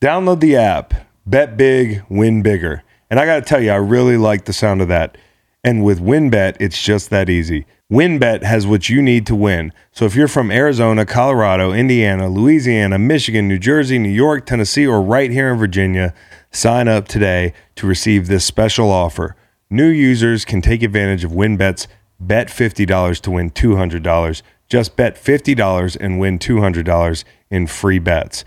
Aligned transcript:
Download 0.00 0.40
the 0.40 0.56
app, 0.56 0.94
bet 1.26 1.58
big, 1.58 2.02
win 2.08 2.40
bigger. 2.40 2.82
And 3.10 3.20
I 3.20 3.26
got 3.26 3.34
to 3.34 3.42
tell 3.42 3.62
you, 3.62 3.70
I 3.70 3.76
really 3.76 4.16
like 4.16 4.46
the 4.46 4.52
sound 4.54 4.80
of 4.80 4.88
that. 4.88 5.18
And 5.62 5.84
with 5.84 6.00
WynnBET, 6.00 6.56
it's 6.58 6.82
just 6.82 7.10
that 7.10 7.28
easy. 7.28 7.66
WynnBET 7.92 8.42
has 8.42 8.66
what 8.66 8.88
you 8.88 9.02
need 9.02 9.26
to 9.26 9.34
win. 9.34 9.74
So 9.92 10.06
if 10.06 10.14
you're 10.14 10.26
from 10.26 10.50
Arizona, 10.50 11.04
Colorado, 11.04 11.74
Indiana, 11.74 12.30
Louisiana, 12.30 12.98
Michigan, 12.98 13.46
New 13.46 13.58
Jersey, 13.58 13.98
New 13.98 14.08
York, 14.08 14.46
Tennessee, 14.46 14.86
or 14.86 15.02
right 15.02 15.30
here 15.30 15.52
in 15.52 15.58
Virginia, 15.58 16.14
sign 16.50 16.88
up 16.88 17.06
today 17.06 17.52
to 17.74 17.86
receive 17.86 18.26
this 18.26 18.46
special 18.46 18.90
offer. 18.90 19.36
New 19.68 19.88
users 19.88 20.46
can 20.46 20.62
take 20.62 20.82
advantage 20.82 21.24
of 21.24 21.32
WynnBET's 21.32 21.88
bet 22.18 22.48
$50 22.48 23.20
to 23.20 23.30
win 23.30 23.50
$200. 23.50 24.42
Just 24.66 24.96
bet 24.96 25.22
$50 25.22 25.96
and 26.00 26.18
win 26.18 26.38
$200 26.38 27.24
in 27.50 27.66
free 27.66 27.98
bets. 27.98 28.46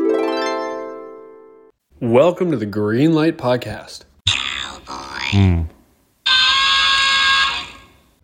Welcome 2.01 2.49
to 2.49 2.57
the 2.57 2.65
Green 2.65 3.13
Light 3.13 3.37
Podcast. 3.37 4.05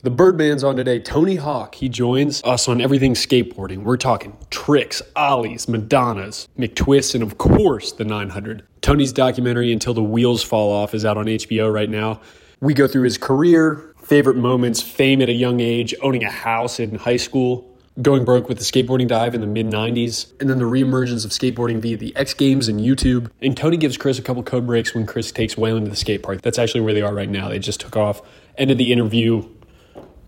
The 0.01 0.09
Birdman's 0.09 0.63
on 0.63 0.75
today. 0.75 0.97
Tony 0.97 1.35
Hawk. 1.35 1.75
He 1.75 1.87
joins 1.87 2.43
us 2.43 2.67
on 2.67 2.81
everything 2.81 3.13
skateboarding. 3.13 3.83
We're 3.83 3.97
talking 3.97 4.35
tricks, 4.49 5.03
ollies, 5.15 5.67
Madonnas, 5.67 6.47
McTwists, 6.57 7.13
and 7.13 7.21
of 7.21 7.37
course 7.37 7.91
the 7.91 8.03
900. 8.03 8.63
Tony's 8.81 9.13
documentary 9.13 9.71
Until 9.71 9.93
the 9.93 10.01
Wheels 10.01 10.41
Fall 10.41 10.71
Off 10.71 10.95
is 10.95 11.05
out 11.05 11.17
on 11.17 11.27
HBO 11.27 11.71
right 11.71 11.91
now. 11.91 12.19
We 12.59 12.73
go 12.73 12.87
through 12.87 13.03
his 13.03 13.19
career, 13.19 13.93
favorite 14.01 14.37
moments, 14.37 14.81
fame 14.81 15.21
at 15.21 15.29
a 15.29 15.33
young 15.33 15.59
age, 15.59 15.93
owning 16.01 16.23
a 16.23 16.31
house 16.31 16.79
in 16.79 16.95
high 16.95 17.17
school, 17.17 17.76
going 18.01 18.25
broke 18.25 18.47
with 18.47 18.57
the 18.59 18.63
skateboarding 18.63 19.07
dive 19.07 19.33
in 19.33 19.41
the 19.41 19.47
mid 19.47 19.67
90s, 19.67 20.31
and 20.39 20.49
then 20.49 20.59
the 20.59 20.65
reemergence 20.65 21.25
of 21.25 21.31
skateboarding 21.31 21.79
via 21.79 21.97
the 21.97 22.15
X 22.15 22.33
Games 22.33 22.67
and 22.67 22.79
YouTube. 22.79 23.29
And 23.41 23.55
Tony 23.55 23.77
gives 23.77 23.97
Chris 23.97 24.19
a 24.19 24.21
couple 24.21 24.43
code 24.43 24.67
breaks 24.67 24.93
when 24.93 25.05
Chris 25.05 25.31
takes 25.31 25.55
Waylon 25.55 25.85
to 25.85 25.89
the 25.89 25.95
skate 25.95 26.23
park. 26.23 26.41
That's 26.41 26.59
actually 26.59 26.81
where 26.81 26.93
they 26.93 27.01
are 27.01 27.13
right 27.13 27.29
now. 27.29 27.49
They 27.49 27.59
just 27.59 27.79
took 27.79 27.95
off. 27.95 28.21
Ended 28.57 28.77
the 28.77 28.91
interview. 28.91 29.47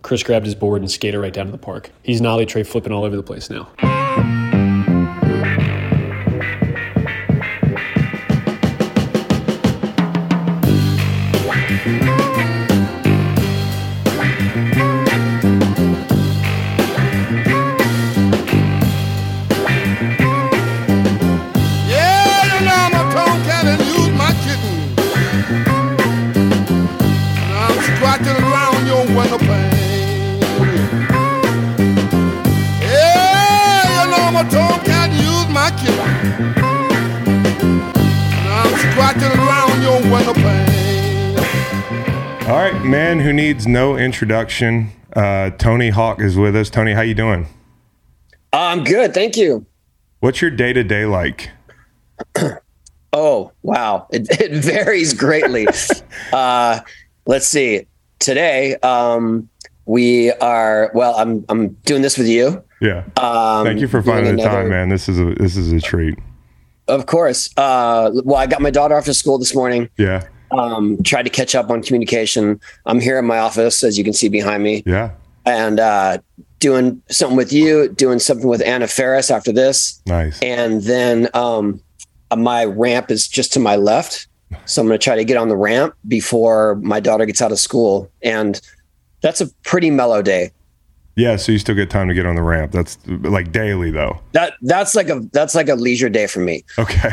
Chris 0.01 0.23
grabbed 0.23 0.45
his 0.45 0.55
board 0.55 0.81
and 0.81 0.89
skated 0.89 1.19
right 1.19 1.33
down 1.33 1.47
to 1.47 1.51
the 1.51 1.57
park. 1.57 1.91
He's 2.03 2.21
nollie 2.21 2.45
tray 2.45 2.63
flipping 2.63 2.93
all 2.93 3.03
over 3.03 3.15
the 3.15 3.23
place 3.23 3.49
now. 3.49 3.69
Needs 43.39 43.65
no 43.65 43.95
introduction. 43.95 44.91
Uh, 45.15 45.49
Tony 45.51 45.89
Hawk 45.89 46.19
is 46.19 46.35
with 46.35 46.55
us. 46.55 46.69
Tony, 46.69 46.93
how 46.93 47.01
you 47.01 47.13
doing? 47.13 47.47
I'm 48.51 48.83
good, 48.83 49.13
thank 49.13 49.37
you. 49.37 49.65
What's 50.19 50.41
your 50.41 50.51
day 50.51 50.73
to 50.73 50.83
day 50.83 51.05
like? 51.05 51.51
Oh 53.11 53.51
wow, 53.63 54.05
it, 54.11 54.29
it 54.39 54.63
varies 54.63 55.15
greatly. 55.15 55.65
uh, 56.31 56.79
let's 57.25 57.47
see. 57.47 57.87
Today, 58.19 58.75
um, 58.83 59.49
we 59.87 60.31
are. 60.33 60.91
Well, 60.93 61.15
I'm 61.15 61.43
I'm 61.49 61.69
doing 61.85 62.03
this 62.03 62.19
with 62.19 62.27
you. 62.27 62.63
Yeah. 62.79 63.05
Um, 63.17 63.65
Thank 63.65 63.79
you 63.79 63.87
for 63.87 64.03
finding 64.03 64.35
the 64.35 64.43
time, 64.43 64.69
man. 64.69 64.89
This 64.89 65.09
is 65.09 65.19
a 65.19 65.33
this 65.33 65.57
is 65.57 65.71
a 65.71 65.81
treat. 65.81 66.19
Of 66.87 67.07
course. 67.07 67.49
Uh, 67.57 68.11
well, 68.23 68.37
I 68.37 68.45
got 68.45 68.61
my 68.61 68.69
daughter 68.69 68.95
off 68.95 69.05
to 69.05 69.13
school 69.15 69.39
this 69.39 69.55
morning. 69.55 69.89
Yeah. 69.97 70.27
Um, 70.51 71.01
tried 71.03 71.23
to 71.23 71.29
catch 71.29 71.53
up 71.55 71.69
on 71.69 71.81
communication. 71.83 72.59
I'm 72.85 72.99
here 72.99 73.19
in 73.19 73.25
my 73.25 73.37
office, 73.39 73.83
as 73.83 73.97
you 73.97 74.03
can 74.03 74.13
see 74.13 74.29
behind 74.29 74.63
me, 74.63 74.83
Yeah. 74.85 75.11
and 75.45 75.79
uh, 75.79 76.17
doing 76.59 77.01
something 77.09 77.37
with 77.37 77.53
you, 77.53 77.89
doing 77.89 78.19
something 78.19 78.47
with 78.47 78.61
Anna 78.63 78.87
Faris 78.87 79.29
after 79.31 79.51
this. 79.51 80.01
Nice. 80.05 80.39
and 80.41 80.81
then 80.83 81.29
um, 81.33 81.79
my 82.35 82.65
ramp 82.65 83.11
is 83.11 83.27
just 83.27 83.53
to 83.53 83.59
my 83.59 83.75
left. 83.75 84.27
So 84.65 84.81
I'm 84.81 84.87
going 84.87 84.97
to 84.99 85.03
try 85.03 85.15
to 85.15 85.23
get 85.23 85.37
on 85.37 85.47
the 85.49 85.55
ramp 85.55 85.93
before 86.07 86.75
my 86.81 86.99
daughter 86.99 87.25
gets 87.27 87.39
out 87.41 87.51
of 87.51 87.59
school, 87.59 88.09
and 88.23 88.59
that's 89.21 89.41
a 89.41 89.47
pretty 89.63 89.91
mellow 89.91 90.23
day. 90.23 90.51
Yeah. 91.15 91.35
So 91.35 91.51
you 91.51 91.59
still 91.59 91.75
get 91.75 91.89
time 91.91 92.07
to 92.07 92.13
get 92.15 92.25
on 92.25 92.35
the 92.35 92.41
ramp. 92.41 92.71
That's 92.71 92.97
like 93.07 93.51
daily 93.51 93.91
though. 93.91 94.19
That 94.31 94.53
that's 94.63 94.95
like 94.95 95.09
a 95.09 95.19
that's 95.33 95.53
like 95.53 95.69
a 95.69 95.75
leisure 95.75 96.09
day 96.09 96.25
for 96.27 96.39
me. 96.39 96.63
Okay. 96.79 97.11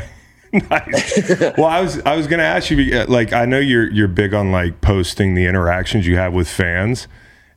nice. 0.70 1.28
well, 1.58 1.64
I 1.66 1.80
was 1.80 2.00
I 2.02 2.16
was 2.16 2.26
gonna 2.26 2.42
ask 2.42 2.70
you 2.70 2.98
uh, 2.98 3.06
like 3.08 3.32
I 3.32 3.44
know 3.44 3.58
you're 3.58 3.90
you're 3.92 4.08
big 4.08 4.32
on 4.34 4.52
like 4.52 4.80
posting 4.80 5.34
the 5.34 5.46
interactions 5.46 6.06
you 6.06 6.16
have 6.16 6.32
with 6.32 6.48
fans, 6.48 7.08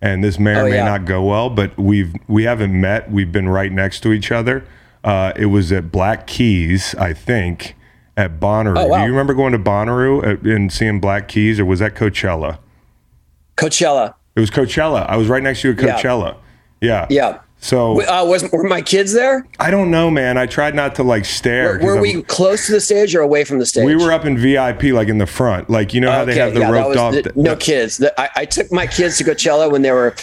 and 0.02 0.24
this 0.24 0.40
may 0.40 0.56
or 0.56 0.62
Oh, 0.62 0.70
may 0.70 0.76
yeah. 0.78 0.86
not 0.86 1.06
go 1.06 1.24
well, 1.24 1.50
but 1.50 1.78
we've 1.78 2.14
we 2.28 2.44
haven't 2.44 2.80
met. 2.80 3.12
We've 3.12 3.32
been 3.32 3.48
right 3.50 3.72
next 3.72 4.02
to 4.02 4.12
each 4.12 4.32
other. 4.32 4.66
Uh, 5.04 5.32
it 5.36 5.46
was 5.46 5.72
at 5.72 5.92
Black 5.92 6.28
Keys, 6.28 6.94
I 6.96 7.14
think, 7.14 7.76
at 8.18 8.40
Bonnaroo. 8.40 8.78
Oh, 8.78 8.88
wow. 8.88 8.98
Do 8.98 9.04
you 9.06 9.10
remember 9.12 9.34
going 9.34 9.54
to 9.54 9.60
Bonnaroo 9.60 10.26
at, 10.26 10.42
and 10.42 10.72
seeing 10.74 11.00
Black 11.00 11.28
Keys, 11.30 11.58
or 11.60 11.64
was 11.66 11.80
that 11.80 11.96
Coachella? 11.96 12.58
Coachella, 13.56 14.14
It 14.36 14.40
was 14.40 14.50
Coachella. 14.52 15.06
I 15.08 15.16
was 15.18 15.28
right 15.28 15.44
next 15.44 15.62
to 15.62 15.70
you 15.70 15.74
at 15.74 15.82
Yeah. 15.82 15.98
Coachella. 16.02 16.38
Yeah. 16.82 17.08
yeah. 17.10 17.40
So 17.62 18.02
Uh, 18.02 18.24
was 18.26 18.50
were 18.52 18.64
my 18.64 18.82
kids 18.82 19.12
there? 19.14 19.46
I 19.60 19.70
don't 19.70 19.92
know, 19.92 20.10
man. 20.10 20.38
I 20.38 20.46
tried 20.46 20.76
not 20.76 20.96
to 20.96 21.04
like 21.04 21.26
stare. 21.26 21.78
Were 21.82 21.94
I'm- 21.96 22.02
we 22.02 22.22
close 22.24 22.66
to 22.68 22.72
the 22.72 22.80
stage 22.82 23.14
or 23.16 23.22
away 23.22 23.44
from 23.44 23.60
the 23.60 23.66
stage? 23.66 23.84
We 23.86 23.96
were 23.96 24.12
up 24.14 24.26
in 24.26 24.38
VIP, 24.38 24.92
like 24.94 25.10
in 25.10 25.18
the 25.18 25.26
front, 25.28 25.70
like 25.70 25.94
you 25.94 26.00
know 26.02 26.12
how 26.12 26.24
they 26.26 26.36
have 26.36 26.54
the 26.54 26.62
yeah, 26.62 26.72
roped 26.72 26.98
off. 26.98 27.14
the- 27.14 27.32
no 27.36 27.56
kids. 27.58 27.98
The- 27.98 28.20
I, 28.20 28.30
I 28.38 28.46
took 28.46 28.72
my 28.72 28.88
kids 28.88 29.18
to 29.18 29.24
Coachella 29.26 29.70
when 29.70 29.82
they 29.82 29.92
were 29.92 30.16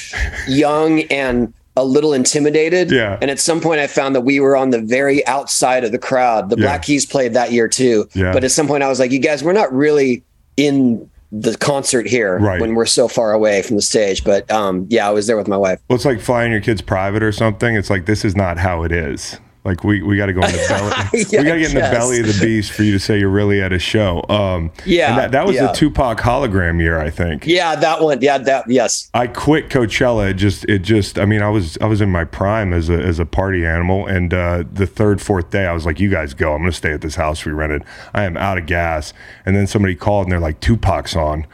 young 0.49 1.01
and 1.03 1.53
a 1.79 1.85
little 1.85 2.15
intimidated. 2.15 2.91
Yeah. 2.91 3.19
And 3.21 3.31
at 3.31 3.39
some 3.39 3.61
point, 3.61 3.81
I 3.81 3.87
found 3.87 4.15
that 4.15 4.23
we 4.23 4.41
were 4.41 4.57
on 4.57 4.71
the 4.71 4.81
very 4.81 5.27
outside 5.27 5.85
of 5.85 5.93
the 5.93 5.99
crowd. 5.99 6.49
The 6.49 6.57
Yeah. 6.57 6.63
Black 6.65 6.83
Keys 6.83 7.05
played 7.05 7.35
that 7.35 7.53
year 7.53 7.69
too. 7.69 8.09
Yeah. 8.15 8.33
But 8.33 8.45
at 8.45 8.51
some 8.51 8.67
point, 8.67 8.83
I 8.83 8.89
was 8.89 8.99
like, 8.99 9.11
"You 9.13 9.19
guys, 9.19 9.45
we're 9.45 9.53
not 9.53 9.71
really 9.75 10.23
in 10.57 11.07
the 11.33 11.57
concert 11.57 12.07
here 12.07 12.39
Right. 12.39 12.61
when 12.61 12.75
we're 12.75 12.87
so 12.87 13.09
far 13.09 13.33
away 13.33 13.63
from 13.63 13.77
the 13.77 13.83
stage." 13.83 14.25
But 14.25 14.51
um, 14.51 14.87
yeah, 14.89 15.09
I 15.09 15.11
was 15.13 15.27
there 15.27 15.37
with 15.37 15.49
my 15.49 15.57
wife. 15.57 15.81
Well, 15.89 15.97
it's 15.97 16.05
like 16.05 16.21
flying 16.21 16.53
your 16.53 16.61
kids 16.61 16.81
private 16.83 17.23
or 17.23 17.33
something. 17.33 17.75
It's 17.75 17.91
like 17.91 18.07
this 18.07 18.25
is 18.25 18.37
not 18.37 18.59
how 18.59 18.83
it 18.83 18.93
is. 18.93 19.39
Like 19.67 19.83
we, 19.83 20.01
we 20.01 20.17
got 20.17 20.27
to 20.27 20.33
go 20.33 20.43
in 20.43 20.53
the 20.53 20.65
belly. 20.69 21.25
Yeah, 21.29 21.41
we 21.41 21.45
got 21.45 21.55
to 21.55 21.61
get 21.61 21.71
in 21.71 21.75
the 21.75 21.81
belly 21.81 22.21
of 22.21 22.27
the 22.27 22.39
beast 22.41 22.71
for 22.71 22.85
you 22.85 22.93
to 22.93 23.01
say 23.01 23.19
you're 23.19 23.29
really 23.29 23.61
at 23.61 23.73
a 23.73 23.81
show. 23.81 24.25
Um, 24.29 24.71
Yeah, 24.85 25.11
and 25.11 25.19
that, 25.19 25.33
that 25.33 25.45
was 25.45 25.57
yeah. 25.57 25.67
the 25.67 25.73
Tupac 25.73 26.21
hologram 26.21 26.81
year, 26.81 27.01
I 27.01 27.11
think. 27.11 27.47
Yeah, 27.47 27.75
that 27.75 28.01
one. 28.01 28.23
Yeah, 28.23 28.39
that. 28.39 28.71
Yes. 28.71 29.11
I 29.13 29.27
quit 29.27 29.69
Coachella. 29.69 30.31
It 30.31 30.35
just, 30.35 30.65
it 30.67 30.79
just. 30.83 31.19
I 31.19 31.25
mean, 31.25 31.43
I 31.43 31.51
was, 31.51 31.77
I 31.81 31.87
was 31.87 32.01
in 32.01 32.11
my 32.11 32.25
prime 32.25 32.73
as 32.73 32.89
a, 32.89 32.95
as 32.95 33.19
a 33.19 33.27
party 33.27 33.67
animal, 33.67 34.07
and 34.07 34.33
uh, 34.33 34.63
the 34.73 34.87
third, 34.87 35.21
fourth 35.21 35.51
day, 35.51 35.67
I 35.67 35.73
was 35.73 35.85
like, 35.85 35.99
"You 35.99 36.11
guys 36.11 36.33
go. 36.33 36.53
I'm 36.53 36.61
going 36.61 36.71
to 36.71 36.77
stay 36.77 36.93
at 36.93 37.01
this 37.01 37.17
house 37.17 37.45
we 37.45 37.51
rented. 37.51 37.83
I 38.15 38.23
am 38.23 38.37
out 38.37 38.59
of 38.59 38.67
gas." 38.67 39.13
And 39.45 39.57
then 39.57 39.67
somebody 39.67 39.97
called, 39.97 40.27
and 40.27 40.33
they're 40.33 40.39
like, 40.39 40.61
"Tupac's 40.61 41.17
on," 41.17 41.45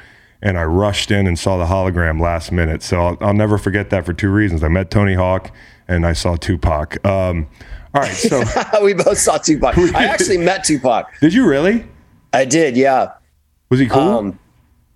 and 0.42 0.58
I 0.58 0.64
rushed 0.64 1.10
in 1.10 1.26
and 1.26 1.38
saw 1.38 1.56
the 1.56 1.64
hologram 1.64 2.20
last 2.20 2.52
minute. 2.52 2.82
So 2.82 3.00
I'll, 3.00 3.18
I'll 3.22 3.34
never 3.34 3.56
forget 3.56 3.88
that 3.88 4.04
for 4.04 4.12
two 4.12 4.30
reasons. 4.30 4.62
I 4.62 4.68
met 4.68 4.90
Tony 4.90 5.14
Hawk, 5.14 5.50
and 5.88 6.06
I 6.06 6.12
saw 6.12 6.36
Tupac. 6.36 7.04
Um, 7.06 7.48
all 7.94 8.02
right, 8.02 8.12
so 8.12 8.42
we 8.82 8.94
both 8.94 9.18
saw 9.18 9.38
Tupac. 9.38 9.76
I 9.94 10.04
actually 10.04 10.38
met 10.38 10.64
Tupac. 10.64 11.06
did 11.20 11.34
you 11.34 11.46
really? 11.46 11.84
I 12.32 12.44
did. 12.44 12.76
Yeah. 12.76 13.12
Was 13.70 13.80
he 13.80 13.86
cool? 13.86 14.00
Um, 14.00 14.38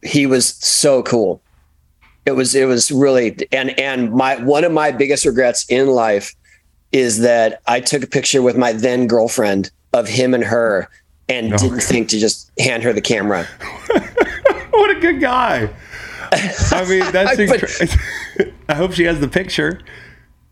he 0.02 0.26
was 0.26 0.48
so 0.54 1.02
cool. 1.02 1.40
It 2.24 2.32
was 2.32 2.54
it 2.54 2.66
was 2.66 2.90
really 2.90 3.36
and 3.52 3.78
and 3.78 4.12
my 4.12 4.36
one 4.42 4.64
of 4.64 4.72
my 4.72 4.90
biggest 4.90 5.24
regrets 5.24 5.64
in 5.68 5.88
life 5.88 6.34
is 6.92 7.20
that 7.20 7.60
I 7.66 7.80
took 7.80 8.02
a 8.02 8.06
picture 8.06 8.42
with 8.42 8.56
my 8.56 8.72
then 8.72 9.06
girlfriend 9.06 9.70
of 9.92 10.08
him 10.08 10.34
and 10.34 10.42
her 10.44 10.88
and 11.28 11.52
didn't 11.58 11.80
think 11.80 12.08
to 12.10 12.18
just 12.18 12.50
hand 12.58 12.82
her 12.84 12.92
the 12.92 13.00
camera. 13.00 13.44
what 14.70 14.90
a 14.96 15.00
good 15.00 15.20
guy. 15.20 15.68
I 16.32 16.84
mean, 16.88 17.12
that's. 17.12 17.30
I- 17.38 17.46
but- 17.46 17.60
incre- 17.60 18.52
I 18.68 18.74
hope 18.74 18.92
she 18.92 19.04
has 19.04 19.20
the 19.20 19.28
picture. 19.28 19.80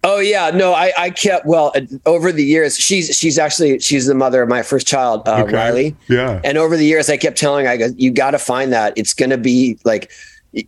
Oh 0.04 0.18
yeah, 0.18 0.50
no, 0.50 0.74
I, 0.74 0.92
I 0.98 1.10
kept 1.10 1.46
well 1.46 1.72
uh, 1.74 1.80
over 2.04 2.30
the 2.30 2.44
years. 2.44 2.76
She's 2.76 3.16
she's 3.16 3.38
actually 3.38 3.78
she's 3.80 4.06
the 4.06 4.14
mother 4.14 4.42
of 4.42 4.50
my 4.50 4.62
first 4.62 4.86
child, 4.86 5.26
uh, 5.26 5.42
Okay. 5.44 5.54
Riley. 5.54 5.96
Yeah. 6.08 6.40
And 6.44 6.58
over 6.58 6.76
the 6.76 6.84
years, 6.84 7.08
I 7.08 7.16
kept 7.16 7.38
telling 7.38 7.64
her, 7.64 7.72
I 7.72 7.76
go, 7.78 7.88
you 7.96 8.10
got 8.10 8.32
to 8.32 8.38
find 8.38 8.72
that. 8.72 8.92
It's 8.96 9.14
going 9.14 9.30
to 9.30 9.38
be 9.38 9.78
like 9.84 10.10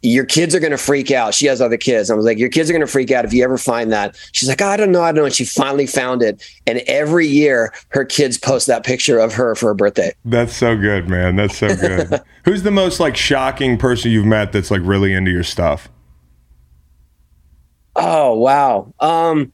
your 0.03 0.25
kids 0.25 0.55
are 0.55 0.59
going 0.59 0.73
to 0.73 0.79
freak 0.79 1.11
out. 1.11 1.35
She 1.35 1.47
has 1.47 1.61
other 1.61 1.77
kids. 1.77 2.11
I 2.11 2.15
was 2.15 2.25
like, 2.25 2.39
your 2.39 2.49
kids 2.49 2.69
are 2.69 2.73
going 2.73 2.85
to 2.85 2.91
freak 2.91 3.11
out 3.13 3.25
if 3.25 3.33
you 3.33 3.45
ever 3.45 3.57
find 3.57 3.93
that. 3.93 4.17
She's 4.33 4.49
like, 4.49 4.61
I 4.61 4.77
don't 4.77 4.91
know, 4.91 5.03
I 5.03 5.13
don't 5.13 5.17
know. 5.17 5.25
And 5.27 5.35
she 5.35 5.45
finally 5.45 5.87
found 5.87 6.23
it. 6.23 6.43
And 6.67 6.79
every 6.89 7.27
year, 7.29 7.73
her 7.91 8.05
kids 8.05 8.37
post 8.37 8.67
that 8.67 8.85
picture 8.85 9.19
of 9.19 9.33
her 9.35 9.55
for 9.55 9.67
her 9.67 9.75
birthday. 9.75 10.13
That's 10.25 10.57
so 10.57 10.77
good, 10.77 11.09
man. 11.09 11.37
That's 11.37 11.57
so 11.57 11.69
good. 11.77 12.21
Who's 12.45 12.65
the 12.65 12.73
most 12.73 12.99
like 12.99 13.17
shocking 13.17 13.79
person 13.79 14.11
you've 14.11 14.27
met 14.27 14.53
that's 14.53 14.71
like 14.71 14.81
really 14.83 15.13
into 15.13 15.31
your 15.31 15.45
stuff? 15.45 15.89
Oh 17.97 18.35
wow. 18.37 18.93
Um 19.01 19.53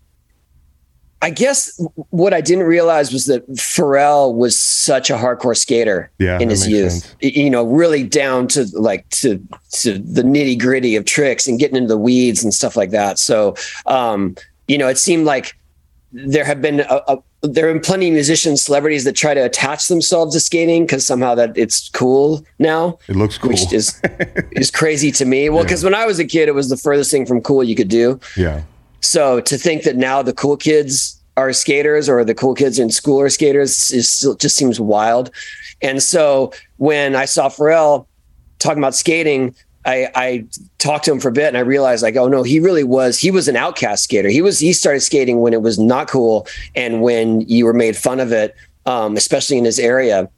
I 1.25 1.31
guess 1.31 1.81
what 2.11 2.35
I 2.35 2.41
didn't 2.41 2.65
realize 2.65 3.13
was 3.13 3.27
that 3.27 3.49
Pharrell 3.53 4.35
was 4.35 4.59
such 4.59 5.09
a 5.09 5.15
hardcore 5.15 5.57
skater 5.57 6.11
Yeah, 6.19 6.41
in 6.41 6.51
his 6.51 6.67
youth. 6.67 6.93
sense. 6.93 7.15
You 7.21 7.49
know, 7.49 7.63
really 7.63 8.03
down 8.03 8.49
to 8.49 8.67
like 8.73 9.09
to 9.11 9.41
to 9.75 9.99
the 9.99 10.23
nitty 10.23 10.59
gritty 10.59 10.97
of 10.97 11.05
tricks 11.05 11.47
and 11.47 11.61
getting 11.61 11.77
into 11.77 11.89
the 11.89 11.97
weeds 11.97 12.43
and 12.43 12.53
stuff 12.53 12.77
like 12.77 12.91
that. 12.91 13.21
So, 13.21 13.55
um, 13.87 14.35
you 14.67 14.77
know, 14.77 14.89
it 14.89 14.99
seemed 14.99 15.25
like 15.25 15.57
there 16.11 16.45
have 16.45 16.61
been 16.61 16.81
a, 16.81 17.01
a, 17.07 17.19
there 17.43 17.69
are 17.69 17.79
plenty 17.81 18.09
of 18.09 18.15
musicians, 18.15 18.65
celebrities 18.65 19.03
that 19.05 19.15
try 19.15 19.35
to 19.35 19.41
attach 19.45 19.89
themselves 19.89 20.35
to 20.35 20.41
skating 20.41 20.85
because 20.85 21.05
somehow 21.07 21.35
that 21.35 21.57
it's 21.57 21.89
cool 21.91 22.45
now 22.61 22.99
It 23.09 23.17
looks 23.17 23.37
cool. 23.37 23.51
which 23.51 23.73
is 23.73 24.01
is 24.53 24.71
crazy 24.71 25.11
to 25.13 25.25
me. 25.25 25.49
Well, 25.49 25.65
because 25.65 25.83
when 25.83 25.95
I 25.95 26.07
was 26.07 26.19
a 26.21 26.25
kid, 26.25 26.49
it 26.49 26.55
was 26.55 26.69
the 26.69 26.77
furthest 26.77 27.11
thing 27.11 27.27
from 27.27 27.41
cool 27.41 27.65
you 27.65 27.75
could 27.75 27.89
do. 27.89 28.21
yeah. 28.37 28.63
So 29.01 29.41
to 29.41 29.59
think 29.59 29.83
that 29.83 29.97
now 29.97 30.23
the 30.23 30.33
cool 30.33 30.57
kids 30.57 31.21
are 31.37 31.53
skaters 31.53 32.09
or 32.09 32.25
the 32.25 32.35
cool 32.35 32.55
kids 32.55 32.79
in 32.79 32.91
school 32.91 33.21
are 33.21 33.29
skaters 33.29 33.91
is 33.91 34.09
still 34.09 34.37
just 34.37 34.55
seems 34.55 34.79
wild. 34.79 35.31
And 35.81 36.01
so 36.01 36.53
when 36.77 37.17
I 37.17 37.25
saw 37.25 37.49
Pharrell 37.49 38.07
talking 38.61 38.79
about 38.79 38.95
skating, 38.95 39.55
I, 39.85 40.09
I 40.15 40.47
talked 40.79 41.05
to 41.07 41.13
him 41.13 41.21
for 41.21 41.29
a 41.29 41.33
bit 41.33 41.49
and 41.49 41.57
I 41.57 41.61
realized 41.61 42.03
like, 42.03 42.17
oh 42.17 42.29
no, 42.29 42.43
he 42.43 42.61
really 42.61 42.85
was, 42.85 43.19
he 43.19 43.31
was 43.31 43.49
an 43.49 43.57
outcast 43.57 44.05
skater. 44.05 44.29
He 44.29 44.43
was, 44.43 44.59
he 44.59 44.73
started 44.73 45.01
skating 45.01 45.41
when 45.41 45.53
it 45.53 45.63
was 45.63 45.79
not 45.79 46.09
cool. 46.09 46.47
And 46.75 47.03
when 47.03 47.41
you 47.43 47.65
were 47.65 47.73
made 47.73 47.97
fun 47.97 48.21
of 48.21 48.33
it, 48.33 48.55
um, 48.87 49.17
especially 49.17 49.59
in 49.59 49.65
his 49.65 49.79
area. 49.79 50.29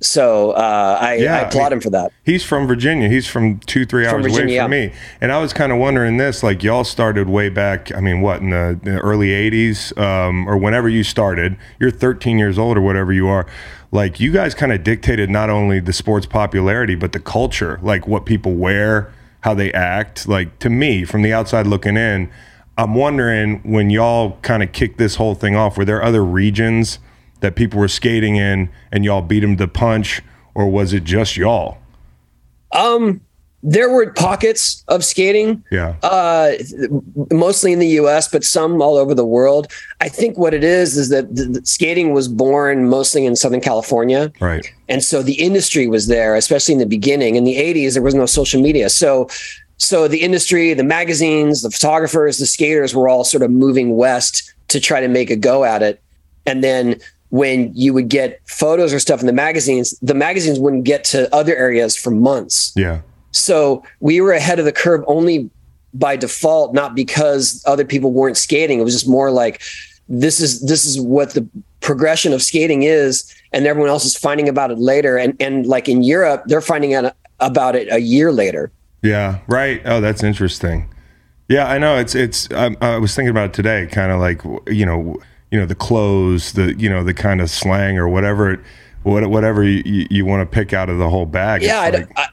So 0.00 0.50
uh, 0.52 0.98
I, 1.00 1.14
Yeah, 1.14 1.36
I 1.36 1.38
I 1.38 1.42
applaud 1.42 1.64
mean- 1.64 1.72
him 1.74 1.80
for 1.80 1.90
that. 1.90 2.12
He's 2.24 2.44
from 2.44 2.66
Virginia. 2.66 3.08
He's 3.08 3.26
from 3.28 3.58
two, 3.60 3.84
three 3.86 4.06
hours 4.06 4.22
Virginia, 4.24 4.44
away 4.44 4.54
yeah. 4.54 4.62
from 4.64 4.70
me. 4.70 4.92
And 5.20 5.30
I 5.32 5.38
was 5.38 5.52
kind 5.52 5.70
of 5.72 5.78
wondering 5.78 6.16
this, 6.16 6.42
like 6.42 6.62
y'all 6.62 6.84
started 6.84 7.28
way 7.28 7.48
back, 7.48 7.94
I 7.94 8.00
mean, 8.00 8.20
what, 8.20 8.40
in 8.40 8.50
the, 8.50 8.78
the 8.82 8.98
early 8.98 9.28
80s 9.28 9.96
um, 9.98 10.48
or 10.48 10.56
whenever 10.56 10.88
you 10.88 11.04
started, 11.04 11.56
you're 11.78 11.90
13 11.92 12.38
years 12.38 12.58
old 12.58 12.76
or 12.76 12.80
whatever 12.80 13.12
you 13.12 13.28
are. 13.28 13.46
Like 13.92 14.18
you 14.18 14.32
guys 14.32 14.54
kind 14.54 14.72
of 14.72 14.82
dictated 14.82 15.28
not 15.28 15.50
only 15.50 15.78
the 15.78 15.92
sport's 15.92 16.26
popularity, 16.26 16.94
but 16.94 17.12
the 17.12 17.20
culture, 17.20 17.78
like 17.82 18.08
what 18.08 18.24
people 18.24 18.54
wear, 18.54 19.12
how 19.40 19.52
they 19.52 19.70
act. 19.72 20.26
Like 20.26 20.58
to 20.60 20.70
me, 20.70 21.04
from 21.04 21.20
the 21.20 21.32
outside 21.32 21.66
looking 21.66 21.98
in, 21.98 22.30
I'm 22.78 22.94
wondering 22.94 23.60
when 23.70 23.90
y'all 23.90 24.38
kind 24.40 24.62
of 24.62 24.72
kicked 24.72 24.96
this 24.96 25.16
whole 25.16 25.34
thing 25.34 25.54
off, 25.54 25.76
were 25.76 25.84
there 25.84 26.02
other 26.02 26.24
regions 26.24 26.98
that 27.40 27.54
people 27.54 27.78
were 27.78 27.88
skating 27.88 28.36
in 28.36 28.70
and 28.90 29.04
y'all 29.04 29.20
beat 29.20 29.40
them 29.40 29.56
to 29.58 29.66
the 29.66 29.68
punch, 29.68 30.22
or 30.54 30.70
was 30.70 30.94
it 30.94 31.04
just 31.04 31.36
y'all? 31.36 31.76
Um, 32.72 33.20
there 33.62 33.88
were 33.90 34.10
pockets 34.12 34.82
of 34.88 35.04
skating, 35.04 35.62
Yeah. 35.70 35.94
uh, 36.02 36.52
mostly 37.30 37.72
in 37.72 37.78
the 37.78 37.88
U.S., 37.88 38.28
but 38.28 38.42
some 38.44 38.82
all 38.82 38.96
over 38.96 39.14
the 39.14 39.24
world. 39.24 39.70
I 40.00 40.08
think 40.08 40.36
what 40.36 40.52
it 40.52 40.64
is 40.64 40.96
is 40.96 41.10
that 41.10 41.34
the, 41.34 41.44
the 41.44 41.66
skating 41.66 42.12
was 42.12 42.26
born 42.28 42.88
mostly 42.88 43.24
in 43.24 43.36
Southern 43.36 43.60
California, 43.60 44.32
right. 44.40 44.66
and 44.88 45.02
so 45.04 45.22
the 45.22 45.34
industry 45.34 45.86
was 45.86 46.08
there, 46.08 46.34
especially 46.34 46.72
in 46.74 46.80
the 46.80 46.86
beginning. 46.86 47.36
In 47.36 47.44
the 47.44 47.56
'80s, 47.56 47.92
there 47.94 48.02
was 48.02 48.14
no 48.14 48.26
social 48.26 48.60
media, 48.60 48.90
so 48.90 49.28
so 49.78 50.08
the 50.08 50.22
industry, 50.22 50.74
the 50.74 50.84
magazines, 50.84 51.62
the 51.62 51.70
photographers, 51.70 52.38
the 52.38 52.46
skaters 52.46 52.94
were 52.94 53.08
all 53.08 53.24
sort 53.24 53.42
of 53.42 53.50
moving 53.50 53.96
west 53.96 54.52
to 54.68 54.80
try 54.80 55.00
to 55.00 55.08
make 55.08 55.30
a 55.30 55.36
go 55.36 55.64
at 55.64 55.82
it, 55.82 56.02
and 56.46 56.62
then. 56.64 56.98
When 57.34 57.72
you 57.74 57.94
would 57.94 58.10
get 58.10 58.42
photos 58.44 58.92
or 58.92 58.98
stuff 59.00 59.20
in 59.20 59.26
the 59.26 59.32
magazines, 59.32 59.98
the 60.02 60.12
magazines 60.12 60.58
wouldn't 60.60 60.84
get 60.84 61.02
to 61.04 61.34
other 61.34 61.56
areas 61.56 61.96
for 61.96 62.10
months. 62.10 62.74
Yeah. 62.76 63.00
So 63.32 63.82
we 64.00 64.20
were 64.20 64.32
ahead 64.32 64.58
of 64.58 64.64
the 64.64 64.72
curve 64.72 65.02
only 65.06 65.50
by 65.94 66.16
default, 66.16 66.72
not 66.72 66.94
because 66.94 67.62
other 67.66 67.84
people 67.84 68.12
weren't 68.12 68.36
skating. 68.36 68.78
It 68.78 68.84
was 68.84 68.94
just 68.94 69.08
more 69.08 69.30
like 69.30 69.62
this 70.08 70.40
is 70.40 70.60
this 70.62 70.84
is 70.84 71.00
what 71.00 71.34
the 71.34 71.46
progression 71.80 72.32
of 72.32 72.42
skating 72.42 72.82
is, 72.84 73.34
and 73.52 73.66
everyone 73.66 73.90
else 73.90 74.04
is 74.04 74.16
finding 74.16 74.48
about 74.48 74.70
it 74.70 74.78
later. 74.78 75.16
And 75.16 75.36
and 75.40 75.66
like 75.66 75.88
in 75.88 76.02
Europe, 76.02 76.44
they're 76.46 76.60
finding 76.60 76.94
out 76.94 77.14
about 77.40 77.76
it 77.76 77.88
a 77.92 77.98
year 77.98 78.32
later. 78.32 78.70
Yeah, 79.02 79.40
right. 79.48 79.82
Oh, 79.84 80.00
that's 80.00 80.22
interesting. 80.22 80.88
Yeah, 81.48 81.68
I 81.68 81.78
know. 81.78 81.98
It's 81.98 82.14
it's. 82.14 82.50
I, 82.52 82.74
I 82.80 82.98
was 82.98 83.14
thinking 83.14 83.30
about 83.30 83.50
it 83.50 83.54
today. 83.54 83.86
Kind 83.90 84.12
of 84.12 84.20
like 84.20 84.42
you 84.68 84.86
know, 84.86 85.20
you 85.50 85.58
know, 85.58 85.66
the 85.66 85.74
clothes, 85.74 86.52
the 86.52 86.74
you 86.74 86.88
know, 86.88 87.02
the 87.04 87.14
kind 87.14 87.40
of 87.40 87.50
slang 87.50 87.98
or 87.98 88.08
whatever, 88.08 88.52
it, 88.52 88.60
what 89.02 89.26
whatever 89.28 89.62
you, 89.64 89.82
you, 89.84 90.06
you 90.10 90.24
want 90.24 90.48
to 90.48 90.54
pick 90.54 90.72
out 90.72 90.88
of 90.88 90.98
the 90.98 91.10
whole 91.10 91.26
bag. 91.26 91.62
Yeah, 91.62 91.80
like- 91.88 92.08
I, 92.16 92.28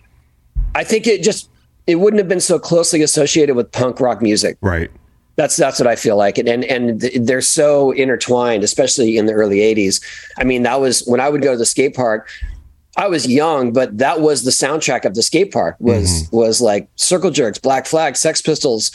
I 0.79 0.83
think 0.85 1.07
it 1.07 1.21
just 1.21 1.49
it 1.87 1.95
wouldn't 1.95 2.19
have 2.19 2.29
been 2.29 2.39
so 2.39 2.57
closely 2.57 3.01
associated 3.01 3.55
with 3.57 3.69
punk 3.73 3.99
rock 3.99 4.21
music. 4.21 4.57
right. 4.61 4.89
That's 5.35 5.55
that's 5.55 5.79
what 5.79 5.87
I 5.87 5.95
feel 5.95 6.17
like, 6.17 6.37
and 6.37 6.49
and 6.49 6.65
and 6.65 6.99
they're 6.99 7.39
so 7.39 7.91
intertwined, 7.91 8.63
especially 8.63 9.17
in 9.17 9.25
the 9.25 9.31
early 9.31 9.59
'80s. 9.59 10.03
I 10.37 10.43
mean, 10.43 10.63
that 10.63 10.81
was 10.81 11.05
when 11.05 11.21
I 11.21 11.29
would 11.29 11.41
go 11.41 11.53
to 11.53 11.57
the 11.57 11.65
skate 11.65 11.95
park. 11.95 12.29
I 12.97 13.07
was 13.07 13.25
young, 13.25 13.71
but 13.71 13.97
that 13.97 14.19
was 14.19 14.43
the 14.43 14.51
soundtrack 14.51 15.05
of 15.05 15.15
the 15.15 15.23
skate 15.23 15.53
park. 15.53 15.77
Was 15.79 16.23
mm-hmm. 16.23 16.35
was 16.35 16.59
like 16.59 16.89
Circle 16.97 17.31
Jerks, 17.31 17.57
Black 17.57 17.85
Flag, 17.85 18.17
Sex 18.17 18.41
Pistols, 18.41 18.91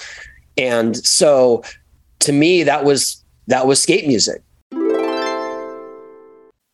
and 0.59 0.95
so 0.99 1.65
to 2.21 2.33
me, 2.33 2.63
that 2.63 2.85
was 2.85 3.25
that 3.47 3.67
was 3.67 3.81
skate 3.81 4.07
music. 4.07 4.43
You 4.71 4.79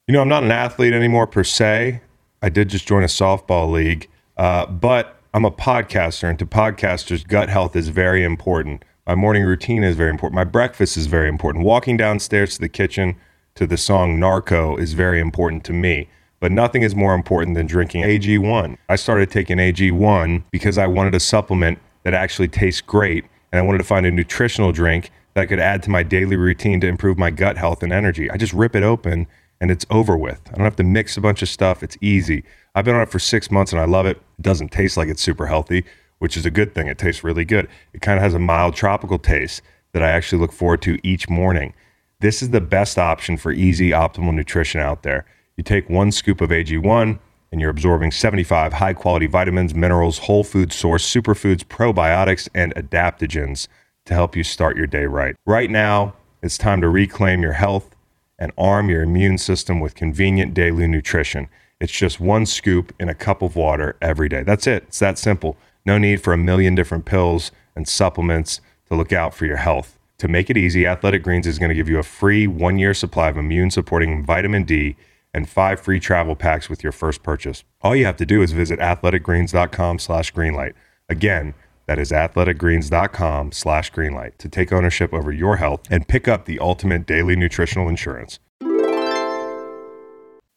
know, 0.08 0.20
I'm 0.20 0.28
not 0.28 0.42
an 0.42 0.50
athlete 0.50 0.94
anymore 0.94 1.28
per 1.28 1.44
se. 1.44 2.00
I 2.42 2.48
did 2.48 2.70
just 2.70 2.88
join 2.88 3.04
a 3.04 3.06
softball 3.06 3.70
league, 3.70 4.08
uh, 4.40 4.64
but 4.64 5.18
I'm 5.34 5.44
a 5.44 5.50
podcaster, 5.50 6.26
and 6.26 6.38
to 6.38 6.46
podcasters, 6.46 7.28
gut 7.28 7.50
health 7.50 7.76
is 7.76 7.88
very 7.88 8.24
important. 8.24 8.86
My 9.06 9.14
morning 9.14 9.44
routine 9.44 9.84
is 9.84 9.96
very 9.96 10.08
important. 10.08 10.34
My 10.34 10.44
breakfast 10.44 10.96
is 10.96 11.08
very 11.08 11.28
important. 11.28 11.62
Walking 11.62 11.98
downstairs 11.98 12.54
to 12.54 12.60
the 12.62 12.68
kitchen 12.70 13.16
to 13.56 13.66
the 13.66 13.76
song 13.76 14.18
Narco 14.18 14.78
is 14.78 14.94
very 14.94 15.20
important 15.20 15.62
to 15.64 15.74
me. 15.74 16.08
But 16.40 16.52
nothing 16.52 16.80
is 16.80 16.94
more 16.96 17.12
important 17.12 17.54
than 17.54 17.66
drinking 17.66 18.04
AG1. 18.04 18.78
I 18.88 18.96
started 18.96 19.30
taking 19.30 19.58
AG1 19.58 20.44
because 20.50 20.78
I 20.78 20.86
wanted 20.86 21.14
a 21.14 21.20
supplement 21.20 21.78
that 22.04 22.14
actually 22.14 22.48
tastes 22.48 22.80
great, 22.80 23.26
and 23.52 23.60
I 23.60 23.62
wanted 23.62 23.78
to 23.78 23.84
find 23.84 24.06
a 24.06 24.10
nutritional 24.10 24.72
drink 24.72 25.10
that 25.34 25.42
I 25.42 25.46
could 25.46 25.60
add 25.60 25.82
to 25.82 25.90
my 25.90 26.02
daily 26.02 26.36
routine 26.36 26.80
to 26.80 26.86
improve 26.86 27.18
my 27.18 27.28
gut 27.28 27.58
health 27.58 27.82
and 27.82 27.92
energy. 27.92 28.30
I 28.30 28.38
just 28.38 28.54
rip 28.54 28.74
it 28.74 28.84
open 28.84 29.26
and 29.60 29.70
it's 29.70 29.84
over 29.90 30.16
with. 30.16 30.40
I 30.48 30.56
don't 30.56 30.64
have 30.64 30.76
to 30.76 30.82
mix 30.82 31.18
a 31.18 31.20
bunch 31.20 31.42
of 31.42 31.48
stuff. 31.50 31.82
It's 31.82 31.98
easy. 32.00 32.42
I've 32.80 32.86
been 32.86 32.94
on 32.94 33.02
it 33.02 33.10
for 33.10 33.18
six 33.18 33.50
months 33.50 33.74
and 33.74 33.80
I 33.82 33.84
love 33.84 34.06
it. 34.06 34.16
It 34.38 34.42
doesn't 34.42 34.72
taste 34.72 34.96
like 34.96 35.10
it's 35.10 35.20
super 35.20 35.48
healthy, 35.48 35.84
which 36.18 36.34
is 36.34 36.46
a 36.46 36.50
good 36.50 36.74
thing. 36.74 36.86
It 36.86 36.96
tastes 36.96 37.22
really 37.22 37.44
good. 37.44 37.68
It 37.92 38.00
kind 38.00 38.16
of 38.16 38.22
has 38.22 38.32
a 38.32 38.38
mild 38.38 38.74
tropical 38.74 39.18
taste 39.18 39.60
that 39.92 40.02
I 40.02 40.08
actually 40.08 40.40
look 40.40 40.50
forward 40.50 40.80
to 40.82 40.98
each 41.06 41.28
morning. 41.28 41.74
This 42.20 42.40
is 42.40 42.48
the 42.48 42.60
best 42.62 42.98
option 42.98 43.36
for 43.36 43.52
easy, 43.52 43.90
optimal 43.90 44.32
nutrition 44.32 44.80
out 44.80 45.02
there. 45.02 45.26
You 45.58 45.62
take 45.62 45.90
one 45.90 46.10
scoop 46.10 46.40
of 46.40 46.48
AG1 46.48 47.18
and 47.52 47.60
you're 47.60 47.68
absorbing 47.68 48.12
75 48.12 48.72
high 48.72 48.94
quality 48.94 49.26
vitamins, 49.26 49.74
minerals, 49.74 50.16
whole 50.16 50.42
food 50.42 50.72
source, 50.72 51.06
superfoods, 51.06 51.64
probiotics, 51.64 52.48
and 52.54 52.74
adaptogens 52.76 53.68
to 54.06 54.14
help 54.14 54.34
you 54.34 54.42
start 54.42 54.78
your 54.78 54.86
day 54.86 55.04
right. 55.04 55.36
Right 55.44 55.68
now, 55.70 56.14
it's 56.42 56.56
time 56.56 56.80
to 56.80 56.88
reclaim 56.88 57.42
your 57.42 57.52
health 57.52 57.94
and 58.38 58.52
arm 58.56 58.88
your 58.88 59.02
immune 59.02 59.36
system 59.36 59.80
with 59.80 59.94
convenient 59.94 60.54
daily 60.54 60.86
nutrition. 60.86 61.50
It's 61.80 61.92
just 61.92 62.20
one 62.20 62.46
scoop 62.46 62.94
in 63.00 63.08
a 63.08 63.14
cup 63.14 63.42
of 63.42 63.56
water 63.56 63.96
every 64.02 64.28
day. 64.28 64.42
That's 64.42 64.66
it. 64.66 64.84
It's 64.88 64.98
that 64.98 65.18
simple. 65.18 65.56
No 65.86 65.96
need 65.96 66.22
for 66.22 66.32
a 66.32 66.38
million 66.38 66.74
different 66.74 67.06
pills 67.06 67.50
and 67.74 67.88
supplements 67.88 68.60
to 68.88 68.94
look 68.94 69.12
out 69.12 69.34
for 69.34 69.46
your 69.46 69.56
health. 69.56 69.98
To 70.18 70.28
make 70.28 70.50
it 70.50 70.58
easy, 70.58 70.86
Athletic 70.86 71.22
Greens 71.22 71.46
is 71.46 71.58
going 71.58 71.70
to 71.70 71.74
give 71.74 71.88
you 71.88 71.98
a 71.98 72.02
free 72.02 72.46
one 72.46 72.78
year 72.78 72.92
supply 72.92 73.28
of 73.28 73.38
immune 73.38 73.70
supporting 73.70 74.22
vitamin 74.24 74.64
D 74.64 74.96
and 75.32 75.48
five 75.48 75.80
free 75.80 75.98
travel 76.00 76.36
packs 76.36 76.68
with 76.68 76.82
your 76.82 76.92
first 76.92 77.22
purchase. 77.22 77.64
All 77.80 77.96
you 77.96 78.04
have 78.04 78.16
to 78.18 78.26
do 78.26 78.42
is 78.42 78.52
visit 78.52 78.78
athleticgreens.com 78.80 79.98
slash 79.98 80.34
greenlight. 80.34 80.74
Again, 81.08 81.54
that 81.86 81.98
is 81.98 82.10
athleticgreens.com 82.12 83.52
slash 83.52 83.90
greenlight 83.92 84.36
to 84.38 84.48
take 84.48 84.72
ownership 84.72 85.14
over 85.14 85.32
your 85.32 85.56
health 85.56 85.80
and 85.90 86.06
pick 86.06 86.28
up 86.28 86.44
the 86.44 86.58
ultimate 86.58 87.06
daily 87.06 87.34
nutritional 87.34 87.88
insurance. 87.88 88.38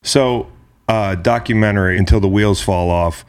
So 0.03 0.51
uh, 0.87 1.15
documentary 1.15 1.97
until 1.97 2.19
the 2.19 2.27
wheels 2.27 2.61
fall 2.61 2.89
off. 2.89 3.25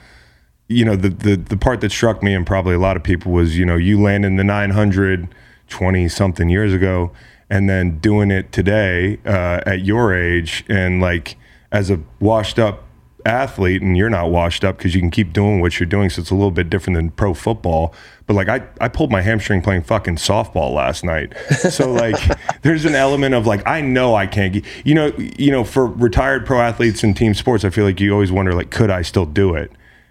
You 0.68 0.84
know, 0.84 0.96
the, 0.96 1.10
the 1.10 1.36
the 1.36 1.56
part 1.56 1.80
that 1.82 1.92
struck 1.92 2.22
me 2.22 2.34
and 2.34 2.46
probably 2.46 2.74
a 2.74 2.78
lot 2.78 2.96
of 2.96 3.02
people 3.02 3.32
was 3.32 3.58
you 3.58 3.66
know 3.66 3.76
you 3.76 4.00
landing 4.00 4.36
the 4.36 4.44
900 4.44 5.28
20 5.68 6.08
something 6.08 6.48
years 6.48 6.72
ago 6.72 7.10
and 7.50 7.68
then 7.68 7.98
doing 7.98 8.30
it 8.30 8.52
today 8.52 9.18
uh, 9.26 9.60
at 9.66 9.84
your 9.84 10.14
age 10.14 10.64
and 10.68 11.00
like 11.00 11.36
as 11.72 11.90
a 11.90 12.00
washed 12.20 12.58
up 12.58 12.83
athlete 13.26 13.82
and 13.82 13.96
you're 13.96 14.10
not 14.10 14.30
washed 14.30 14.64
up 14.64 14.76
because 14.76 14.94
you 14.94 15.00
can 15.00 15.10
keep 15.10 15.32
doing 15.32 15.60
what 15.60 15.80
you're 15.80 15.86
doing 15.86 16.10
so 16.10 16.20
it's 16.20 16.30
a 16.30 16.34
little 16.34 16.50
bit 16.50 16.68
different 16.68 16.96
than 16.96 17.10
pro 17.10 17.34
football. 17.34 17.94
But 18.26 18.34
like 18.34 18.48
I, 18.48 18.62
I 18.80 18.88
pulled 18.88 19.10
my 19.10 19.22
hamstring 19.22 19.62
playing 19.62 19.82
fucking 19.82 20.16
softball 20.16 20.74
last 20.74 21.04
night. 21.04 21.32
So 21.58 21.92
like 22.04 22.16
there's 22.62 22.84
an 22.84 22.94
element 22.94 23.34
of 23.34 23.46
like 23.46 23.66
i 23.66 23.80
know 23.80 24.14
i 24.14 24.26
can't 24.26 24.52
get 24.52 24.64
you 24.84 24.94
know 24.94 25.12
you 25.16 25.50
know 25.50 25.64
for 25.64 25.86
retired 25.86 26.46
pro 26.46 26.60
athletes 26.60 27.04
in 27.04 27.14
team 27.14 27.34
sports 27.34 27.64
i 27.64 27.70
feel 27.70 27.84
like 27.84 28.00
you 28.00 28.12
always 28.12 28.32
wonder 28.32 28.54
like 28.54 28.70
could 28.70 28.90
i 28.90 29.02
still 29.02 29.26
do 29.26 29.54
it? 29.54 29.70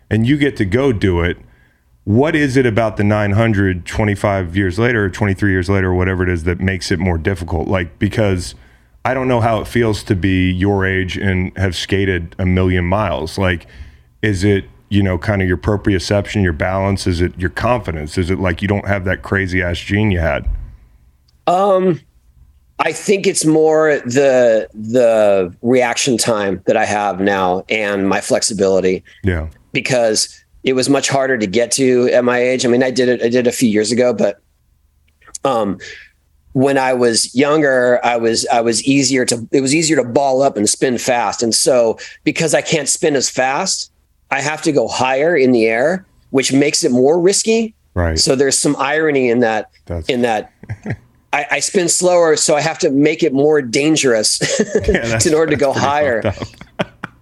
And 0.10 0.28
you 0.28 0.38
get 0.38 0.58
to 0.58 0.66
go 0.66 0.92
do 0.92 1.22
it. 1.22 1.38
What 2.04 2.36
is 2.36 2.58
it 2.58 2.66
about 2.66 2.98
the 2.98 3.04
900 3.04 3.86
25 3.86 4.58
years 4.58 4.78
later 4.78 5.10
23 5.10 5.52
years 5.52 5.70
later 5.70 5.90
or 5.90 5.96
whatever 5.96 6.24
it 6.24 6.30
is 6.30 6.44
that 6.44 6.60
makes 6.60 6.92
it 6.92 7.00
more 7.00 7.18
difficult? 7.18 7.68
Like 7.68 7.98
because 7.98 8.56
i 9.06 9.14
don't 9.14 9.28
know 9.28 9.42
how 9.42 9.60
it 9.60 9.68
feels 9.68 10.04
to 10.04 10.16
be 10.16 10.52
your 10.52 10.86
age 10.86 11.18
and 11.18 11.56
have 11.58 11.76
skated 11.76 12.36
a 12.40 12.46
million 12.46 12.86
miles. 12.86 13.38
Like 13.38 13.68
is 14.24 14.44
it 14.44 14.66
you 14.90 15.04
know 15.04 15.18
kind 15.18 15.42
of 15.42 15.48
your 15.48 15.58
proprioception 15.58 16.42
your 16.42 16.54
balance? 16.54 17.06
Is 17.06 17.22
it 17.22 17.38
your 17.38 17.52
confidence? 17.52 18.18
Is 18.18 18.32
it 18.32 18.40
like 18.40 18.62
you 18.62 18.68
don't 18.68 18.88
have 18.88 19.06
that 19.06 19.22
crazy 19.22 19.62
ass 19.62 19.78
gene 19.78 20.10
you 20.10 20.20
had? 20.20 20.50
Um, 21.46 22.00
I 22.80 22.92
think 22.92 23.28
it's 23.28 23.46
more 23.46 24.00
the 24.00 24.68
the 24.74 25.54
reaction 25.62 26.18
time 26.18 26.62
that 26.66 26.78
I 26.78 26.86
have 26.86 27.20
now 27.20 27.66
and 27.70 28.08
my 28.08 28.22
flexibility. 28.22 29.04
Yeah. 29.24 29.50
Because 29.74 30.44
it 30.64 30.74
was 30.74 30.90
much 30.90 31.10
harder 31.10 31.38
to 31.38 31.48
get 31.48 31.72
to 31.72 32.08
at 32.08 32.24
my 32.24 32.40
age. 32.40 32.66
I 32.66 32.70
mean, 32.70 32.84
I 32.84 32.92
did 32.92 33.10
it 33.10 33.22
I 33.22 33.30
did 33.30 33.46
it 33.46 33.48
a 33.48 33.52
few 33.52 33.70
years 33.70 33.92
ago, 33.92 34.14
but 34.14 34.42
um 35.44 35.78
when 36.54 36.78
I 36.78 36.94
was 36.94 37.34
younger, 37.36 38.00
I 38.04 38.18
was 38.18 38.46
I 38.52 38.62
was 38.62 38.84
easier 38.84 39.26
to 39.26 39.48
it 39.52 39.62
was 39.62 39.74
easier 39.76 39.98
to 39.98 40.04
ball 40.04 40.42
up 40.42 40.56
and 40.58 40.70
spin 40.70 40.98
fast. 40.98 41.44
And 41.44 41.54
so 41.54 41.98
because 42.24 42.54
I 42.54 42.62
can't 42.62 42.88
spin 42.90 43.16
as 43.16 43.30
fast, 43.30 43.92
I 44.32 44.42
have 44.42 44.62
to 44.64 44.72
go 44.72 44.88
higher 44.88 45.36
in 45.36 45.52
the 45.52 45.66
air, 45.66 46.06
which 46.30 46.54
makes 46.54 46.84
it 46.84 46.92
more 46.92 47.20
risky. 47.20 47.74
right 47.96 48.18
So 48.20 48.36
there's 48.36 48.58
some 48.58 48.76
irony 48.78 49.30
in 49.30 49.40
that 49.40 49.70
That's- 49.86 50.08
in 50.10 50.22
that 50.22 50.52
I, 51.34 51.48
I 51.50 51.60
spin 51.62 51.90
slower, 51.90 52.36
so 52.36 52.56
I 52.56 52.62
have 52.62 52.78
to 52.80 52.92
make 52.92 53.24
it 53.24 53.34
more 53.34 53.60
dangerous 53.60 54.40
Yeah, 54.88 55.20
in 55.26 55.34
order 55.34 55.50
to 55.52 55.58
go 55.58 55.74
higher. 55.74 56.22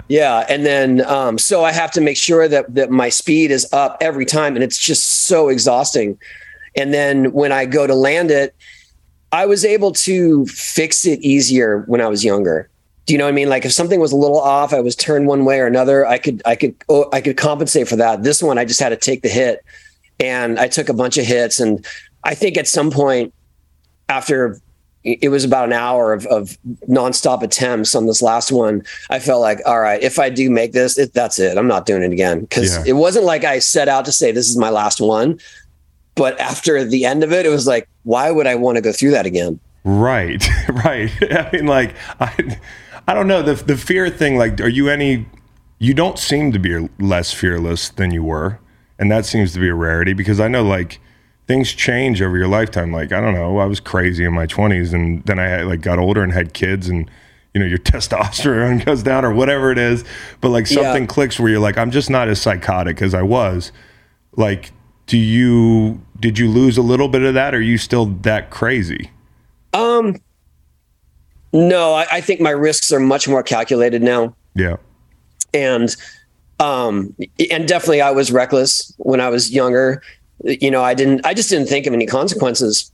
Yeah, 0.09 0.45
and 0.49 0.65
then 0.65 1.05
um, 1.05 1.37
so 1.37 1.63
I 1.63 1.71
have 1.71 1.89
to 1.91 2.01
make 2.01 2.17
sure 2.17 2.45
that 2.49 2.75
that 2.75 2.89
my 2.91 3.07
speed 3.07 3.49
is 3.49 3.65
up 3.71 3.97
every 4.01 4.25
time, 4.25 4.55
and 4.55 4.63
it's 4.63 4.77
just 4.77 5.23
so 5.27 5.47
exhausting. 5.47 6.19
And 6.75 6.93
then 6.93 7.31
when 7.31 7.53
I 7.53 7.65
go 7.65 7.87
to 7.87 7.95
land 7.95 8.29
it, 8.29 8.53
I 9.31 9.45
was 9.45 9.63
able 9.63 9.91
to 9.93 10.45
fix 10.47 11.05
it 11.05 11.19
easier 11.21 11.83
when 11.87 12.01
I 12.01 12.07
was 12.07 12.23
younger. 12.23 12.69
Do 13.05 13.13
you 13.13 13.17
know 13.17 13.25
what 13.25 13.29
I 13.29 13.33
mean? 13.33 13.49
Like 13.49 13.65
if 13.65 13.71
something 13.71 13.99
was 13.99 14.11
a 14.11 14.15
little 14.15 14.39
off, 14.39 14.73
I 14.73 14.79
was 14.81 14.95
turned 14.95 15.27
one 15.27 15.45
way 15.45 15.59
or 15.59 15.67
another. 15.67 16.05
I 16.05 16.17
could 16.17 16.41
I 16.45 16.55
could 16.55 16.75
oh, 16.89 17.09
I 17.11 17.21
could 17.21 17.37
compensate 17.37 17.87
for 17.87 17.95
that. 17.95 18.23
This 18.23 18.43
one, 18.43 18.57
I 18.57 18.65
just 18.65 18.79
had 18.79 18.89
to 18.89 18.97
take 18.97 19.21
the 19.21 19.29
hit, 19.29 19.63
and 20.19 20.59
I 20.59 20.67
took 20.67 20.89
a 20.89 20.93
bunch 20.93 21.17
of 21.17 21.25
hits. 21.25 21.59
And 21.59 21.85
I 22.23 22.35
think 22.35 22.57
at 22.57 22.67
some 22.67 22.91
point 22.91 23.33
after 24.07 24.59
it 25.03 25.29
was 25.29 25.43
about 25.43 25.65
an 25.65 25.73
hour 25.73 26.13
of, 26.13 26.27
of 26.27 26.59
nonstop 26.87 27.41
attempts 27.41 27.95
on 27.95 28.05
this 28.05 28.21
last 28.21 28.51
one. 28.51 28.83
I 29.09 29.17
felt 29.17 29.41
like, 29.41 29.59
all 29.65 29.79
right, 29.79 29.99
if 30.01 30.19
I 30.19 30.29
do 30.29 30.51
make 30.51 30.73
this, 30.73 30.95
it, 30.99 31.11
that's 31.13 31.39
it. 31.39 31.57
I'm 31.57 31.67
not 31.67 31.87
doing 31.87 32.03
it 32.03 32.11
again 32.11 32.41
because 32.41 32.75
Yeah. 32.75 32.83
it 32.85 32.93
wasn't 32.93 33.25
like 33.25 33.43
I 33.43 33.57
set 33.57 33.89
out 33.89 34.05
to 34.05 34.11
say 34.11 34.31
this 34.31 34.47
is 34.47 34.57
my 34.57 34.69
last 34.69 35.01
one. 35.01 35.39
But 36.21 36.39
after 36.39 36.83
the 36.85 37.03
end 37.05 37.23
of 37.23 37.31
it, 37.33 37.47
it 37.47 37.49
was 37.49 37.65
like, 37.65 37.87
why 38.03 38.29
would 38.29 38.45
I 38.45 38.53
want 38.53 38.75
to 38.75 38.81
go 38.81 38.91
through 38.91 39.09
that 39.11 39.25
again? 39.25 39.59
Right, 39.83 40.47
right. 40.85 41.11
I 41.31 41.49
mean, 41.51 41.65
like, 41.65 41.95
I, 42.19 42.57
I 43.07 43.15
don't 43.15 43.27
know 43.27 43.41
the 43.41 43.55
the 43.55 43.75
fear 43.75 44.07
thing. 44.11 44.37
Like, 44.37 44.61
are 44.61 44.67
you 44.69 44.87
any? 44.87 45.25
You 45.79 45.95
don't 45.95 46.19
seem 46.19 46.51
to 46.51 46.59
be 46.59 46.87
less 46.99 47.33
fearless 47.33 47.89
than 47.89 48.11
you 48.11 48.23
were, 48.23 48.59
and 48.99 49.11
that 49.11 49.25
seems 49.25 49.53
to 49.53 49.59
be 49.59 49.67
a 49.67 49.73
rarity 49.73 50.13
because 50.13 50.39
I 50.39 50.47
know 50.47 50.61
like 50.63 50.99
things 51.47 51.73
change 51.73 52.21
over 52.21 52.37
your 52.37 52.47
lifetime. 52.47 52.91
Like, 52.93 53.11
I 53.11 53.19
don't 53.19 53.33
know, 53.33 53.57
I 53.57 53.65
was 53.65 53.79
crazy 53.79 54.23
in 54.23 54.33
my 54.33 54.45
twenties, 54.45 54.93
and 54.93 55.23
then 55.25 55.39
I 55.39 55.47
had, 55.47 55.65
like 55.65 55.81
got 55.81 55.97
older 55.97 56.21
and 56.21 56.31
had 56.31 56.53
kids, 56.53 56.87
and 56.87 57.09
you 57.55 57.59
know 57.59 57.65
your 57.65 57.79
testosterone 57.91 58.85
goes 58.85 59.01
down 59.01 59.25
or 59.25 59.33
whatever 59.33 59.71
it 59.71 59.79
is. 59.79 60.03
But 60.39 60.49
like 60.49 60.67
something 60.67 61.03
Yeah. 61.05 61.07
clicks 61.15 61.39
where 61.39 61.49
you're 61.49 61.59
like, 61.59 61.79
I'm 61.79 61.89
just 61.89 62.11
not 62.11 62.27
as 62.27 62.39
psychotic 62.39 63.01
as 63.01 63.15
I 63.15 63.23
was. 63.23 63.71
Like, 64.37 64.71
do 65.11 65.17
you 65.17 65.99
did 66.21 66.39
you 66.39 66.49
lose 66.49 66.77
a 66.77 66.81
little 66.81 67.09
bit 67.09 67.21
of 67.23 67.33
that? 67.33 67.53
Or 67.53 67.57
are 67.57 67.61
you 67.61 67.77
still 67.77 68.05
that 68.05 68.49
crazy? 68.49 69.11
Um, 69.73 70.15
no, 71.51 71.93
I, 71.93 72.07
I 72.09 72.21
think 72.21 72.39
my 72.39 72.51
risks 72.51 72.93
are 72.93 72.99
much 72.99 73.27
more 73.27 73.43
calculated 73.43 74.01
now. 74.01 74.33
Yeah. 74.55 74.77
and 75.53 75.95
um 76.59 77.15
and 77.49 77.67
definitely 77.67 78.01
i 78.01 78.11
was 78.11 78.31
reckless 78.31 78.93
when 78.97 79.19
i 79.21 79.29
was 79.29 79.49
younger 79.49 80.03
you 80.43 80.69
know 80.69 80.83
i 80.83 80.93
didn't 80.93 81.25
i 81.25 81.33
just 81.33 81.49
didn't 81.49 81.67
think 81.67 81.87
of 81.87 81.93
any 81.93 82.05
consequences 82.05 82.91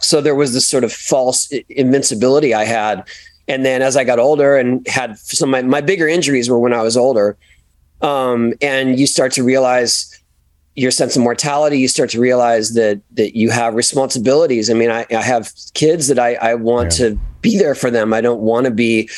so 0.00 0.20
there 0.22 0.34
was 0.34 0.54
this 0.54 0.66
sort 0.66 0.84
of 0.84 0.92
false 0.92 1.52
invincibility 1.68 2.54
i 2.54 2.64
had 2.64 3.06
and 3.46 3.64
then 3.64 3.82
as 3.82 3.94
i 3.94 4.04
got 4.04 4.18
older 4.18 4.56
and 4.56 4.86
had 4.88 5.18
some 5.18 5.50
my, 5.50 5.60
my 5.62 5.82
bigger 5.82 6.08
injuries 6.08 6.48
were 6.48 6.58
when 6.58 6.72
i 6.72 6.80
was 6.82 6.96
older 6.96 7.36
um 8.00 8.54
and 8.62 8.98
you 8.98 9.06
start 9.06 9.30
to 9.32 9.44
realize 9.44 10.13
your 10.76 10.90
sense 10.90 11.14
of 11.16 11.22
mortality 11.22 11.78
you 11.78 11.86
start 11.88 12.10
to 12.10 12.20
realize 12.20 12.74
that 12.74 13.00
that 13.12 13.36
you 13.36 13.50
have 13.50 13.74
responsibilities 13.74 14.68
i 14.70 14.74
mean 14.74 14.90
i, 14.90 15.06
I 15.10 15.22
have 15.22 15.52
kids 15.74 16.08
that 16.08 16.18
i 16.18 16.34
i 16.34 16.54
want 16.54 16.98
Yeah. 16.98 17.08
to 17.10 17.18
be 17.42 17.58
there 17.58 17.74
for 17.74 17.90
them 17.90 18.12
i 18.12 18.20
don't 18.20 18.40
want 18.40 18.64
to 18.66 18.70
be 18.72 19.08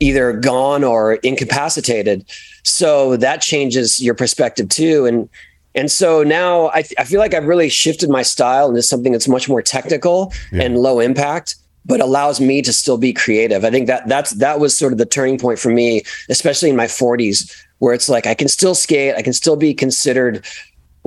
either 0.00 0.32
gone 0.32 0.84
or 0.84 1.14
incapacitated. 1.24 2.24
So 2.62 3.16
that 3.16 3.40
changes 3.40 3.98
your 4.00 4.14
perspective 4.14 4.68
too. 4.68 5.06
And 5.06 5.28
and 5.74 5.90
so 5.90 6.22
now 6.22 6.68
I, 6.68 6.84
I 6.98 7.02
feel 7.04 7.18
like 7.18 7.34
I've 7.34 7.46
really 7.46 7.68
shifted 7.68 8.08
my 8.08 8.22
style 8.22 8.68
into 8.68 8.80
something 8.82 9.10
that's 9.10 9.26
much 9.26 9.48
more 9.48 9.60
technical 9.60 10.32
Yeah. 10.52 10.62
and 10.66 10.78
low 10.78 11.00
impact, 11.00 11.56
but 11.84 12.00
allows 12.00 12.40
me 12.40 12.62
to 12.62 12.72
still 12.72 12.96
be 12.96 13.12
creative. 13.12 13.64
I 13.64 13.70
think 13.70 13.88
that 13.88 14.06
that's 14.06 14.30
that 14.32 14.60
was 14.60 14.76
sort 14.78 14.92
of 14.92 14.98
the 14.98 15.06
turning 15.06 15.36
point 15.36 15.58
for 15.58 15.70
me, 15.70 16.02
especially 16.28 16.70
in 16.70 16.76
my 16.76 16.86
40s, 16.86 17.52
where 17.78 17.92
it's 17.92 18.08
like 18.08 18.24
I 18.26 18.34
can 18.34 18.46
still 18.48 18.76
skate, 18.76 19.16
I 19.16 19.22
can 19.22 19.32
still 19.32 19.56
be 19.56 19.74
considered 19.74 20.44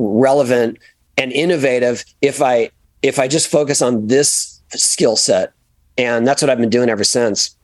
relevant 0.02 0.78
and 1.18 1.32
innovative 1.32 2.04
if 2.22 2.42
I 2.42 2.72
if 3.02 3.20
I 3.20 3.28
just 3.28 3.48
focus 3.48 3.82
on 3.82 4.08
this 4.08 4.62
skill 4.72 5.16
set. 5.16 5.54
And 5.98 6.26
that's 6.28 6.42
what 6.42 6.50
I've 6.50 6.58
been 6.58 6.70
doing 6.70 6.90
ever 6.90 7.04
since. 7.04 7.56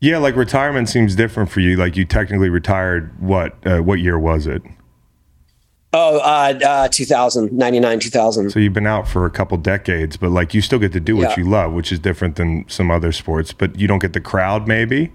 Yeah, 0.00 0.18
like 0.18 0.36
retirement 0.36 0.88
seems 0.88 1.14
different 1.14 1.50
for 1.50 1.60
you. 1.60 1.76
Like 1.76 1.96
you 1.96 2.04
technically 2.04 2.48
retired. 2.48 3.20
What 3.20 3.54
uh, 3.66 3.78
what 3.80 3.98
year 4.00 4.18
was 4.18 4.46
it? 4.46 4.62
Oh, 5.92 6.18
uh, 6.18 6.56
uh, 6.64 6.88
2000, 6.88 7.50
99, 7.52 7.98
2000. 7.98 8.50
So 8.50 8.60
you've 8.60 8.72
been 8.72 8.86
out 8.86 9.08
for 9.08 9.26
a 9.26 9.30
couple 9.30 9.58
decades, 9.58 10.16
but 10.16 10.30
like 10.30 10.54
you 10.54 10.60
still 10.60 10.78
get 10.78 10.92
to 10.92 11.00
do 11.00 11.16
what 11.16 11.30
Yeah. 11.30 11.42
you 11.44 11.50
love, 11.50 11.72
which 11.72 11.90
is 11.90 11.98
different 11.98 12.36
than 12.36 12.64
some 12.68 12.92
other 12.92 13.10
sports. 13.10 13.52
But 13.52 13.76
you 13.76 13.88
don't 13.88 13.98
get 13.98 14.12
the 14.12 14.20
crowd, 14.20 14.68
maybe. 14.68 15.10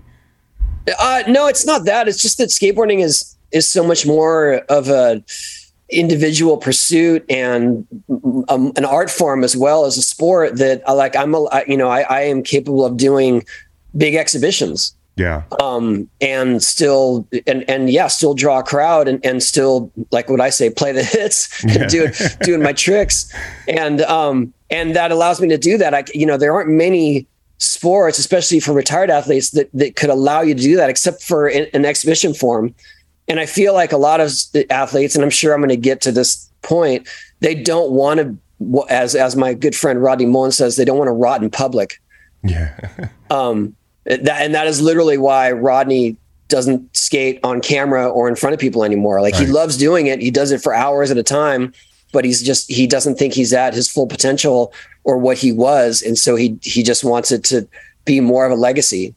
Uh, 1.00 1.24
no, 1.30 1.48
it's 1.48 1.66
not 1.66 1.86
that. 1.86 2.10
It's 2.10 2.22
just 2.22 2.38
that 2.40 2.50
skateboarding 2.50 3.02
is 3.02 3.36
is 3.52 3.70
so 3.70 3.86
much 3.86 4.06
more 4.06 4.56
of 4.68 4.90
a 4.90 5.24
individual 5.96 6.58
pursuit 6.58 7.26
and 7.30 7.86
um, 8.50 8.72
an 8.76 8.86
art 8.86 9.10
form 9.10 9.44
as 9.44 9.56
well 9.56 9.86
as 9.86 9.98
a 9.98 10.02
sport 10.02 10.58
that 10.58 10.84
I 10.88 10.92
like. 10.92 11.16
I'm 11.16 11.34
a, 11.34 11.64
you 11.68 11.78
know, 11.78 11.90
I, 11.90 12.02
I 12.02 12.22
am 12.22 12.44
capable 12.44 12.86
of 12.86 12.98
doing 12.98 13.44
big 13.98 14.16
exhibitions 14.16 14.94
Yeah, 15.16 15.44
um, 15.62 16.10
and 16.20 16.62
still 16.62 17.28
and 17.48 17.64
and 17.70 17.90
yeah, 17.90 18.08
still 18.08 18.34
draw 18.34 18.60
a 18.60 18.64
crowd 18.64 19.08
and, 19.08 19.26
and 19.26 19.42
still 19.42 19.92
like 20.12 20.30
what 20.30 20.42
I 20.42 20.50
say, 20.50 20.70
play 20.70 20.92
the 20.92 21.04
hits, 21.16 21.64
Yeah. 21.64 21.88
do 21.88 22.10
doing 22.44 22.62
my 22.62 22.74
tricks, 22.86 23.32
and 23.68 24.02
um 24.02 24.54
and 24.70 24.96
that 24.96 25.12
allows 25.12 25.40
me 25.40 25.48
to 25.50 25.58
do 25.58 25.78
that. 25.78 25.94
I 25.94 26.04
you 26.14 26.26
know 26.26 26.38
there 26.38 26.54
aren't 26.54 26.70
many 26.70 27.26
sports, 27.58 28.20
especially 28.20 28.60
for 28.60 28.74
retired 28.74 29.10
athletes, 29.10 29.52
that 29.52 29.70
that 29.74 29.96
could 29.96 30.10
allow 30.10 30.42
you 30.42 30.54
to 30.54 30.62
do 30.62 30.76
that, 30.76 30.90
except 30.90 31.24
for 31.24 31.48
in, 31.48 31.68
an 31.74 31.86
exhibition 31.86 32.34
form. 32.34 32.76
And 33.28 33.40
I 33.40 33.46
feel 33.46 33.74
like 33.74 33.92
a 33.92 33.98
lot 33.98 34.20
of 34.20 34.32
the 34.54 34.72
athletes, 34.72 35.16
and 35.16 35.24
I'm 35.24 35.30
sure 35.30 35.54
I'm 35.54 35.60
going 35.60 35.70
to 35.70 35.78
get 35.78 36.02
to 36.02 36.12
this 36.12 36.50
point, 36.62 37.08
they 37.40 37.56
don't 37.56 37.92
want 37.92 38.20
to, 38.20 38.86
as 38.90 39.16
as 39.16 39.36
my 39.36 39.54
good 39.54 39.76
friend 39.76 40.02
Rodney 40.02 40.26
Mullen 40.26 40.52
says, 40.52 40.76
they 40.76 40.86
don't 40.86 40.98
want 40.98 41.08
to 41.08 41.14
rot 41.14 41.42
in 41.42 41.50
public 41.50 42.00
yeah, 42.46 42.78
um 43.30 43.76
that 44.06 44.42
and 44.42 44.54
that 44.54 44.68
is 44.68 44.82
literally 44.82 45.18
why 45.18 45.52
Rodney 45.52 46.18
doesn't 46.48 46.96
skate 46.96 47.40
on 47.44 47.60
camera 47.60 48.08
or 48.08 48.30
in 48.30 48.36
front 48.36 48.54
of 48.54 48.60
people 48.60 48.84
anymore. 48.84 49.20
Like 49.20 49.36
he 49.36 49.48
loves 49.48 49.78
doing 49.78 50.06
it. 50.06 50.22
He 50.22 50.30
does 50.30 50.52
it 50.52 50.62
for 50.62 50.76
hours 50.76 51.10
at 51.10 51.18
a 51.18 51.24
time, 51.24 51.74
but 52.14 52.24
he's 52.24 52.44
just 52.44 52.72
he 52.72 52.86
doesn't 52.86 53.18
think 53.18 53.34
he's 53.34 53.52
at 53.52 53.74
his 53.74 53.90
full 53.90 54.06
potential 54.06 54.72
or 55.04 55.18
what 55.18 55.38
he 55.38 55.52
was 55.52 56.02
and 56.04 56.18
so 56.18 56.36
he 56.36 56.58
he 56.62 56.84
just 56.84 57.04
wants 57.04 57.32
it 57.32 57.44
to 57.46 57.68
be 58.06 58.20
more 58.20 58.46
of 58.46 58.52
a 58.52 58.56
legacy. 58.56 59.16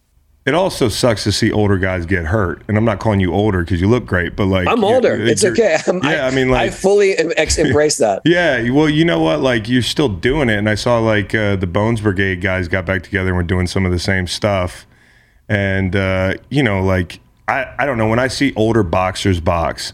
It 0.49 0.55
also 0.55 0.89
sucks 0.89 1.25
to 1.25 1.33
see 1.33 1.53
older 1.53 1.77
guys 1.77 2.07
get 2.07 2.25
hurt. 2.25 2.63
And 2.69 2.79
I'm 2.79 2.85
not 2.85 3.01
calling 3.01 3.21
you 3.21 3.35
older 3.35 3.61
because 3.61 3.83
you 3.83 3.87
look 3.87 4.07
great, 4.07 4.35
but 4.35 4.47
like 4.47 4.67
I'm 4.67 4.83
older. 4.83 5.15
It's 5.15 5.45
okay. 5.45 5.77
I'm, 5.87 6.03
yeah, 6.03 6.27
I, 6.27 6.35
mean, 6.35 6.51
I 6.55 6.71
fully 6.71 7.19
embrace 7.19 7.99
that. 7.99 8.23
yeah. 8.25 8.71
Well, 8.71 8.89
you 8.89 9.05
know 9.05 9.21
what? 9.21 9.41
Like, 9.41 9.69
you're 9.69 9.83
still 9.83 10.09
doing 10.09 10.49
it, 10.49 10.57
and 10.57 10.67
I 10.67 10.75
saw 10.75 11.01
like 11.01 11.35
uh, 11.35 11.57
the 11.57 11.67
Bones 11.67 12.01
Brigade 12.01 12.41
guys 12.41 12.67
got 12.67 12.87
back 12.87 13.03
together 13.03 13.29
and 13.29 13.37
were 13.37 13.43
doing 13.43 13.67
some 13.67 13.85
of 13.85 13.93
the 13.93 13.99
same 13.99 14.27
stuff. 14.27 14.87
And 15.51 15.95
uh, 15.95 16.35
you 16.49 16.63
know, 16.63 16.83
like, 16.83 17.21
I 17.47 17.67
I 17.79 17.85
don't 17.85 17.99
know 17.99 18.09
when 18.09 18.19
I 18.19 18.29
see 18.29 18.55
older 18.57 18.83
boxers 18.83 19.41
box. 19.41 19.93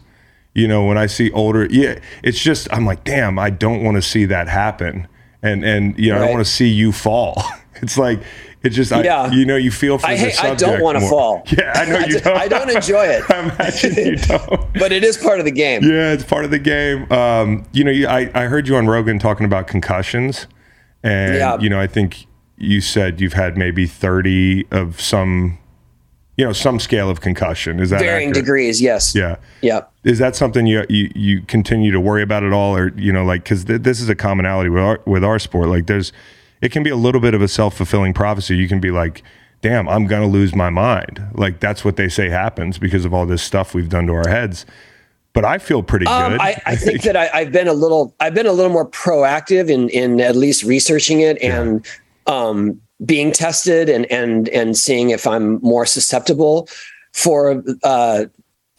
You 0.55 0.69
know, 0.69 0.85
when 0.85 0.97
I 0.97 1.07
see 1.07 1.33
older, 1.33 1.67
yeah, 1.69 1.99
it's 2.23 2.41
just 2.41 2.73
I'm 2.73 2.87
like, 2.87 3.03
damn, 3.03 3.41
I 3.41 3.51
don't 3.51 3.83
want 3.83 3.97
to 3.97 4.03
see 4.03 4.25
that 4.27 4.47
happen, 4.47 5.09
and 5.43 5.65
and 5.65 5.99
you 5.99 6.11
know, 6.11 6.19
I 6.19 6.21
don't 6.21 6.35
want 6.35 6.47
to 6.47 6.53
see 6.53 6.69
you 6.69 6.93
fall. 6.93 7.43
It's 7.83 7.99
like 7.99 8.23
it's 8.65 8.75
just, 8.75 8.93
I, 8.93 9.33
you 9.33 9.45
know, 9.45 9.57
you 9.57 9.71
feel 9.71 9.99
for 9.99 10.07
I 10.07 10.15
the 10.17 10.21
hate- 10.31 10.43
I 10.45 10.55
don't 10.55 10.81
wanna 10.81 11.01
fall. 11.03 11.43
Yeah, 11.57 11.73
I 11.75 11.85
know 11.85 11.99
you 12.01 12.15
d- 12.15 12.21
don't. 12.21 12.37
I 12.37 12.49
don't 12.49 12.71
enjoy 12.71 13.05
it. 13.05 13.23
I 13.31 13.39
imagine 13.41 13.95
you 13.95 14.17
don't. 14.29 14.73
But 14.75 14.91
it 14.93 15.05
is 15.05 15.17
part 15.17 15.39
of 15.39 15.45
the 15.45 15.51
game. 15.53 15.83
Yeah, 15.85 16.13
it's 16.13 16.25
part 16.25 16.45
of 16.45 16.51
the 16.51 16.59
game. 16.59 17.11
Um, 17.13 17.65
you 17.73 17.85
know, 17.85 17.91
you, 17.91 18.07
I, 18.09 18.31
I 18.35 18.45
heard 18.47 18.67
you 18.67 18.77
on 18.77 18.87
Rogan 18.87 19.19
talking 19.19 19.45
about 19.47 19.67
concussions, 19.69 20.47
and 21.03 21.35
Yeah. 21.37 21.59
you 21.61 21.69
know, 21.69 21.79
I 21.81 21.87
think 21.87 22.27
you 22.57 22.81
said 22.81 23.21
you've 23.21 23.33
had 23.35 23.57
maybe 23.59 23.87
thirty 23.87 24.67
of 24.71 25.01
some, 25.01 25.59
you 26.37 26.45
know, 26.45 26.53
some 26.53 26.79
scale 26.81 27.11
of 27.11 27.21
concussion. 27.21 27.81
Is 27.81 27.91
that 27.91 28.01
Varying 28.01 28.31
accurate? 28.31 28.45
degrees, 28.47 28.81
yes. 28.81 29.15
Yeah. 29.15 29.37
Yeah. 29.61 29.83
Is 30.05 30.19
that 30.21 30.37
something 30.37 30.67
you 30.67 30.85
you, 30.89 31.11
you 31.15 31.43
continue 31.43 31.91
to 31.93 32.01
worry 32.01 32.23
about 32.23 32.45
at 32.45 32.53
all, 32.53 32.77
or 32.77 32.93
you 32.97 33.13
know, 33.13 33.25
like 33.25 33.43
because 33.45 33.65
th- 33.65 33.83
this 33.83 34.01
is 34.01 34.09
a 34.09 34.15
commonality 34.15 34.71
with 34.71 34.83
our 34.83 35.01
with 35.07 35.25
our 35.25 35.39
sport. 35.39 35.69
Like, 35.69 35.87
there's 35.87 36.13
it 36.65 36.73
can 36.73 36.83
be 36.83 36.91
a 36.91 36.97
little 36.97 37.21
bit 37.21 37.35
of 37.35 37.43
a 37.43 37.49
self 37.49 37.77
fulfilling 37.77 38.15
prophecy. 38.15 38.57
You 38.57 38.67
can 38.67 38.81
be 38.81 38.91
like, 38.91 39.23
"Damn, 39.61 39.89
I'm 39.89 40.07
gonna 40.07 40.27
lose 40.27 40.55
my 40.55 40.71
mind." 40.71 41.23
Like 41.35 41.61
that's 41.61 41.85
what 41.85 41.97
they 41.97 42.09
say 42.09 42.31
happens 42.31 42.79
because 42.79 43.05
of 43.05 43.13
all 43.13 43.27
this 43.27 43.43
stuff 43.43 43.75
we've 43.75 43.89
done 43.89 44.07
to 44.07 44.15
our 44.15 44.29
heads. 44.29 44.65
But 45.35 45.45
I 45.45 45.59
feel 45.59 45.83
pretty 45.83 46.07
Um, 46.07 46.33
good. 46.33 46.41
I, 46.41 46.63
I 46.65 46.77
think 46.77 47.03
that 47.03 47.17
I, 47.17 47.29
I've 47.35 47.53
been 47.53 47.69
a 47.69 47.73
little 47.75 48.15
I've 48.21 48.35
been 48.35 48.47
a 48.47 48.53
little 48.53 48.73
more 48.73 48.89
proactive 48.89 49.69
in 49.69 49.91
in 49.91 50.21
at 50.21 50.37
least 50.37 50.63
researching 50.63 51.21
it 51.21 51.41
and 51.43 51.85
um, 52.27 52.81
being 53.05 53.31
tested 53.31 53.91
and 53.91 54.11
and 54.11 54.49
and 54.49 54.77
seeing 54.77 55.11
if 55.11 55.27
I'm 55.27 55.61
more 55.61 55.85
susceptible 55.85 56.69
for 57.13 57.63
uh, 57.83 58.25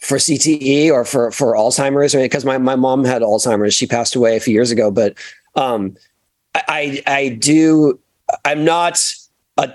for 0.00 0.18
CTE 0.18 0.90
or 0.90 1.04
for 1.04 1.30
for 1.30 1.54
Alzheimer's 1.54 2.14
because 2.14 2.44
my 2.44 2.58
my 2.58 2.74
mom 2.74 3.04
had 3.04 3.22
Alzheimer's 3.22 3.74
she 3.74 3.86
passed 3.86 4.16
away 4.16 4.36
a 4.36 4.40
few 4.40 4.54
years 4.54 4.70
ago 4.72 4.90
but 4.90 5.14
um, 5.54 5.94
I 6.68 7.02
I 7.06 7.28
do 7.30 7.98
I'm 8.44 8.64
not 8.64 9.02
a 9.58 9.72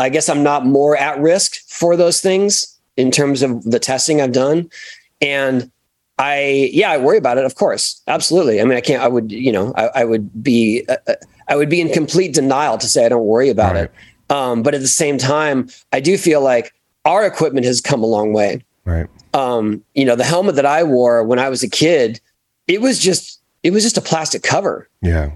I 0.00 0.08
guess 0.08 0.28
I'm 0.28 0.42
not 0.42 0.66
more 0.66 0.96
at 0.96 1.18
risk 1.20 1.56
for 1.68 1.96
those 1.96 2.20
things 2.20 2.78
in 2.96 3.10
terms 3.10 3.42
of 3.42 3.62
the 3.64 3.78
testing 3.78 4.20
I've 4.20 4.32
done 4.32 4.70
and 5.20 5.70
I 6.18 6.70
yeah, 6.72 6.90
I 6.90 6.96
worry 6.98 7.16
about 7.16 7.38
it. 7.38 7.44
Of 7.44 7.54
course, 7.54 8.02
absolutely. 8.08 8.60
I 8.60 8.64
mean, 8.64 8.76
I 8.76 8.80
can't. 8.80 9.00
I 9.02 9.06
would, 9.06 9.30
you 9.30 9.52
know, 9.52 9.72
I, 9.76 9.86
I 10.00 10.04
would 10.04 10.42
be, 10.42 10.84
uh, 10.88 10.96
uh, 11.06 11.14
I 11.46 11.54
would 11.54 11.68
be 11.68 11.80
in 11.80 11.90
complete 11.92 12.34
denial 12.34 12.76
to 12.76 12.88
say 12.88 13.06
I 13.06 13.08
don't 13.08 13.24
worry 13.24 13.50
about 13.50 13.74
Right. 13.76 13.84
it. 13.84 13.92
Um, 14.30 14.62
but 14.64 14.74
at 14.74 14.80
the 14.80 14.88
same 14.88 15.16
time, 15.16 15.68
I 15.92 16.00
do 16.00 16.18
feel 16.18 16.40
like 16.40 16.74
our 17.04 17.24
equipment 17.24 17.66
has 17.66 17.80
come 17.80 18.02
a 18.02 18.06
long 18.06 18.32
way. 18.32 18.64
right. 18.84 19.06
Um, 19.32 19.84
you 19.94 20.04
know, 20.04 20.16
the 20.16 20.24
helmet 20.24 20.56
that 20.56 20.66
I 20.66 20.82
wore 20.82 21.22
when 21.22 21.38
I 21.38 21.48
was 21.48 21.62
a 21.62 21.68
kid, 21.70 22.20
it 22.66 22.80
was 22.80 22.98
just, 22.98 23.40
it 23.62 23.70
was 23.70 23.84
just 23.84 23.96
a 23.96 24.00
plastic 24.02 24.42
cover. 24.42 24.88
Yeah. 25.00 25.30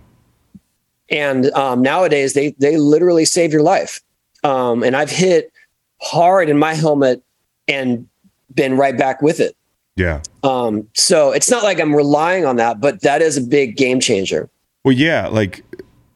And 1.12 1.50
um, 1.52 1.82
nowadays, 1.82 2.32
they 2.32 2.54
they 2.58 2.76
literally 2.76 3.24
save 3.24 3.52
your 3.52 3.62
life. 3.62 4.00
Um, 4.42 4.82
and 4.82 4.96
I've 4.96 5.10
hit 5.10 5.52
hard 6.00 6.48
in 6.48 6.58
my 6.58 6.74
helmet 6.74 7.22
and 7.68 8.08
been 8.54 8.76
right 8.76 8.96
back 8.96 9.22
with 9.22 9.38
it. 9.38 9.56
Yeah. 9.94 10.22
Um, 10.42 10.88
so 10.94 11.32
it's 11.32 11.50
not 11.50 11.62
like 11.62 11.78
I'm 11.78 11.94
relying 11.94 12.44
on 12.44 12.56
that, 12.56 12.80
but 12.80 13.02
that 13.02 13.22
is 13.22 13.36
a 13.36 13.42
big 13.42 13.76
game 13.76 14.00
changer. 14.00 14.48
Well, 14.84 14.94
yeah, 14.94 15.28
like 15.28 15.64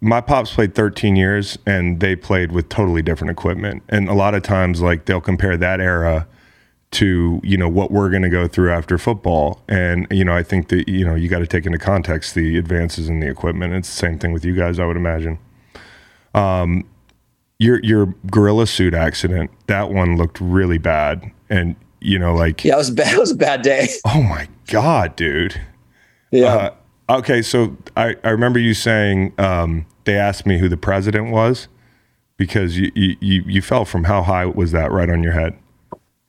my 0.01 0.21
pops 0.21 0.53
played 0.53 0.75
13 0.75 1.15
years 1.15 1.59
and 1.67 2.01
they 2.01 2.17
played 2.17 2.53
with 2.53 2.69
totally 2.69 3.03
different 3.03 3.31
equipment. 3.31 3.83
And 3.89 4.09
a 4.09 4.15
lot 4.15 4.35
of 4.35 4.43
times 4.43 4.81
like 4.81 5.05
they'll 5.05 5.21
compare 5.21 5.57
that 5.57 5.81
era 5.81 6.27
to, 6.97 7.41
you 7.43 7.57
know, 7.57 7.69
what 7.69 7.91
we're 7.91 8.09
going 8.09 8.23
to 8.23 8.31
go 8.31 8.49
through 8.49 8.73
after 8.73 8.97
football. 8.97 9.63
And 9.69 10.07
you 10.11 10.25
know, 10.25 10.35
I 10.35 10.43
think 10.43 10.69
that, 10.69 10.89
you 10.89 11.05
know, 11.05 11.15
you 11.15 11.29
got 11.29 11.41
to 11.41 11.47
take 11.47 11.67
into 11.67 11.79
context 11.79 12.35
the 12.35 12.57
advances 12.57 13.09
in 13.09 13.21
the 13.21 13.29
equipment. 13.29 13.75
It's 13.75 13.89
the 13.89 13.97
same 13.97 14.19
thing 14.19 14.33
with 14.33 14.45
you 14.45 14.55
guys, 14.55 14.79
I 14.79 14.87
would 14.87 14.97
imagine. 14.97 15.39
Um 16.35 16.89
your 17.59 17.81
your 17.83 18.15
gorilla 18.31 18.67
suit 18.67 18.95
accident, 18.95 19.51
that 19.67 19.91
one 19.91 20.17
looked 20.17 20.41
really 20.41 20.79
bad 20.79 21.31
and 21.49 21.77
you 22.01 22.19
know 22.19 22.35
like 22.35 22.65
Yeah, 22.65 22.75
it 22.75 22.79
was 22.79 22.91
bad. 22.91 23.13
It 23.15 23.19
was 23.19 23.31
a 23.31 23.37
bad 23.37 23.63
day. 23.63 23.89
oh 24.07 24.23
my 24.23 24.49
god, 24.69 25.17
dude. 25.17 25.61
Yeah. 26.31 26.73
Uh, 27.09 27.19
okay, 27.19 27.43
so 27.43 27.77
I, 27.97 28.17
I 28.25 28.31
remember 28.31 28.59
you 28.59 28.75
saying 28.75 29.33
um, 29.39 29.87
they 30.05 30.17
asked 30.17 30.47
me 30.47 30.59
who 30.59 30.69
the 30.69 30.77
president 30.77 31.31
was 31.31 31.69
because 32.37 32.77
you, 32.79 32.91
you, 32.95 33.17
you, 33.21 33.45
you 33.47 33.63
fell 33.63 33.85
from 33.85 34.05
how 34.05 34.23
high 34.23 34.45
was 34.45 34.73
that 34.73 34.91
right 34.93 35.09
on 35.09 35.23
your 35.23 35.33
head 35.33 35.57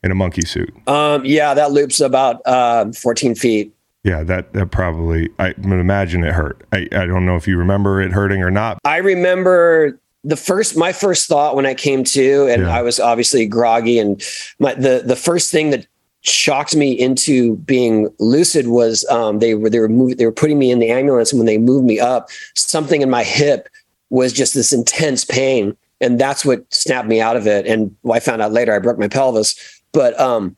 in 0.02 0.10
a 0.10 0.14
monkey 0.14 0.42
suit? 0.42 0.72
um, 0.86 1.24
yeah, 1.24 1.54
that 1.54 1.72
loop's 1.72 2.00
about 2.00 2.40
uh, 2.46 2.90
14 2.92 3.34
feet. 3.34 3.72
Yeah, 4.04 4.22
that, 4.24 4.52
that 4.52 4.70
probably, 4.70 5.28
I 5.38 5.48
would 5.58 5.80
imagine 5.80 6.22
it 6.24 6.32
hurt. 6.32 6.62
I, 6.72 6.88
I 6.92 7.04
don't 7.04 7.26
know 7.26 7.36
if 7.36 7.46
you 7.48 7.58
remember 7.58 8.00
it 8.00 8.12
hurting 8.12 8.42
or 8.42 8.50
not. 8.50 8.78
I 8.84 8.98
remember 8.98 9.98
the 10.24 10.36
first, 10.36 10.76
my 10.76 10.92
first 10.92 11.28
thought 11.28 11.56
when 11.56 11.66
I 11.66 11.74
came 11.74 12.04
to, 12.04 12.46
and 12.46 12.62
Yeah. 12.62 12.76
I 12.76 12.82
was 12.82 13.00
obviously 13.00 13.46
groggy, 13.46 13.98
and 13.98 14.22
my 14.58 14.74
the 14.74 15.02
the 15.04 15.16
first 15.16 15.50
thing 15.50 15.70
that 15.70 15.86
shocked 16.22 16.74
me 16.74 16.92
into 16.92 17.56
being 17.58 18.08
lucid 18.18 18.68
was 18.68 19.04
um, 19.10 19.38
they 19.40 19.54
were 19.54 19.68
they 19.70 19.78
were 19.80 19.88
moving, 19.88 20.16
they 20.16 20.26
were 20.26 20.32
putting 20.32 20.58
me 20.58 20.70
in 20.70 20.78
the 20.78 20.90
ambulance, 20.90 21.32
and 21.32 21.38
when 21.38 21.46
they 21.46 21.58
moved 21.58 21.84
me 21.84 21.98
up, 22.00 22.28
something 22.54 23.02
in 23.02 23.10
my 23.10 23.24
hip 23.24 23.68
was 24.10 24.32
just 24.32 24.54
this 24.54 24.72
intense 24.72 25.24
pain, 25.24 25.76
and 26.00 26.18
that's 26.20 26.44
what 26.44 26.64
snapped 26.72 27.08
me 27.08 27.20
out 27.20 27.36
of 27.36 27.46
it. 27.46 27.66
And 27.66 27.94
I 28.10 28.20
found 28.20 28.42
out 28.42 28.52
later 28.52 28.74
I 28.74 28.78
broke 28.78 28.98
my 28.98 29.08
pelvis, 29.08 29.77
but 29.98 30.18
um, 30.20 30.56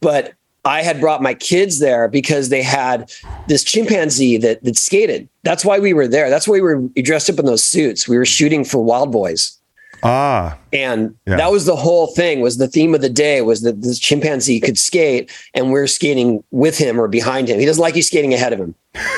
but 0.00 0.32
I 0.64 0.82
had 0.82 0.98
brought 0.98 1.20
my 1.22 1.34
kids 1.34 1.78
there 1.78 2.08
because 2.08 2.48
they 2.48 2.62
had 2.62 3.12
this 3.48 3.62
chimpanzee 3.62 4.38
that 4.38 4.64
that 4.64 4.78
skated. 4.78 5.28
That's 5.42 5.62
why 5.62 5.78
we 5.78 5.92
were 5.92 6.08
there. 6.08 6.30
That's 6.30 6.48
why 6.48 6.54
we 6.54 6.62
were 6.62 6.80
dressed 7.02 7.28
up 7.28 7.38
in 7.38 7.44
those 7.44 7.62
suits. 7.62 8.08
We 8.08 8.16
were 8.16 8.24
shooting 8.24 8.64
for 8.64 8.78
Wildboyz. 8.82 9.58
Ah, 10.04 10.56
And 10.72 11.14
Yeah. 11.26 11.36
that 11.36 11.52
was 11.52 11.66
the 11.66 11.76
whole 11.76 12.06
thing 12.08 12.40
was 12.40 12.56
the 12.56 12.66
theme 12.66 12.92
of 12.94 13.02
the 13.02 13.10
day 13.10 13.42
was 13.42 13.60
that 13.60 13.82
this 13.82 13.98
chimpanzee 14.00 14.58
could 14.58 14.78
skate 14.78 15.30
and 15.54 15.70
we're 15.70 15.86
skating 15.86 16.42
with 16.50 16.76
him 16.78 16.98
or 17.00 17.06
behind 17.08 17.48
him. 17.48 17.60
He 17.60 17.66
doesn't 17.66 17.80
like 17.80 17.94
you 17.94 18.02
skating 18.02 18.34
ahead 18.34 18.52
of 18.52 18.58
him 18.58 18.74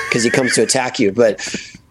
because 0.09 0.25
he 0.25 0.31
comes 0.31 0.55
to 0.57 0.63
attack 0.63 0.99
you. 0.99 1.11
But 1.13 1.41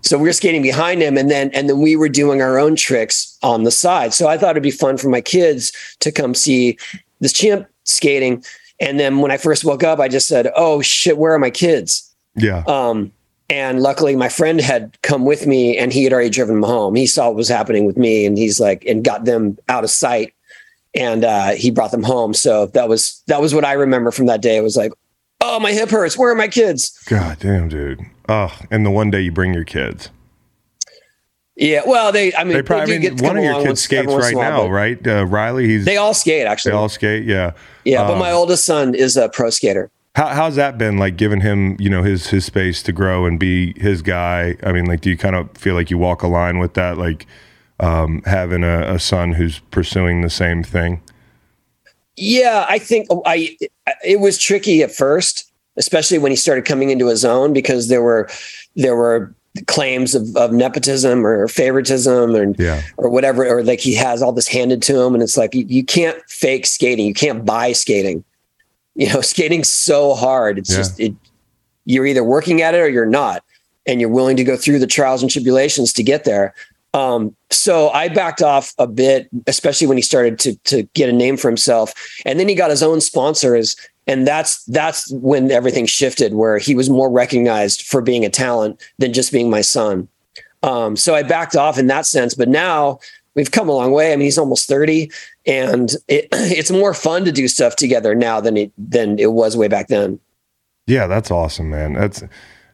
so 0.02 0.18
we 0.18 0.24
we're 0.24 0.34
skating 0.34 0.62
behind 0.62 1.02
him 1.02 1.18
and 1.18 1.32
then 1.32 1.50
and 1.54 1.70
then 1.70 1.80
we 1.80 1.96
were 1.96 2.10
doing 2.10 2.42
our 2.42 2.60
own 2.60 2.76
tricks 2.76 3.36
on 3.42 3.64
the 3.64 3.72
side. 3.72 4.14
So 4.14 4.28
I 4.28 4.38
thought 4.38 4.52
it'd 4.52 4.64
be 4.64 4.70
fun 4.86 4.98
for 4.98 5.10
my 5.10 5.22
kids 5.22 5.72
to 6.02 6.12
come 6.12 6.36
see 6.36 6.78
this 7.24 7.34
chimp 7.34 7.68
skating. 7.86 8.44
And 8.80 9.00
then 9.00 9.20
when 9.20 9.32
I 9.32 9.38
first 9.38 9.66
woke 9.66 9.84
up, 9.84 10.00
I 10.00 10.08
just 10.08 10.28
said, 10.28 10.52
Oh 10.56 10.82
shit, 10.82 11.18
where 11.18 11.34
are 11.34 11.40
my 11.40 11.50
kids? 11.50 12.14
yeah. 12.36 12.64
Um, 12.68 13.12
and 13.50 13.82
luckily, 13.82 14.16
my 14.16 14.30
friend 14.30 14.60
had 14.62 14.98
come 15.02 15.26
with 15.26 15.46
me, 15.46 15.78
and 15.78 15.92
he 15.92 16.06
had 16.06 16.14
already 16.14 16.30
driven 16.30 16.56
them 16.56 16.64
home. 16.64 16.96
He 16.96 17.06
saw 17.06 17.28
what 17.28 17.36
was 17.36 17.50
happening 17.50 17.86
with 17.86 17.98
me, 17.98 18.26
and 18.26 18.38
he's 18.38 18.60
like, 18.60 18.86
and 18.86 19.04
got 19.04 19.26
them 19.26 19.58
out 19.68 19.84
of 19.84 19.90
sight, 19.90 20.34
and 20.96 21.24
uh, 21.26 21.52
he 21.52 21.70
brought 21.70 21.92
them 21.92 22.04
home. 22.04 22.34
So 22.34 22.68
that 22.68 22.88
was 22.88 23.22
that 23.28 23.42
was 23.42 23.54
what 23.54 23.66
I 23.66 23.74
remember 23.74 24.12
from 24.12 24.28
that 24.28 24.42
day. 24.42 24.56
It 24.56 24.64
was 24.64 24.78
like, 24.78 24.94
oh, 25.42 25.60
my 25.60 25.72
hip 25.74 25.90
hurts. 25.90 26.18
Where 26.18 26.32
are 26.32 26.36
my 26.36 26.48
kids? 26.48 26.98
God 27.06 27.38
damn, 27.40 27.68
dude. 27.68 28.00
Oh, 28.30 28.58
and 28.72 28.86
the 28.86 28.92
one 28.92 29.12
day 29.12 29.22
you 29.22 29.32
bring 29.32 29.54
your 29.54 29.66
kids. 29.66 30.10
Yeah, 31.56 31.82
well, 31.86 32.12
they. 32.12 32.34
I 32.34 32.44
mean, 32.44 32.54
They 32.54 32.64
probably, 32.64 32.96
do 32.96 33.00
get 33.00 33.18
to 33.20 33.24
one 33.24 33.38
of 33.38 33.44
your 33.44 33.54
kids 33.56 33.66
once- 33.68 33.82
skates 33.82 34.08
right 34.12 34.36
now, 34.36 34.68
right? 34.68 35.06
Uh, 35.08 35.26
Riley, 35.26 35.68
he's, 35.68 35.86
They 35.86 35.98
all 35.98 36.14
skate 36.16 36.48
actually. 36.48 36.72
they 36.72 36.78
all 36.78 36.90
skate. 36.90 37.26
Yeah. 37.26 37.52
yeah, 37.86 38.04
but 38.08 38.14
um, 38.14 38.20
my 38.20 38.32
oldest 38.32 38.66
son 38.66 38.96
is 38.96 39.18
a 39.18 39.30
pro 39.30 39.52
skater. 39.52 39.92
How, 40.16 40.28
how's 40.28 40.56
that 40.56 40.78
been 40.78 40.98
like 40.98 41.16
giving 41.16 41.42
him, 41.42 41.76
you 41.80 41.90
know, 41.90 42.02
his 42.04 42.28
his 42.28 42.46
space 42.46 42.82
to 42.84 42.92
grow 42.92 43.26
and 43.26 43.40
be 43.40 43.80
his 43.80 44.02
guy? 44.02 44.56
I 44.64 44.72
mean, 44.72 44.86
like, 44.86 45.02
do 45.02 45.10
you 45.10 45.18
kind 45.18 45.36
of 45.36 45.56
feel 45.56 45.76
like 45.76 45.92
you 45.92 45.98
walk 45.98 46.24
a 46.24 46.28
line 46.28 46.58
with 46.60 46.74
that, 46.74 46.98
like 46.98 47.28
um, 47.80 48.24
having 48.26 48.64
a, 48.64 48.94
a 48.94 49.00
son 49.00 49.34
who's 49.34 49.60
pursuing 49.60 50.22
the 50.22 50.30
same 50.30 50.64
thing? 50.64 51.02
Yeah, 52.16 52.66
I 52.70 52.80
think 52.80 53.08
oh, 53.10 53.22
I 53.26 53.58
it 54.04 54.20
was 54.20 54.38
tricky 54.38 54.84
at 54.84 54.92
first, 54.92 55.52
especially 55.78 56.18
when 56.20 56.32
he 56.32 56.36
started 56.36 56.66
coming 56.66 56.90
into 56.90 57.08
his 57.08 57.26
own 57.26 57.54
because 57.54 57.90
there 57.90 58.04
were 58.04 58.30
there 58.76 58.96
were 58.96 59.34
claims 59.68 60.16
of, 60.16 60.36
of 60.36 60.52
nepotism 60.52 61.26
or 61.26 61.48
favoritism 61.48 62.36
and 62.36 62.56
Yeah. 62.60 62.82
or 62.98 63.10
whatever, 63.10 63.46
or 63.48 63.64
like 63.64 63.80
he 63.80 63.94
has 63.96 64.22
all 64.22 64.32
this 64.32 64.48
handed 64.48 64.82
to 64.84 65.00
him, 65.02 65.14
and 65.14 65.22
it's 65.22 65.38
like 65.38 65.54
you, 65.54 65.66
you 65.68 65.84
can't 65.84 66.18
fake 66.28 66.66
skating, 66.66 67.06
you 67.06 67.14
can't 67.14 67.46
buy 67.46 67.72
skating. 67.72 68.24
You 68.96 69.14
know, 69.14 69.22
skating's 69.22 69.72
so 69.72 70.14
hard. 70.16 70.58
It's 70.58 70.72
Yeah. 70.72 70.78
just 70.78 71.00
it. 71.00 71.14
You're 71.86 72.06
either 72.06 72.24
working 72.24 72.62
at 72.62 72.74
it 72.74 72.80
or 72.80 72.88
you're 72.90 73.06
not, 73.06 73.44
and 73.86 74.00
you're 74.00 74.10
willing 74.10 74.38
to 74.38 74.44
go 74.44 74.56
through 74.56 74.80
the 74.80 74.88
trials 74.88 75.22
and 75.22 75.30
tribulations 75.30 75.92
to 75.94 76.04
get 76.04 76.24
there. 76.24 76.54
Um, 76.96 77.36
so 77.50 77.90
I 77.90 78.08
backed 78.08 78.42
off 78.42 78.74
a 78.78 78.88
bit, 78.88 79.28
especially 79.48 79.88
when 79.88 79.98
he 79.98 80.02
started 80.04 80.40
to 80.40 80.56
to 80.66 80.84
get 80.94 81.10
a 81.10 81.14
name 81.14 81.38
for 81.38 81.48
himself, 81.50 81.94
and 82.26 82.40
then 82.40 82.48
he 82.48 82.56
got 82.56 82.70
his 82.70 82.82
own 82.84 83.02
sponsors, 83.02 83.76
and 84.08 84.28
that's 84.28 84.64
that's 84.66 85.12
when 85.12 85.52
everything 85.52 85.86
shifted, 85.86 86.34
where 86.34 86.58
he 86.58 86.76
was 86.76 86.90
more 86.90 87.10
recognized 87.10 87.84
for 87.84 88.02
being 88.02 88.26
a 88.26 88.30
talent 88.30 88.82
than 88.98 89.14
just 89.14 89.32
being 89.32 89.50
my 89.50 89.62
son. 89.62 90.08
Um, 90.62 90.96
so 90.96 91.16
I 91.16 91.24
backed 91.24 91.56
off 91.56 91.78
in 91.78 91.88
that 91.88 92.06
sense, 92.06 92.34
but 92.34 92.50
now 92.50 93.00
we've 93.36 93.52
come 93.52 93.70
a 93.70 93.74
long 93.74 93.92
way. 93.92 94.14
I 94.14 94.16
mean, 94.16 94.26
he's 94.26 94.38
almost 94.38 94.68
thirty, 94.68 95.12
and 95.46 95.92
it, 96.08 96.28
it's 96.32 96.72
more 96.72 96.94
fun 96.94 97.26
to 97.26 97.32
do 97.32 97.48
stuff 97.48 97.76
together 97.76 98.16
now 98.16 98.40
than 98.40 98.58
it 98.58 98.72
than 98.78 99.20
it 99.20 99.34
was 99.34 99.56
way 99.58 99.68
back 99.68 99.88
then. 99.88 100.20
Yeah, 100.86 101.08
that's 101.08 101.32
awesome, 101.32 101.70
man. 101.70 101.94
That's 101.94 102.24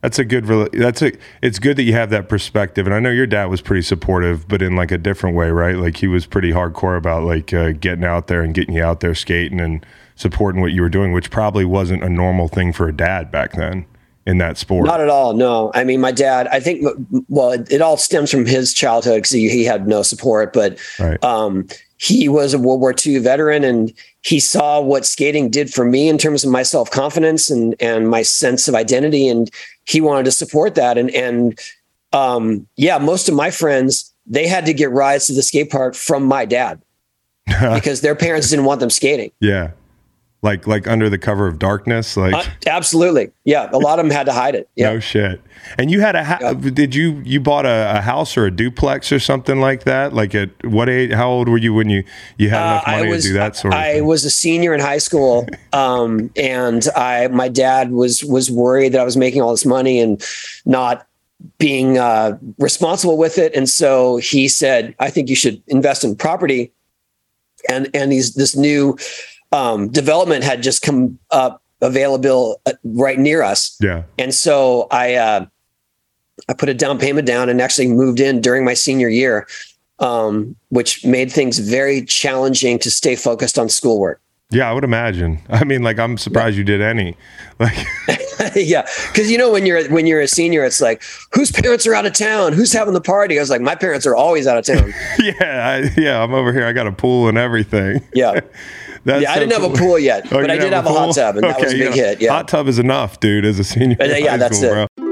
that's 0.01 0.17
a 0.17 0.25
good. 0.25 0.45
That's 0.73 1.01
a. 1.01 1.11
It's 1.41 1.59
good 1.59 1.75
that 1.77 1.83
you 1.83 1.93
have 1.93 2.09
that 2.11 2.29
perspective, 2.29 2.87
and 2.87 2.95
I 2.95 2.99
know 2.99 3.11
your 3.11 3.27
dad 3.27 3.45
was 3.45 3.61
pretty 3.61 3.81
supportive, 3.81 4.47
but 4.47 4.61
in 4.61 4.75
like 4.75 4.91
a 4.91 4.97
different 4.97 5.35
way, 5.35 5.51
right? 5.51 5.75
Like 5.75 5.97
he 5.97 6.07
was 6.07 6.25
pretty 6.25 6.51
hardcore 6.51 6.97
about 6.97 7.23
like 7.23 7.53
uh, 7.53 7.73
getting 7.73 8.05
out 8.05 8.27
there 8.27 8.41
and 8.41 8.53
getting 8.53 8.75
you 8.75 8.83
out 8.83 9.01
there 9.01 9.13
skating 9.13 9.59
and 9.59 9.85
supporting 10.19 10.60
what 10.60 10.73
you 10.73 10.82
were 10.82 10.89
doing, 10.89 11.13
which 11.13 11.32
probably 11.32 11.63
wasn't 11.63 12.03
a 12.03 12.10
normal 12.10 12.49
thing 12.49 12.73
for 12.73 12.89
a 12.89 12.93
dad 12.93 13.32
back 13.32 13.53
then 13.53 13.86
in 14.27 14.38
that 14.38 14.58
sport. 14.58 14.86
Not 14.86 14.99
at 14.99 15.08
all. 15.08 15.34
No, 15.34 15.71
I 15.73 15.86
mean, 15.86 16.01
my 16.01 16.12
dad. 16.12 16.47
I 16.51 16.60
think. 16.60 16.86
Well, 17.29 17.51
it, 17.53 17.71
it 17.71 17.82
all 17.82 17.95
stems 17.95 18.29
from 18.29 18.45
his 18.45 18.73
childhood 18.73 19.15
because 19.15 19.32
he, 19.32 19.49
he, 19.49 19.63
had 19.63 19.88
no 19.88 20.01
support, 20.03 20.51
but 20.51 20.77
right. 20.99 21.23
um, 21.23 21.67
he 21.97 22.27
was 22.27 22.53
a 22.53 22.60
World 22.60 22.82
War 22.82 22.93
II 22.93 23.19
veteran, 23.19 23.63
and 23.63 23.93
he 24.21 24.41
saw 24.41 24.82
what 24.82 25.05
skating 25.05 25.49
did 25.49 25.73
for 25.73 25.86
me 25.86 26.10
in 26.10 26.17
terms 26.17 26.43
of 26.43 26.51
my 26.51 26.63
self 26.63 26.91
confidence 26.91 27.49
and 27.49 27.73
and 27.79 28.10
my 28.10 28.21
sense 28.21 28.67
of 28.67 28.75
identity, 28.75 29.29
and 29.29 29.49
he 29.86 30.01
wanted 30.01 30.25
to 30.25 30.32
support 30.32 30.75
that. 30.75 30.97
And 30.97 31.10
and 31.12 31.58
um, 32.12 32.67
yeah, 32.75 32.97
most 32.97 33.29
of 33.29 33.36
my 33.36 33.51
friends 33.51 34.13
they 34.32 34.47
had 34.47 34.65
to 34.65 34.73
get 34.73 34.91
rides 34.91 35.25
to 35.25 35.34
the 35.34 35.41
skate 35.41 35.71
park 35.71 35.95
from 35.95 36.23
my 36.23 36.45
dad 36.45 36.79
because 37.73 38.01
their 38.01 38.15
parents 38.15 38.49
didn't 38.49 38.65
want 38.65 38.82
them 38.82 38.89
skating. 38.89 39.32
Yeah 39.39 39.71
like 40.41 40.65
like 40.67 40.88
under 40.88 41.10
the 41.10 41.17
cover 41.17 41.47
of 41.47 41.60
darkness 41.60 42.15
like 42.15 42.34
uh, 42.34 42.43
absolutely. 42.67 43.32
Yeah 43.43 43.69
a 43.71 43.78
lot 43.78 43.99
of 43.99 44.06
them 44.06 44.12
had 44.12 44.25
to 44.25 44.34
hide 44.34 44.56
it. 44.56 44.69
Yeah. 44.75 44.93
no 44.93 44.99
shit. 44.99 45.41
And 45.78 45.91
you 45.91 45.99
had 45.99 46.15
a 46.15 46.23
ha- 46.23 46.54
did 46.54 46.95
you 46.95 47.21
you 47.25 47.41
bought 47.41 47.65
a, 47.65 47.97
a, 47.97 48.02
house 48.02 48.38
or 48.38 48.45
a 48.45 48.52
duplex 48.52 49.12
or 49.12 49.19
something 49.19 49.60
like 49.60 49.84
that? 49.84 50.13
Like 50.13 50.34
at 50.34 50.52
what 50.63 50.88
age 50.88 51.12
how 51.12 51.30
old 51.30 51.49
were 51.49 51.58
you 51.58 51.73
when 51.73 51.89
you 51.89 52.06
you 52.38 52.49
had 52.49 52.62
enough 52.62 52.84
uh, 52.88 52.91
money 52.91 53.10
was, 53.10 53.23
to 53.23 53.30
do 53.30 53.34
that 53.34 53.58
sort 53.58 53.73
of 53.73 53.80
I 53.80 53.93
thing? 53.93 53.97
I 53.97 54.06
was 54.06 54.23
a 54.23 54.30
senior 54.30 54.73
in 54.73 54.80
high 54.80 54.99
school 54.99 55.47
um, 55.73 56.32
and 56.38 56.88
I 56.95 57.28
my 57.28 57.49
dad 57.49 57.91
was 57.91 58.23
was 58.23 58.49
worried 58.49 58.93
that 58.93 59.02
I 59.02 59.04
was 59.04 59.17
making 59.17 59.41
all 59.41 59.52
this 59.52 59.65
money 59.65 59.99
and 59.99 60.23
not 60.65 61.06
being 61.58 61.97
uh, 61.97 62.38
responsible 62.58 63.17
with 63.17 63.38
it. 63.38 63.54
And 63.54 63.67
so 63.67 64.17
he 64.17 64.47
said 64.47 64.95
I 64.99 65.10
think 65.10 65.28
you 65.30 65.36
should 65.36 65.62
invest 65.67 66.06
in 66.06 66.15
property. 66.15 66.71
And 67.67 67.89
and 67.93 68.10
these 68.10 68.36
this 68.36 68.56
new 68.56 68.97
um, 69.51 69.89
development 69.89 70.43
had 70.43 70.62
just 70.62 70.81
come 70.81 71.17
up 71.31 71.62
available 71.81 72.62
uh, 72.65 72.73
right 72.83 73.19
near 73.19 73.41
us. 73.41 73.77
Yeah. 73.81 74.03
And 74.17 74.33
so 74.33 74.88
I 74.91 75.15
uh, 75.15 75.45
I 76.47 76.53
put 76.53 76.69
a 76.69 76.73
down 76.73 76.99
payment 76.99 77.27
down 77.27 77.49
and 77.49 77.62
actually 77.62 77.88
moved 77.88 78.19
in 78.19 78.41
during 78.41 78.63
my 78.65 78.73
senior 78.73 79.09
year, 79.09 79.47
um, 79.99 80.55
which 80.69 81.05
made 81.05 81.31
things 81.31 81.59
very 81.59 82.03
challenging 82.05 82.79
to 82.79 82.91
stay 82.91 83.15
focused 83.15 83.57
on 83.57 83.69
schoolwork. 83.69 84.21
Yeah, 84.51 84.69
I 84.69 84.73
would 84.73 84.83
imagine. 84.83 85.39
I 85.49 85.63
mean, 85.63 85.83
like 85.83 85.99
I'm 85.99 86.17
surprised 86.17 86.57
you 86.57 86.63
did 86.63 86.81
any. 86.81 87.15
Like 87.59 87.75
Yeah, 88.55 88.88
cuz 89.13 89.29
you 89.29 89.38
know 89.38 89.51
when 89.51 89.65
you're 89.65 89.89
when 89.89 90.07
you're 90.07 90.21
a 90.21 90.27
senior 90.29 90.63
it's 90.63 90.79
like 90.79 91.03
whose 91.33 91.51
parents 91.51 91.85
are 91.85 91.93
out 91.93 92.05
of 92.05 92.13
town? 92.13 92.53
Who's 92.53 92.71
having 92.71 92.93
the 92.93 93.01
party? 93.01 93.38
I 93.38 93.41
was 93.41 93.49
like 93.49 93.59
my 93.59 93.75
parents 93.75 94.05
are 94.07 94.15
always 94.15 94.47
out 94.47 94.57
of 94.57 94.63
town. 94.63 94.93
yeah, 95.19 95.81
I, 95.83 95.99
yeah, 95.99 96.23
I'm 96.23 96.33
over 96.33 96.53
here. 96.53 96.65
I 96.65 96.71
got 96.71 96.88
a 96.88 96.93
pool 96.93 97.27
and 97.27 97.38
everything. 97.38 98.01
Yeah. 98.13 98.39
That's 99.05 99.23
yeah, 99.23 99.29
so 99.29 99.35
I 99.35 99.39
didn't 99.39 99.53
cool. 99.53 99.69
have 99.69 99.75
a 99.75 99.77
pool 99.77 99.99
yet, 99.99 100.25
oh, 100.27 100.41
but 100.41 100.51
I 100.51 100.57
did 100.57 100.73
have, 100.73 100.85
a, 100.85 100.89
a 100.89 100.91
hot 100.91 101.15
tub, 101.15 101.38
and 101.38 101.45
okay, 101.45 101.53
that 101.53 101.62
was 101.63 101.73
a 101.73 101.77
big 101.77 101.93
hit. 101.93 102.21
Yeah, 102.21 102.31
hot 102.31 102.47
tub 102.47 102.67
is 102.67 102.79
enough, 102.79 103.19
dude. 103.19 103.45
As 103.45 103.59
a 103.59 103.63
senior, 103.63 103.95
but, 103.97 104.12
uh, 104.12 104.15
yeah, 104.15 104.38
that's 104.38 104.57
school, 104.57 104.71
it. 104.71 104.89
Bro. 104.95 105.09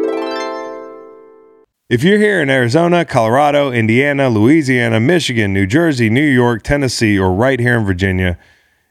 If 1.90 2.04
you're 2.04 2.18
here 2.20 2.42
in 2.42 2.50
Arizona, 2.50 3.06
Colorado, 3.06 3.72
Indiana, 3.72 4.30
Louisiana, 4.30 5.00
Michigan, 5.00 5.54
New 5.54 5.66
Jersey, 5.66 6.10
New 6.10 6.28
York, 6.28 6.64
Tennessee, 6.64 7.18
or 7.18 7.32
right 7.32 7.62
here 7.62 7.78
in 7.78 7.86
Virginia, 7.86 8.38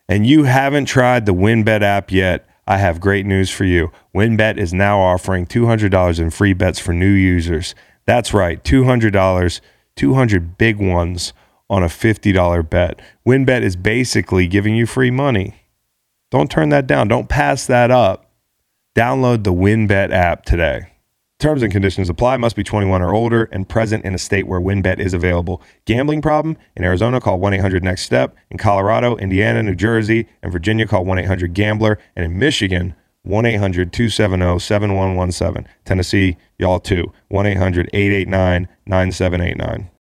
and 0.09 0.27
you 0.27 0.45
haven't 0.45 0.87
tried 0.87 1.27
the 1.27 1.35
WynnBET 1.35 1.83
app 1.83 2.11
yet, 2.11 2.49
I 2.67 2.79
have 2.79 2.99
great 2.99 3.27
news 3.27 3.51
for 3.51 3.65
you. 3.65 3.93
WynnBET 4.15 4.57
is 4.57 4.73
now 4.73 4.99
offering 4.99 5.45
$200 5.45 6.19
in 6.19 6.31
free 6.31 6.55
bets 6.55 6.79
for 6.79 6.95
new 6.95 7.11
users. 7.11 7.75
That's 8.07 8.33
right, 8.33 8.65
$200, 8.65 9.61
200 9.95 10.57
big 10.57 10.79
ones 10.79 11.35
on 11.69 11.83
a 11.83 11.89
$50 11.89 12.69
bet. 12.69 13.01
WynnBET 13.27 13.63
is 13.63 13.77
basically 13.77 14.47
giving 14.47 14.77
you 14.77 14.87
free 14.87 15.11
money. 15.11 15.63
Don't 16.31 16.51
turn 16.51 16.71
that 16.71 16.87
down. 16.87 17.09
Don't 17.09 17.29
pass 17.29 17.67
that 17.67 17.91
up. 17.91 18.31
Download 18.97 19.45
the 19.45 19.53
WynnBET 19.53 20.11
app 20.11 20.45
today. 20.45 20.93
Terms 21.39 21.63
and 21.63 21.71
conditions 21.71 22.09
apply. 22.09 22.39
Must 22.39 22.57
be 22.57 22.65
21 22.65 23.03
or 23.03 23.15
older 23.15 23.45
and 23.53 23.69
present 23.69 24.07
in 24.07 24.15
a 24.15 24.19
state 24.19 24.47
where 24.47 24.61
WynnBET 24.61 24.99
is 24.99 25.13
available. 25.13 25.61
Gambling 25.85 26.23
problem? 26.23 26.57
In 26.75 26.83
Arizona, 26.83 27.21
call 27.21 27.39
1-800-NEXT-STEP. 27.39 28.35
In 28.51 28.57
Colorado, 28.57 29.17
Indiana, 29.17 29.63
New 29.63 29.75
Jersey, 29.75 30.27
and 30.43 30.51
Virginia, 30.51 30.87
call 30.87 31.05
1-800-GAMBLER. 31.05 31.99
And 32.17 32.25
in 32.25 32.39
Michigan, 32.39 32.95
1-800-270-7117. 33.27 35.67
Tennessee, 35.85 36.39
y'all 36.59 36.81
too. 36.81 37.13
1-800-889-9789 37.31 39.91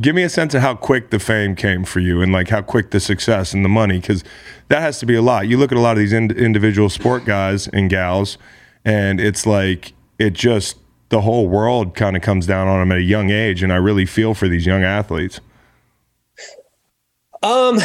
give 0.00 0.14
me 0.14 0.22
a 0.22 0.28
sense 0.28 0.54
of 0.54 0.62
how 0.62 0.74
quick 0.74 1.10
the 1.10 1.18
fame 1.18 1.54
came 1.54 1.84
for 1.84 2.00
you 2.00 2.22
and 2.22 2.32
like 2.32 2.48
how 2.48 2.62
quick 2.62 2.90
the 2.90 3.00
success 3.00 3.52
and 3.52 3.64
the 3.64 3.68
money 3.68 4.00
because 4.00 4.24
that 4.68 4.80
has 4.80 4.98
to 5.00 5.06
be 5.06 5.14
a 5.14 5.22
lot. 5.22 5.48
You 5.48 5.58
look 5.58 5.72
at 5.72 5.78
a 5.78 5.80
lot 5.80 5.92
of 5.92 5.98
these 5.98 6.12
ind- 6.12 6.32
individual 6.32 6.88
sport 6.88 7.24
guys 7.24 7.68
and 7.68 7.90
gals 7.90 8.38
and 8.84 9.20
it's 9.20 9.46
like 9.46 9.92
it 10.18 10.32
just 10.32 10.78
the 11.10 11.20
whole 11.20 11.46
world 11.46 11.94
kind 11.94 12.16
of 12.16 12.22
comes 12.22 12.46
down 12.46 12.68
on 12.68 12.80
them 12.80 12.92
at 12.92 12.98
a 12.98 13.02
young 13.02 13.30
age 13.30 13.62
and 13.62 13.72
i 13.72 13.76
really 13.76 14.06
feel 14.06 14.34
for 14.34 14.48
these 14.48 14.66
young 14.66 14.82
athletes. 14.82 15.40
Um 17.42 17.78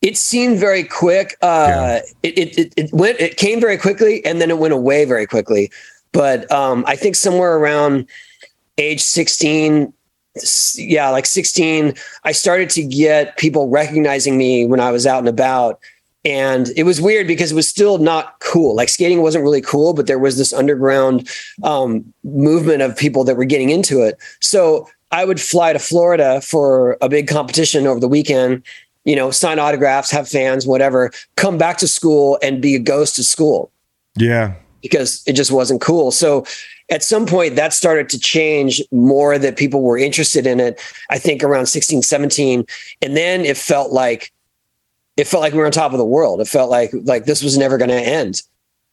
it 0.00 0.16
seemed 0.16 0.58
very 0.58 0.84
quick 0.84 1.36
uh 1.42 1.66
yeah. 1.68 2.00
it, 2.22 2.38
it, 2.38 2.58
it, 2.58 2.74
it 2.76 2.92
went 2.92 3.20
it 3.20 3.36
came 3.36 3.60
very 3.60 3.76
quickly 3.76 4.24
and 4.24 4.40
then 4.40 4.50
it 4.50 4.58
went 4.58 4.72
away 4.72 5.04
very 5.04 5.26
quickly. 5.26 5.70
But 6.12 6.50
um 6.50 6.84
i 6.86 6.96
think 6.96 7.16
somewhere 7.16 7.56
around 7.56 8.06
age 8.78 9.00
16 9.00 9.92
yeah, 10.76 11.10
like 11.10 11.26
16, 11.26 11.94
I 12.24 12.32
started 12.32 12.70
to 12.70 12.82
get 12.82 13.36
people 13.36 13.68
recognizing 13.68 14.36
me 14.36 14.66
when 14.66 14.80
I 14.80 14.90
was 14.90 15.06
out 15.06 15.18
and 15.18 15.28
about. 15.28 15.80
And 16.24 16.68
it 16.76 16.84
was 16.84 17.00
weird 17.00 17.26
because 17.26 17.52
it 17.52 17.56
was 17.56 17.68
still 17.68 17.98
not 17.98 18.38
cool. 18.40 18.76
Like 18.76 18.88
skating 18.88 19.22
wasn't 19.22 19.42
really 19.42 19.60
cool, 19.60 19.92
but 19.92 20.06
there 20.06 20.20
was 20.20 20.38
this 20.38 20.52
underground 20.52 21.28
um, 21.64 22.12
movement 22.22 22.80
of 22.80 22.96
people 22.96 23.24
that 23.24 23.36
were 23.36 23.44
getting 23.44 23.70
into 23.70 24.02
it. 24.02 24.18
So 24.40 24.88
I 25.10 25.24
would 25.24 25.40
fly 25.40 25.72
to 25.72 25.78
Florida 25.78 26.40
for 26.40 26.96
a 27.02 27.08
big 27.08 27.26
competition 27.26 27.86
over 27.86 27.98
the 27.98 28.08
weekend, 28.08 28.62
you 29.04 29.16
know, 29.16 29.32
sign 29.32 29.58
autographs, 29.58 30.10
have 30.12 30.28
fans, 30.28 30.66
whatever, 30.66 31.10
come 31.36 31.58
back 31.58 31.76
to 31.78 31.88
school 31.88 32.38
and 32.40 32.62
be 32.62 32.76
a 32.76 32.78
ghost 32.78 33.18
of 33.18 33.24
school. 33.24 33.72
Yeah. 34.16 34.54
Because 34.80 35.22
it 35.26 35.34
just 35.34 35.50
wasn't 35.50 35.80
cool. 35.80 36.12
So 36.12 36.44
at 36.90 37.02
some 37.02 37.26
point 37.26 37.56
that 37.56 37.72
started 37.72 38.08
to 38.08 38.18
change 38.18 38.82
more 38.90 39.38
that 39.38 39.56
people 39.56 39.82
were 39.82 39.98
interested 39.98 40.46
in 40.46 40.60
it 40.60 40.80
i 41.10 41.18
think 41.18 41.42
around 41.42 41.66
16 41.66 42.02
17 42.02 42.64
and 43.00 43.16
then 43.16 43.44
it 43.44 43.56
felt 43.56 43.92
like 43.92 44.32
it 45.16 45.26
felt 45.26 45.42
like 45.42 45.52
we 45.52 45.58
were 45.58 45.66
on 45.66 45.72
top 45.72 45.92
of 45.92 45.98
the 45.98 46.04
world. 46.04 46.40
It 46.40 46.48
felt 46.48 46.70
like 46.70 46.90
like 47.04 47.24
this 47.24 47.42
was 47.42 47.58
never 47.58 47.78
going 47.78 47.90
to 47.90 47.94
end. 47.94 48.42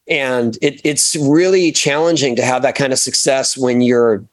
And 0.07 0.57
it, 0.61 0.81
it's 0.83 1.15
really 1.15 1.71
challenging 1.71 2.35
to 2.35 2.43
have 2.43 2.61
that 2.63 2.75
kind 2.75 2.91
of 2.91 2.99
success 2.99 3.57
when 3.57 3.81
you're 3.81 4.25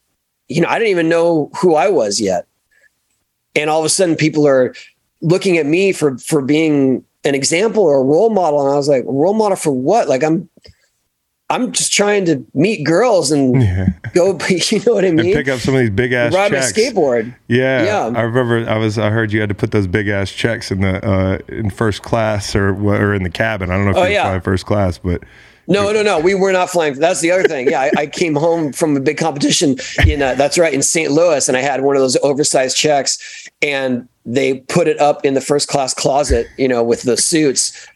you 0.48 0.60
know 0.60 0.68
i 0.68 0.78
didn't 0.78 0.90
even 0.90 1.08
know 1.08 1.50
who 1.60 1.74
i 1.74 1.88
was 1.88 2.20
yet. 2.20 2.46
And 3.54 3.70
all 3.70 3.80
of 3.80 3.86
a 3.86 3.90
sudden 3.90 4.16
people 4.16 4.46
are 4.46 4.74
looking 5.20 5.58
at 5.58 5.66
me 5.66 5.92
for 5.92 6.18
for 6.18 6.42
being 6.42 7.04
an 7.24 7.34
example 7.34 7.82
or 7.82 7.96
a 7.96 8.04
role 8.04 8.30
model. 8.30 8.60
And 8.60 8.72
i 8.72 8.76
was 8.76 8.88
like 8.88 9.04
role 9.06 9.34
model 9.34 9.56
for 9.56 9.72
what? 9.72 10.08
Like 10.08 10.24
i'm 10.24 10.48
I'm 11.48 11.70
just 11.70 11.92
trying 11.92 12.24
to 12.24 12.44
meet 12.54 12.84
girls 12.84 13.30
and 13.30 13.62
yeah. 13.62 13.88
go, 14.14 14.36
you 14.48 14.80
know 14.80 14.94
what 14.94 15.04
I 15.04 15.10
mean? 15.10 15.26
And 15.26 15.34
pick 15.34 15.48
up 15.48 15.60
some 15.60 15.74
of 15.74 15.80
these 15.80 15.90
big 15.90 16.12
ass 16.12 16.34
ride 16.34 16.50
checks. 16.50 16.76
my 16.76 16.82
skateboard. 16.82 17.34
Yeah, 17.46 17.84
yeah. 17.84 18.18
I 18.18 18.22
remember 18.22 18.68
I 18.68 18.78
was 18.78 18.98
I 18.98 19.10
heard 19.10 19.32
you 19.32 19.40
had 19.40 19.48
to 19.50 19.54
put 19.54 19.70
those 19.70 19.86
big 19.86 20.08
ass 20.08 20.32
checks 20.32 20.72
in 20.72 20.80
the 20.80 21.04
uh, 21.06 21.38
in 21.48 21.70
first 21.70 22.02
class 22.02 22.56
or 22.56 22.74
or 22.74 23.14
in 23.14 23.22
the 23.22 23.30
cabin. 23.30 23.70
I 23.70 23.76
don't 23.76 23.84
know 23.84 23.92
if 23.92 23.96
oh, 23.96 24.04
you 24.04 24.14
yeah. 24.14 24.24
flying 24.24 24.40
first 24.40 24.66
class, 24.66 24.98
but 24.98 25.22
no, 25.68 25.92
no, 25.92 26.02
no. 26.02 26.18
We 26.18 26.34
were 26.34 26.52
not 26.52 26.70
flying. 26.70 26.94
That's 26.94 27.20
the 27.20 27.30
other 27.30 27.44
thing. 27.44 27.70
Yeah, 27.70 27.80
I, 27.80 27.90
I 27.96 28.06
came 28.06 28.34
home 28.34 28.72
from 28.72 28.96
a 28.96 29.00
big 29.00 29.18
competition 29.18 29.76
in 30.04 30.22
uh, 30.22 30.34
that's 30.34 30.58
right 30.58 30.74
in 30.74 30.82
St. 30.82 31.12
Louis, 31.12 31.46
and 31.48 31.56
I 31.56 31.60
had 31.60 31.82
one 31.82 31.94
of 31.94 32.02
those 32.02 32.16
oversized 32.22 32.76
checks, 32.76 33.48
and 33.62 34.08
they 34.24 34.60
put 34.60 34.88
it 34.88 34.98
up 35.00 35.24
in 35.24 35.34
the 35.34 35.40
first 35.40 35.68
class 35.68 35.94
closet, 35.94 36.48
you 36.58 36.66
know, 36.66 36.82
with 36.82 37.02
the 37.02 37.16
suits 37.16 37.86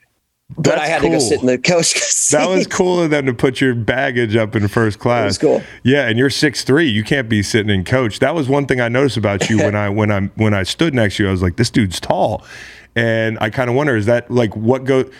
but 0.56 0.64
That's 0.64 0.80
I 0.80 0.86
had 0.86 1.02
to 1.02 1.08
go 1.08 1.18
sit 1.18 1.40
in 1.40 1.46
the 1.46 1.58
coach. 1.58 1.94
That 2.30 2.48
was 2.48 2.66
cool 2.66 3.02
of 3.02 3.10
them 3.10 3.26
to 3.26 3.34
put 3.34 3.60
your 3.60 3.74
baggage 3.74 4.36
up 4.36 4.54
in 4.54 4.68
first 4.68 4.98
class. 4.98 5.24
was 5.24 5.38
cool. 5.38 5.62
Yeah, 5.82 6.08
and 6.08 6.18
you're 6.18 6.30
six 6.30 6.62
three. 6.62 6.88
You 6.88 7.02
can't 7.02 7.28
be 7.28 7.42
sitting 7.42 7.74
in 7.74 7.84
coach. 7.84 8.20
That 8.20 8.34
was 8.34 8.48
one 8.48 8.66
thing 8.66 8.80
I 8.80 8.88
noticed 8.88 9.16
about 9.16 9.48
you 9.50 9.58
when 9.58 9.74
I 9.76 9.88
when 9.88 10.10
I 10.10 10.22
when 10.36 10.54
I 10.54 10.62
stood 10.62 10.94
next 10.94 11.16
to 11.16 11.24
you. 11.24 11.28
I 11.28 11.32
was 11.32 11.42
like, 11.42 11.56
this 11.56 11.70
dude's 11.70 11.98
tall, 11.98 12.44
and 12.94 13.38
I 13.40 13.50
kind 13.50 13.68
of 13.68 13.76
wonder 13.76 13.96
is 13.96 14.06
that 14.06 14.30
like 14.30 14.54
what 14.56 14.84
go 14.84 15.02
the 15.02 15.12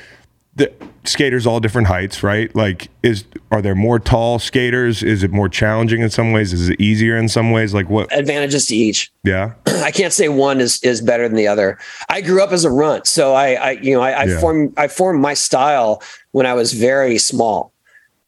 skaters 1.05 1.47
all 1.47 1.61
different 1.61 1.87
heights, 1.89 2.23
right? 2.23 2.55
Like, 2.55 2.89
is 3.03 3.25
are 3.51 3.63
there 3.63 3.75
more 3.75 3.99
tall 3.99 4.39
skaters? 4.39 5.03
Is 5.03 5.23
it 5.23 5.31
more 5.31 5.49
challenging 5.49 6.01
in 6.03 6.11
some 6.11 6.33
ways? 6.33 6.53
Is 6.53 6.69
it 6.69 6.81
easier 6.81 7.17
in 7.17 7.29
some 7.29 7.51
ways? 7.51 7.73
Like 7.75 7.89
what? 7.89 8.13
advantages 8.17 8.67
to 8.67 8.77
each. 8.77 9.11
Yeah, 9.25 9.55
I 9.67 9.91
can't 9.91 10.13
say 10.13 10.29
one 10.29 10.61
is 10.61 10.83
is 10.83 11.01
better 11.01 11.27
than 11.29 11.37
the 11.37 11.49
other. 11.49 11.79
I 12.09 12.21
grew 12.21 12.43
up 12.43 12.53
as 12.53 12.65
a 12.65 12.71
runt, 12.71 13.07
so 13.07 13.33
I, 13.35 13.55
I 13.55 13.71
you 13.73 13.95
know 13.95 14.01
I, 14.03 14.11
I 14.13 14.25
Yeah. 14.25 14.41
formed 14.41 14.75
I 14.77 14.89
formed 14.89 15.21
my 15.21 15.35
style 15.35 16.03
when 16.33 16.47
I 16.47 16.55
was 16.55 16.73
very 16.73 17.19
small, 17.19 17.73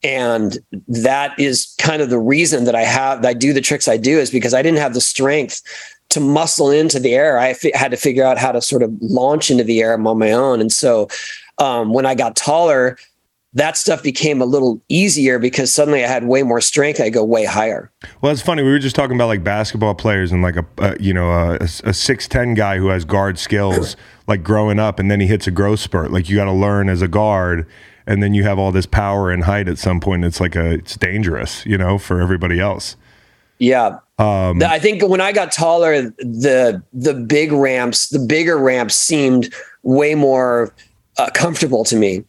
and 0.02 0.58
that 0.88 1.38
is 1.38 1.74
kind 1.78 2.02
of 2.02 2.10
the 2.10 2.18
reason 2.18 2.64
that 2.64 2.74
I 2.74 2.82
have 2.84 3.22
that 3.22 3.28
I 3.28 3.34
do 3.34 3.52
the 3.52 3.60
tricks 3.60 3.88
I 3.88 3.96
do 3.96 4.18
is 4.18 4.30
because 4.30 4.54
I 4.54 4.62
didn't 4.62 4.78
have 4.78 4.94
the 4.94 5.00
strength 5.00 5.62
to 6.10 6.20
muscle 6.20 6.70
into 6.70 7.00
the 7.00 7.14
air. 7.14 7.38
I 7.38 7.54
had 7.74 7.90
to 7.90 7.96
figure 7.96 8.22
out 8.24 8.36
how 8.36 8.52
to 8.52 8.60
sort 8.60 8.82
of 8.82 8.92
launch 9.00 9.50
into 9.50 9.64
the 9.64 9.80
air 9.80 9.94
on 9.94 10.18
my 10.18 10.30
own, 10.32 10.60
and 10.60 10.72
so 10.72 11.08
um, 11.58 11.92
when 11.92 12.06
I 12.06 12.14
got 12.14 12.36
taller. 12.36 12.96
That 13.54 13.76
stuff 13.76 14.02
became 14.02 14.40
a 14.40 14.46
little 14.46 14.80
easier 14.88 15.38
because 15.38 15.74
suddenly 15.74 16.02
I 16.02 16.08
had 16.08 16.24
way 16.24 16.42
more 16.42 16.62
strength. 16.62 17.02
I 17.02 17.10
go 17.10 17.22
way 17.22 17.44
higher. 17.44 17.92
Well, 18.22 18.32
it's 18.32 18.40
funny. 18.40 18.62
We 18.62 18.70
were 18.70 18.78
just 18.78 18.96
talking 18.96 19.14
about 19.14 19.26
like 19.26 19.44
basketball 19.44 19.94
players 19.94 20.32
and 20.32 20.40
like 20.40 20.56
a, 20.56 20.96
you 20.98 21.12
know 21.12 21.30
a, 21.30 21.58
a 21.60 21.92
six 21.92 22.26
ten 22.26 22.54
guy 22.54 22.78
who 22.78 22.88
has 22.88 23.04
guard 23.04 23.38
skills, 23.38 23.94
like 24.26 24.42
growing 24.42 24.78
up, 24.78 24.98
and 24.98 25.10
then 25.10 25.20
he 25.20 25.26
hits 25.26 25.46
a 25.46 25.50
growth 25.50 25.80
spurt. 25.80 26.10
Like 26.10 26.30
you 26.30 26.36
got 26.36 26.46
to 26.46 26.52
learn 26.52 26.88
as 26.88 27.02
a 27.02 27.08
guard, 27.08 27.66
and 28.06 28.22
then 28.22 28.32
you 28.32 28.42
have 28.44 28.58
all 28.58 28.72
this 28.72 28.86
power 28.86 29.30
and 29.30 29.44
height 29.44 29.68
at 29.68 29.76
some 29.76 30.00
point. 30.00 30.24
It's 30.24 30.40
like 30.40 30.56
a 30.56 30.70
it's 30.70 30.96
dangerous, 30.96 31.66
you 31.66 31.76
know, 31.76 31.98
for 31.98 32.22
everybody 32.22 32.58
else. 32.58 32.96
Yeah. 33.62 33.98
Um, 34.18 34.60
I 34.62 34.80
think 34.80 35.08
when 35.08 35.20
I 35.20 35.30
got 35.30 35.52
taller, 35.52 36.02
the 36.18 36.82
the 36.92 37.14
big 37.14 37.52
ramps, 37.52 38.08
the 38.08 38.18
bigger 38.18 38.58
ramps 38.58 38.96
seemed 38.96 39.52
way 39.82 40.14
more 40.14 40.74
uh, 41.18 41.30
comfortable 41.34 41.84
to 41.84 41.96
me. 41.96 42.24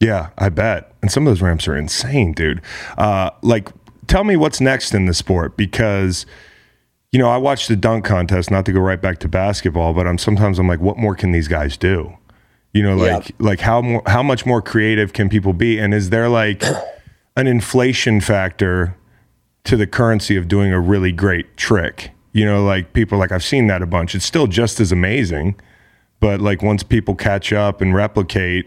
Yeah, 0.00 0.30
I 0.36 0.48
bet. 0.50 0.92
And 1.02 1.10
some 1.10 1.26
of 1.26 1.30
those 1.30 1.40
ramps 1.42 1.66
are 1.68 1.76
insane, 1.76 2.32
dude. 2.32 2.60
Uh, 2.98 3.30
like, 3.42 3.70
tell 4.08 4.24
me 4.24 4.36
what's 4.36 4.60
next 4.60 4.94
in 4.94 5.06
the 5.06 5.14
sport 5.14 5.56
because, 5.56 6.26
you 7.12 7.18
know, 7.18 7.28
I 7.30 7.38
watched 7.38 7.68
the 7.68 7.76
dunk 7.76 8.04
contest. 8.04 8.50
Not 8.50 8.66
to 8.66 8.72
go 8.72 8.80
right 8.80 9.00
back 9.00 9.18
to 9.20 9.28
basketball, 9.28 9.94
but 9.94 10.06
I'm 10.06 10.18
sometimes 10.18 10.58
I'm 10.58 10.68
like, 10.68 10.80
what 10.80 10.98
more 10.98 11.14
can 11.14 11.32
these 11.32 11.48
guys 11.48 11.76
do? 11.76 12.16
You 12.74 12.82
know, 12.82 13.02
Yeah. 13.02 13.16
like 13.16 13.32
like 13.38 13.60
how 13.60 13.80
more 13.80 14.02
how 14.06 14.22
much 14.22 14.44
more 14.44 14.60
creative 14.60 15.14
can 15.14 15.30
people 15.30 15.54
be? 15.54 15.78
And 15.78 15.94
is 15.94 16.10
there 16.10 16.28
like 16.28 16.62
an 17.36 17.46
inflation 17.46 18.20
factor 18.20 18.94
to 19.64 19.76
the 19.78 19.86
currency 19.86 20.36
of 20.36 20.46
doing 20.46 20.72
a 20.72 20.80
really 20.80 21.10
great 21.12 21.56
trick? 21.56 22.10
You 22.32 22.44
know, 22.44 22.62
like 22.66 22.92
people 22.92 23.16
like 23.18 23.32
I've 23.32 23.44
seen 23.44 23.66
that 23.68 23.80
a 23.80 23.86
bunch. 23.86 24.14
It's 24.14 24.26
still 24.26 24.46
just 24.46 24.78
as 24.78 24.92
amazing, 24.92 25.54
but 26.20 26.40
like 26.40 26.62
once 26.62 26.82
people 26.82 27.14
catch 27.14 27.52
up 27.52 27.80
and 27.80 27.94
replicate 27.94 28.66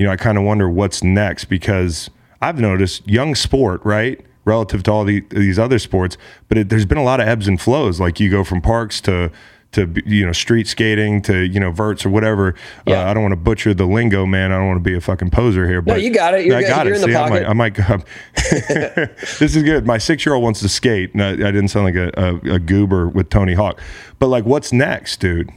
you 0.00 0.06
know, 0.06 0.12
I 0.12 0.16
kind 0.16 0.38
of 0.38 0.44
wonder 0.44 0.66
what's 0.70 1.04
next 1.04 1.44
because 1.44 2.08
I've 2.40 2.58
noticed 2.58 3.06
young 3.06 3.34
sport, 3.34 3.82
right, 3.84 4.18
relative 4.46 4.82
to 4.84 4.90
all 4.90 5.04
the, 5.04 5.20
these 5.28 5.58
other 5.58 5.78
sports, 5.78 6.16
but 6.48 6.56
it, 6.56 6.68
there's 6.70 6.86
been 6.86 6.96
a 6.96 7.02
lot 7.02 7.20
of 7.20 7.28
ebbs 7.28 7.46
and 7.46 7.60
flows. 7.60 8.00
Like 8.00 8.18
you 8.18 8.30
go 8.30 8.42
from 8.42 8.62
parks 8.62 9.02
to 9.02 9.30
to 9.72 9.92
you 10.06 10.24
know 10.24 10.32
street 10.32 10.66
skating 10.66 11.20
to 11.22 11.40
you 11.40 11.60
know 11.60 11.70
verts 11.70 12.06
or 12.06 12.08
whatever. 12.08 12.54
Yeah. 12.86 13.04
Uh, 13.04 13.10
I 13.10 13.14
don't 13.14 13.22
want 13.24 13.32
to 13.32 13.36
butcher 13.36 13.74
the 13.74 13.84
lingo, 13.84 14.24
man. 14.24 14.52
I 14.52 14.56
don't 14.56 14.68
want 14.68 14.82
to 14.82 14.90
be 14.90 14.96
a 14.96 15.02
fucking 15.02 15.32
poser 15.32 15.68
here. 15.68 15.82
But 15.82 16.00
you 16.00 16.10
got 16.10 16.32
it. 16.32 16.46
You're 16.46 16.56
I 16.56 16.62
good. 16.62 16.68
got 16.68 16.86
You're 16.86 16.94
it. 16.94 17.02
in 17.02 17.02
the 17.02 17.08
See, 17.08 17.16
I 17.16 17.28
might, 17.28 17.44
I 17.44 17.52
might 17.52 17.74
go. 17.74 17.98
this 19.38 19.54
is 19.54 19.62
good. 19.62 19.84
My 19.84 19.98
six 19.98 20.24
year 20.24 20.34
old 20.34 20.42
wants 20.42 20.60
to 20.60 20.68
skate. 20.70 21.12
And 21.12 21.22
I, 21.22 21.32
I 21.32 21.50
didn't 21.52 21.68
sound 21.68 21.84
like 21.84 21.94
a, 21.94 22.10
a, 22.16 22.54
a 22.54 22.58
goober 22.58 23.06
with 23.06 23.28
Tony 23.28 23.52
Hawk. 23.52 23.82
But 24.18 24.28
like, 24.28 24.46
what's 24.46 24.72
next, 24.72 25.20
dude? 25.20 25.50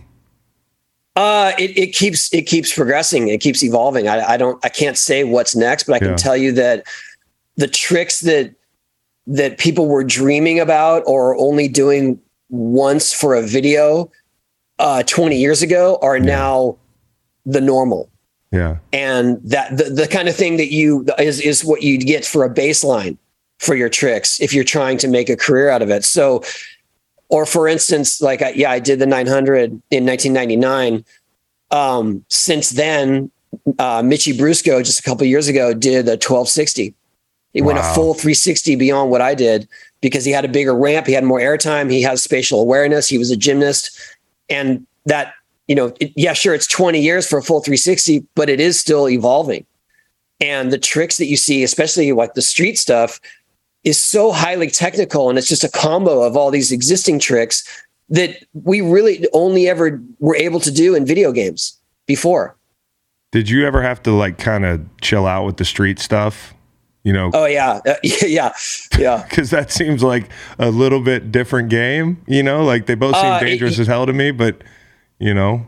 Uh, 1.16 1.52
it, 1.60 1.78
it 1.78 1.88
keeps 1.94 2.34
it 2.34 2.44
keeps 2.44 2.74
progressing. 2.74 3.28
It 3.28 3.40
keeps 3.40 3.64
evolving. 3.64 4.08
I, 4.08 4.32
I 4.34 4.38
don't 4.38 4.64
I 4.66 4.70
can't 4.70 4.98
say 4.98 5.24
what's 5.24 5.56
next, 5.56 5.84
but 5.84 5.94
I 5.94 6.00
can 6.00 6.10
Yeah. 6.10 6.16
tell 6.16 6.36
you 6.38 6.52
that 6.54 6.86
the 7.56 7.68
tricks 7.68 8.22
that 8.22 8.54
that 9.28 9.58
people 9.60 9.88
were 9.88 10.04
dreaming 10.04 10.60
about 10.60 11.04
or 11.06 11.36
only 11.38 11.68
doing 11.68 12.20
once 12.50 13.14
for 13.14 13.36
a 13.36 13.42
video 13.44 14.12
uh, 14.80 15.04
20 15.04 15.38
years 15.38 15.62
ago 15.62 15.98
are 16.02 16.20
now 16.20 16.76
the 17.46 17.62
normal. 17.62 18.10
Yeah. 18.52 18.78
and 18.92 19.40
that 19.44 19.76
the, 19.78 19.86
the 19.86 20.08
kind 20.08 20.28
of 20.30 20.36
thing 20.36 20.58
that 20.58 20.72
you 20.72 21.06
is 21.18 21.40
is 21.42 21.64
what 21.66 21.82
you 21.82 21.98
get 21.98 22.24
for 22.24 22.44
a 22.44 22.50
baseline 22.54 23.18
for 23.58 23.74
your 23.74 23.90
tricks 23.90 24.40
if 24.40 24.54
you're 24.54 24.64
trying 24.64 24.98
to 25.00 25.08
make 25.08 25.28
a 25.28 25.36
career 25.36 25.70
out 25.70 25.82
of 25.82 25.90
it 25.90 26.04
so 26.06 26.44
or 27.30 27.46
for 27.46 27.68
instance 27.68 28.22
like 28.22 28.42
I, 28.42 28.50
yeah 28.52 28.72
i 28.72 28.80
did 28.80 29.00
the 29.00 29.06
900 29.06 29.72
in 29.92 30.06
1999 30.06 31.06
um 31.72 32.24
since 32.30 32.72
then 32.72 33.32
uh 33.80 34.02
Mitchie 34.02 34.38
Brusco 34.38 34.84
just 34.84 35.00
a 35.00 35.04
couple 35.04 35.26
years 35.26 35.48
ago 35.48 35.74
did 35.74 36.08
a 36.08 36.18
1260 36.20 36.94
he 37.54 37.62
went 37.62 37.78
a 37.78 37.84
full 37.84 38.14
360 38.14 38.76
beyond 38.76 39.12
what 39.12 39.22
i 39.22 39.36
did 39.36 39.68
because 40.02 40.26
he 40.26 40.32
had 40.32 40.46
a 40.46 40.50
bigger 40.50 40.76
ramp 40.76 41.08
he 41.08 41.14
had 41.14 41.24
more 41.24 41.40
airtime 41.40 41.92
he 41.92 42.02
has 42.02 42.22
spatial 42.22 42.62
awareness 42.62 43.08
he 43.08 43.18
was 43.18 43.32
a 43.32 43.38
gymnast. 43.38 43.98
And 44.50 44.86
that 45.06 45.34
you 45.68 45.76
know 45.76 45.94
it, 46.00 46.12
yeah 46.16 46.34
sure 46.34 46.54
it's 46.54 46.68
20 46.68 47.00
years 47.00 47.28
for 47.28 47.40
a 47.40 47.44
full 47.44 47.62
360 47.62 48.26
but 48.36 48.50
it 48.50 48.60
is 48.60 48.80
still 48.80 49.10
evolving. 49.10 49.66
And 50.42 50.72
the 50.72 50.78
tricks 50.78 51.18
that 51.18 51.28
you 51.28 51.38
see 51.38 51.64
especially 51.64 52.12
like 52.12 52.34
the 52.34 52.42
street 52.42 52.78
stuff 52.78 53.20
is 53.84 53.98
so 54.02 54.32
highly 54.32 54.70
technical 54.70 55.30
and 55.30 55.38
it's 55.38 55.48
just 55.48 55.64
a 55.64 55.70
combo 55.70 56.22
of 56.24 56.38
all 56.38 56.52
these 56.52 56.72
existing 56.72 57.20
tricks 57.20 57.64
that 58.10 58.38
we 58.54 58.82
really 58.82 59.26
only 59.34 59.68
ever 59.68 60.02
were 60.20 60.36
able 60.36 60.60
to 60.60 60.72
do 60.72 60.96
in 60.96 61.06
video 61.06 61.32
games 61.32 61.78
before. 62.06 62.56
Did 63.32 63.50
you 63.50 63.66
ever 63.66 63.82
have 63.82 64.02
to 64.04 64.12
like 64.12 64.38
kind 64.38 64.66
of 64.66 64.82
chill 65.02 65.26
out 65.26 65.46
with 65.46 65.58
the 65.58 65.66
street 65.66 66.00
stuff? 66.00 66.54
You 67.04 67.12
know, 67.14 67.32
oh 67.34 67.46
yeah. 67.46 67.82
Uh, 67.86 67.96
yeah 68.04 68.54
yeah. 68.98 69.26
Because 69.28 69.50
that 69.58 69.72
seems 69.72 70.04
like 70.04 70.30
a 70.60 70.70
little 70.70 71.02
bit 71.02 71.32
different 71.32 71.70
game. 71.70 72.24
You 72.28 72.44
know, 72.44 72.64
like 72.64 72.86
they 72.86 72.96
both 72.96 73.16
seem 73.16 73.26
Uh, 73.26 73.40
dangerous 73.40 73.78
it- 73.78 73.82
as 73.82 73.88
hell 73.88 74.06
to 74.06 74.14
me, 74.14 74.32
but 74.32 74.64
you 75.20 75.34
know, 75.34 75.66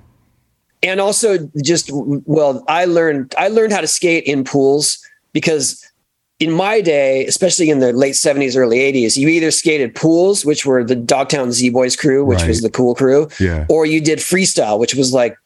and 0.83 0.99
also 0.99 1.37
just 1.63 1.89
well 1.93 2.63
i 2.67 2.83
learned 2.85 3.33
i 3.37 3.47
learned 3.47 3.71
how 3.71 3.79
to 3.81 3.87
skate 3.87 4.23
in 4.25 4.43
pools 4.43 4.99
because 5.33 5.89
in 6.39 6.51
my 6.51 6.81
day 6.81 7.25
especially 7.27 7.69
in 7.69 7.79
the 7.79 7.93
late 7.93 8.13
70s 8.15 8.57
early 8.57 8.79
80s 8.79 9.15
you 9.17 9.27
either 9.29 9.51
skated 9.51 9.95
pools 9.95 10.43
which 10.45 10.65
were 10.65 10.83
the 10.83 10.95
dogtown 10.95 11.51
z 11.53 11.69
boys 11.69 11.95
crew 11.95 12.25
which 12.25 12.43
was 12.43 12.61
the 12.61 12.69
cool 12.69 12.93
crew 12.93 13.29
Yeah. 13.39 13.65
or 13.69 13.85
you 13.85 14.01
did 14.01 14.19
freestyle 14.19 14.77
which 14.79 14.95
was 14.95 15.13
like 15.13 15.37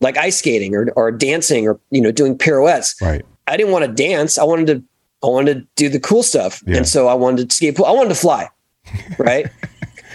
like 0.00 0.16
ice 0.16 0.38
skating 0.38 0.74
or, 0.74 0.90
or 0.96 1.12
dancing 1.12 1.68
or 1.68 1.78
you 1.90 2.00
know 2.00 2.10
doing 2.10 2.38
pirouettes. 2.38 2.94
Right? 3.02 3.22
i 3.48 3.56
didn't 3.56 3.72
want 3.72 3.84
to 3.84 3.92
dance. 3.92 4.38
I 4.38 4.44
wanted 4.44 4.66
to 4.68 4.82
i 5.22 5.26
wanted 5.26 5.54
to 5.60 5.66
do 5.76 5.88
the 5.90 6.00
cool 6.00 6.22
stuff. 6.22 6.62
Yeah. 6.66 6.78
and 6.78 6.88
so 6.88 7.06
i 7.08 7.14
wanted 7.14 7.50
to 7.50 7.54
skate 7.56 7.76
pool. 7.76 7.84
I 7.84 7.92
wanted 7.92 8.08
to 8.10 8.14
fly 8.14 8.48
right? 9.18 9.46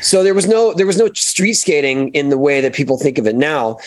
So 0.01 0.23
there 0.23 0.33
was 0.33 0.47
no 0.47 0.73
there 0.73 0.87
was 0.87 0.97
no 0.97 1.07
street 1.13 1.53
skating 1.53 2.09
in 2.15 2.29
the 2.29 2.37
way 2.37 2.61
that 2.61 2.73
people 2.73 2.97
think 2.97 3.17
of 3.19 3.27
it 3.27 3.35
now. 3.35 3.77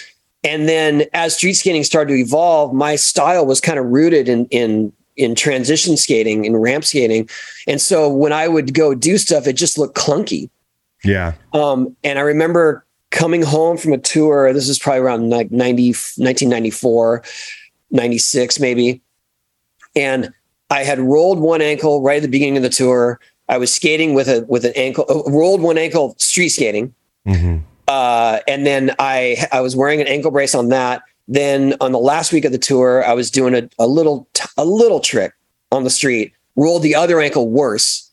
And 0.44 0.68
then 0.68 1.04
as 1.14 1.34
street 1.36 1.54
skating 1.54 1.82
started 1.82 2.12
to 2.14 2.18
evolve 2.20 2.72
my 2.72 2.94
style 2.94 3.44
was 3.44 3.60
kind 3.60 3.78
of 3.80 3.86
rooted 3.86 4.28
in 4.28 4.46
in 4.46 4.92
in 5.18 5.34
transition 5.34 5.96
skating 5.96 6.46
and 6.46 6.62
ramp 6.62 6.84
skating 6.84 7.28
and 7.66 7.80
so 7.80 8.08
when 8.08 8.32
i 8.32 8.48
would 8.48 8.72
go 8.72 8.94
do 8.94 9.18
stuff 9.18 9.46
it 9.46 9.54
just 9.54 9.76
looked 9.78 9.96
clunky 9.96 10.48
Yeah, 11.04 11.34
um, 11.52 11.94
and 12.02 12.18
I 12.18 12.22
remember 12.22 12.84
coming 13.10 13.42
home 13.42 13.76
from 13.78 13.92
a 13.92 13.98
tour. 13.98 14.52
This 14.52 14.68
is 14.68 14.78
probably 14.78 15.00
around 15.00 15.30
like 15.30 15.50
90, 15.50 15.90
1994, 15.90 17.22
96, 17.90 18.60
maybe. 18.60 19.00
And 19.96 20.32
I 20.70 20.84
had 20.84 20.98
rolled 20.98 21.38
one 21.38 21.62
ankle 21.62 22.02
right 22.02 22.16
at 22.16 22.22
the 22.22 22.28
beginning 22.28 22.56
of 22.56 22.62
the 22.62 22.68
tour. 22.68 23.20
I 23.48 23.58
was 23.58 23.72
skating 23.72 24.12
with 24.14 24.28
a 24.28 24.44
with 24.48 24.64
an 24.64 24.72
ankle, 24.76 25.06
uh, 25.08 25.30
rolled 25.30 25.62
one 25.62 25.78
ankle 25.78 26.14
street 26.18 26.50
skating. 26.50 26.92
hmm 27.24 27.58
Uh, 27.86 28.40
and 28.46 28.66
then 28.66 28.94
I 28.98 29.46
I 29.52 29.60
was 29.62 29.74
wearing 29.74 30.00
an 30.00 30.06
ankle 30.06 30.30
brace 30.30 30.54
on 30.54 30.68
that. 30.68 31.02
Then 31.28 31.74
on 31.80 31.92
the 31.92 31.98
last 31.98 32.32
week 32.32 32.46
of 32.46 32.52
the 32.52 32.58
tour, 32.58 33.04
I 33.04 33.12
was 33.12 33.30
doing 33.30 33.54
a, 33.54 33.68
a 33.78 33.86
little 33.86 34.26
a 34.56 34.64
little 34.64 34.98
trick 34.98 35.32
on 35.70 35.84
the 35.84 35.90
street. 35.90 36.32
Rolled 36.56 36.82
the 36.82 36.94
other 36.94 37.20
ankle 37.20 37.48
worse. 37.48 38.10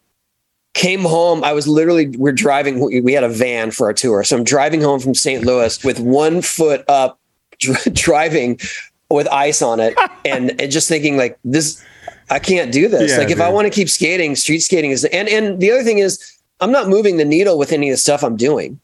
Came 0.74 1.02
home. 1.02 1.44
I 1.44 1.54
was 1.54 1.68
literally 1.68 2.10
we're 2.18 2.34
driving. 2.34 2.80
We 2.80 3.00
we 3.00 3.14
had 3.14 3.24
a 3.24 3.30
van 3.30 3.72
for 3.72 3.88
our 3.88 3.94
tour, 3.94 4.24
so 4.26 4.38
I'm 4.38 4.44
driving 4.44 4.82
home 4.82 5.00
from 5.00 5.16
St. 5.16 5.46
Louis 5.46 5.82
with 5.86 6.00
one 6.00 6.42
foot 6.42 6.84
up, 6.90 7.18
dr- 7.60 7.82
driving 7.94 8.60
with 9.10 9.28
ice 9.30 9.62
on 9.62 9.80
it, 9.80 9.98
and 10.26 10.60
and 10.62 10.72
just 10.72 10.90
thinking 10.90 11.16
like 11.16 11.40
this. 11.46 11.82
I 12.30 12.40
can't 12.40 12.72
do 12.72 12.88
this. 12.88 13.12
Yeah, 13.12 13.20
like 13.20 13.30
if 13.30 13.40
I 13.40 13.50
want 13.50 13.66
to 13.68 13.70
keep 13.70 13.88
skating, 13.88 14.36
street 14.36 14.60
skating 14.60 14.92
is 14.92 15.06
and 15.06 15.30
and 15.30 15.60
the 15.62 15.72
other 15.72 15.84
thing 15.84 16.00
is 16.00 16.36
I'm 16.60 16.72
not 16.72 16.90
moving 16.90 17.18
the 17.18 17.26
needle 17.26 17.58
with 17.58 17.72
any 17.72 17.90
of 17.90 17.94
the 17.94 17.98
stuff 17.98 18.24
I'm 18.24 18.36
doing. 18.36 18.80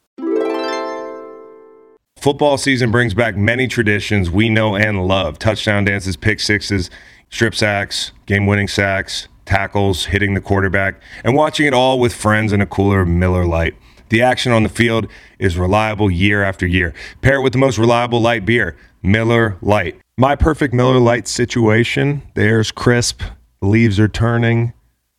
Football 2.22 2.56
season 2.56 2.92
brings 2.92 3.14
back 3.14 3.36
many 3.36 3.66
traditions 3.66 4.30
we 4.30 4.48
know 4.48 4.76
and 4.76 5.08
love 5.08 5.40
touchdown 5.40 5.86
dances, 5.86 6.16
pick 6.16 6.38
sixes, 6.38 6.88
strip 7.30 7.52
sacks, 7.52 8.12
game 8.26 8.46
winning 8.46 8.68
sacks, 8.68 9.26
tackles, 9.44 10.04
hitting 10.04 10.34
the 10.34 10.40
quarterback, 10.40 11.02
and 11.24 11.34
watching 11.34 11.66
it 11.66 11.74
all 11.74 11.98
with 11.98 12.14
friends 12.14 12.52
in 12.52 12.60
a 12.60 12.66
cooler 12.66 13.04
Miller 13.04 13.44
Lite. 13.44 13.74
The 14.10 14.22
action 14.22 14.52
on 14.52 14.62
the 14.62 14.68
field 14.68 15.08
is 15.40 15.58
reliable 15.58 16.12
year 16.12 16.44
after 16.44 16.64
year. 16.64 16.94
Pair 17.22 17.38
it 17.38 17.42
with 17.42 17.54
the 17.54 17.58
most 17.58 17.76
reliable 17.76 18.20
light 18.20 18.46
beer, 18.46 18.76
Miller 19.02 19.58
Lite. 19.60 20.00
My 20.16 20.36
perfect 20.36 20.72
Miller 20.72 21.00
Lite 21.00 21.26
situation 21.26 22.22
the 22.36 22.42
air's 22.42 22.70
crisp, 22.70 23.22
the 23.60 23.66
leaves 23.66 23.98
are 23.98 24.06
turning. 24.06 24.74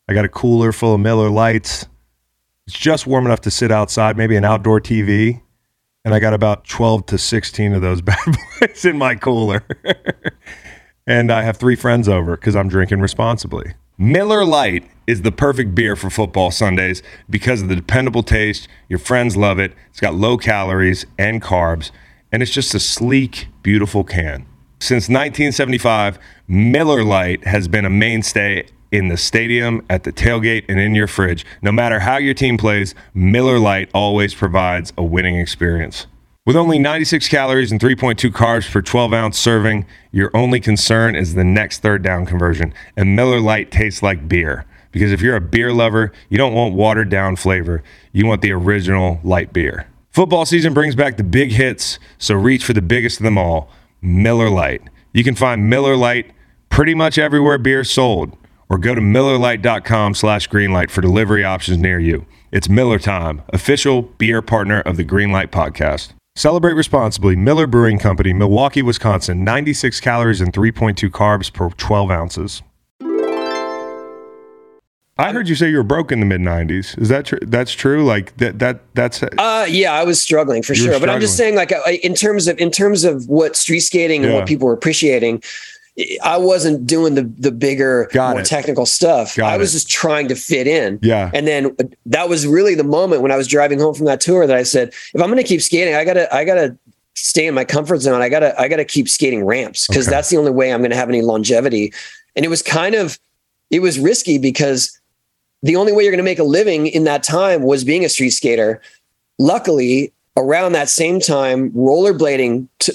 I 0.08 0.13
got 0.13 0.24
a 0.24 0.30
cooler 0.30 0.72
full 0.72 0.94
of 0.94 1.02
Miller 1.02 1.30
Lites. 1.30 1.86
It's 2.66 2.80
just 2.80 3.06
warm 3.06 3.26
enough 3.26 3.42
to 3.42 3.52
sit 3.52 3.74
outside, 3.74 4.16
maybe 4.16 4.38
an 4.38 4.46
outdoor 4.46 4.80
TV. 4.80 5.42
And 6.06 6.13
I 6.13 6.20
got 6.20 6.34
about 6.34 6.66
12 6.66 7.06
to 7.08 7.18
16 7.18 7.74
of 7.74 7.82
those 7.82 8.02
bad 8.02 8.18
boys 8.60 8.84
in 8.84 8.98
my 8.98 9.16
cooler. 9.16 9.63
and 11.08 11.32
I 11.32 11.44
have 11.44 11.58
three 11.58 11.76
friends 11.76 12.10
over 12.10 12.36
because 12.36 12.56
I'm 12.56 12.68
drinking 12.68 13.00
responsibly. 13.00 13.74
Miller 13.98 14.44
Lite 14.44 14.89
is 15.08 15.22
the 15.22 15.32
perfect 15.32 15.76
beer 15.76 15.96
for 15.96 16.10
football 16.10 16.52
Sundays 16.52 17.02
because 17.30 17.62
of 17.62 17.70
the 17.70 17.76
dependable 17.76 18.24
taste. 18.24 18.68
Your 18.89 19.00
friends 19.00 19.38
love 19.38 19.60
it. 19.60 19.74
It's 19.92 20.00
got 20.02 20.16
low 20.16 20.38
calories 20.38 21.06
and 21.18 21.42
carbs, 21.42 21.92
and 22.32 22.42
it's 22.42 22.52
just 22.52 22.74
a 22.74 22.80
sleek, 22.80 23.48
beautiful 23.62 24.04
can. 24.04 24.46
Since 24.80 25.08
1975, 25.08 26.20
Miller 26.48 27.04
Lite 27.04 27.46
has 27.46 27.70
been 27.70 27.86
a 27.86 27.89
mainstay 27.89 28.66
in 28.94 29.08
the 29.08 29.18
stadium, 29.18 29.84
at 29.90 30.04
the 30.04 30.14
tailgate, 30.14 30.66
and 30.70 30.80
in 30.80 30.94
your 30.94 31.08
fridge. 31.08 31.46
No 31.64 31.72
matter 31.72 32.00
how 32.02 32.18
your 32.18 32.36
team 32.36 32.58
plays, 32.58 32.94
Miller 33.14 33.58
Lite 33.58 33.90
always 33.94 34.36
provides 34.36 34.94
a 34.96 35.04
winning 35.04 35.38
experience. 35.38 36.06
With 36.46 36.56
only 36.56 36.78
96 36.78 37.28
calories 37.28 37.72
and 37.72 37.82
3.2 37.82 38.30
carbs 38.30 38.70
per 38.72 38.82
12 38.82 39.14
ounce 39.14 39.40
serving, 39.40 39.88
your 40.12 40.30
only 40.36 40.60
concern 40.60 41.16
is 41.16 41.34
the 41.34 41.44
next 41.44 41.80
third 41.80 42.04
down 42.04 42.26
conversion. 42.26 42.74
And 42.96 43.16
Miller 43.16 43.40
Lite 43.40 43.72
tastes 43.72 44.04
like 44.04 44.28
beer. 44.28 44.66
Because 44.92 45.12
if 45.12 45.22
you're 45.22 45.36
a 45.36 45.42
beer 45.42 45.74
lover, 45.74 46.12
you 46.30 46.38
don't 46.38 46.54
want 46.54 46.76
watered 46.76 47.10
down 47.10 47.36
flavor. 47.36 47.82
You 48.12 48.28
want 48.28 48.42
the 48.42 48.52
original 48.52 49.20
light 49.24 49.52
beer. 49.52 49.88
Football 50.12 50.46
season 50.46 50.76
brings 50.76 50.96
back 50.96 51.18
the 51.18 51.24
big 51.24 51.52
hits, 51.52 51.98
so 52.20 52.36
reach 52.36 52.64
for 52.64 52.74
the 52.74 52.82
biggest 52.84 53.20
of 53.20 53.24
them 53.24 53.40
all 53.40 53.72
Miller 54.04 54.50
Lite. 54.50 54.84
You 55.14 55.24
can 55.24 55.34
find 55.34 55.68
Miller 55.68 55.96
Lite 55.96 56.30
pretty 56.70 56.94
much 56.94 57.18
everywhere 57.18 57.58
beer 57.58 57.84
sold, 57.84 58.38
or 58.69 58.78
go 58.78 58.95
to 58.95 59.02
MillerLite.com 59.02 60.15
slash 60.15 60.49
greenlight 60.49 60.89
for 60.89 61.02
delivery 61.02 61.43
options 61.43 61.78
near 61.78 61.99
you. 61.99 62.26
It's 62.52 62.69
Miller 62.69 62.99
Time, 62.99 63.41
official 63.49 64.04
beer 64.04 64.41
partner 64.41 64.82
of 64.82 64.97
the 64.97 65.06
Greenlight 65.06 65.47
Podcast. 65.47 66.13
Celebrate 66.36 66.73
responsibly. 66.73 67.36
Miller 67.36 67.67
Brewing 67.67 67.99
Company, 67.99 68.34
Milwaukee, 68.34 68.82
Wisconsin. 68.82 69.43
96 69.43 69.99
calories 69.99 70.41
and 70.41 70.52
3.2 70.52 71.10
carbs 71.10 71.54
per 71.54 71.69
12 71.69 72.10
ounces. 72.10 72.63
I 75.15 75.32
heard 75.32 75.47
you 75.47 75.54
say 75.54 75.69
you 75.69 75.78
were 75.78 75.84
broke 75.84 76.12
in 76.12 76.19
the 76.19 76.26
mid 76.26 76.41
'90s. 76.41 76.99
Is 76.99 77.10
that 77.10 77.26
true? 77.26 77.38
That's 77.43 77.71
true. 77.71 78.04
Like 78.04 78.36
that. 78.38 78.58
That 78.58 78.82
that's. 78.95 79.21
Uh, 79.21 79.67
yeah, 79.69 79.93
I 79.93 80.04
was 80.04 80.19
struggling 80.19 80.63
for 80.63 80.73
sure. 80.73 80.99
But 80.99 81.08
I'm 81.08 81.21
just 81.21 81.38
saying, 81.38 81.54
like, 81.56 81.71
I, 81.71 81.99
in 82.04 82.15
terms 82.15 82.47
of 82.47 82.58
in 82.58 82.71
terms 82.71 83.04
of 83.04 83.28
what 83.28 83.56
street 83.56 83.82
skating 83.82 84.26
and 84.26 84.34
what 84.34 84.47
people 84.47 84.67
were 84.67 84.73
appreciating, 84.73 85.43
I 86.24 86.38
wasn't 86.38 86.88
doing 86.88 87.14
the 87.16 87.24
the 87.38 87.52
bigger, 87.52 88.10
Got 88.12 88.32
more 88.32 88.42
it. 88.42 88.46
technical 88.48 88.86
stuff. 88.86 89.36
Got 89.36 89.54
I 89.54 89.58
was 89.58 89.72
it. 89.72 89.78
just 89.78 89.90
trying 89.90 90.28
to 90.30 90.36
fit 90.36 90.66
in. 90.66 90.98
Yeah. 91.04 91.30
And 91.34 91.46
then 91.48 91.76
that 92.08 92.30
was 92.30 92.48
really 92.48 92.74
the 92.74 92.84
moment 92.84 93.22
when 93.22 93.32
I 93.32 93.38
was 93.38 93.48
driving 93.48 93.80
home 93.80 93.94
from 93.94 94.06
that 94.08 94.20
tour 94.20 94.48
that 94.48 94.56
I 94.58 94.64
said, 94.64 94.90
if 94.90 95.16
I'm 95.22 95.28
going 95.30 95.38
to 95.38 95.44
keep 95.44 95.62
skating, 95.62 95.94
I 95.94 96.04
gotta, 96.04 96.34
I 96.34 96.46
gotta 96.46 96.76
stay 97.14 97.46
in 97.46 97.54
my 97.54 97.64
comfort 97.64 98.00
zone. 98.02 98.22
I 98.24 98.30
gotta, 98.30 98.60
I 98.60 98.68
gotta 98.68 98.86
keep 98.86 99.08
skating 99.08 99.46
ramps 99.46 99.88
because 99.88 100.08
Okay. 100.08 100.16
that's 100.16 100.30
the 100.32 100.38
only 100.38 100.50
way 100.52 100.74
I'm 100.74 100.80
going 100.82 100.90
to 100.92 100.98
have 100.98 101.10
any 101.10 101.22
longevity. 101.22 101.94
And 102.36 102.44
it 102.44 102.50
was 102.50 102.64
kind 102.64 102.96
of, 102.96 103.20
it 103.70 103.80
was 103.82 104.00
risky 104.00 104.40
because 104.40 105.00
the 105.62 105.76
only 105.76 105.92
way 105.94 106.02
you're 106.04 106.12
going 106.12 106.18
to 106.18 106.24
make 106.24 106.40
a 106.40 106.44
living 106.44 106.88
in 106.88 107.04
that 107.04 107.22
time 107.22 107.62
was 107.62 107.84
being 107.84 108.04
a 108.04 108.10
street 108.10 108.32
skater. 108.32 108.82
Luckily, 109.38 110.12
around 110.38 110.72
that 110.74 110.90
same 110.90 111.20
time, 111.20 111.70
rollerblading 111.72 112.68
t- 112.80 112.94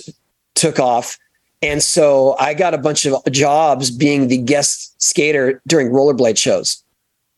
took 0.55 0.81
off. 0.81 1.17
And 1.63 1.83
so 1.83 2.37
I 2.39 2.55
got 2.55 2.73
a 2.75 2.79
bunch 2.79 3.05
of 3.05 3.17
jobs 3.33 3.91
being 3.91 4.29
the 4.29 4.39
guest 4.39 4.95
skater 5.03 5.61
during 5.67 5.89
rollerblade 5.91 6.39
shows. 6.39 6.83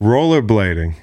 rollerblading. 0.03 0.95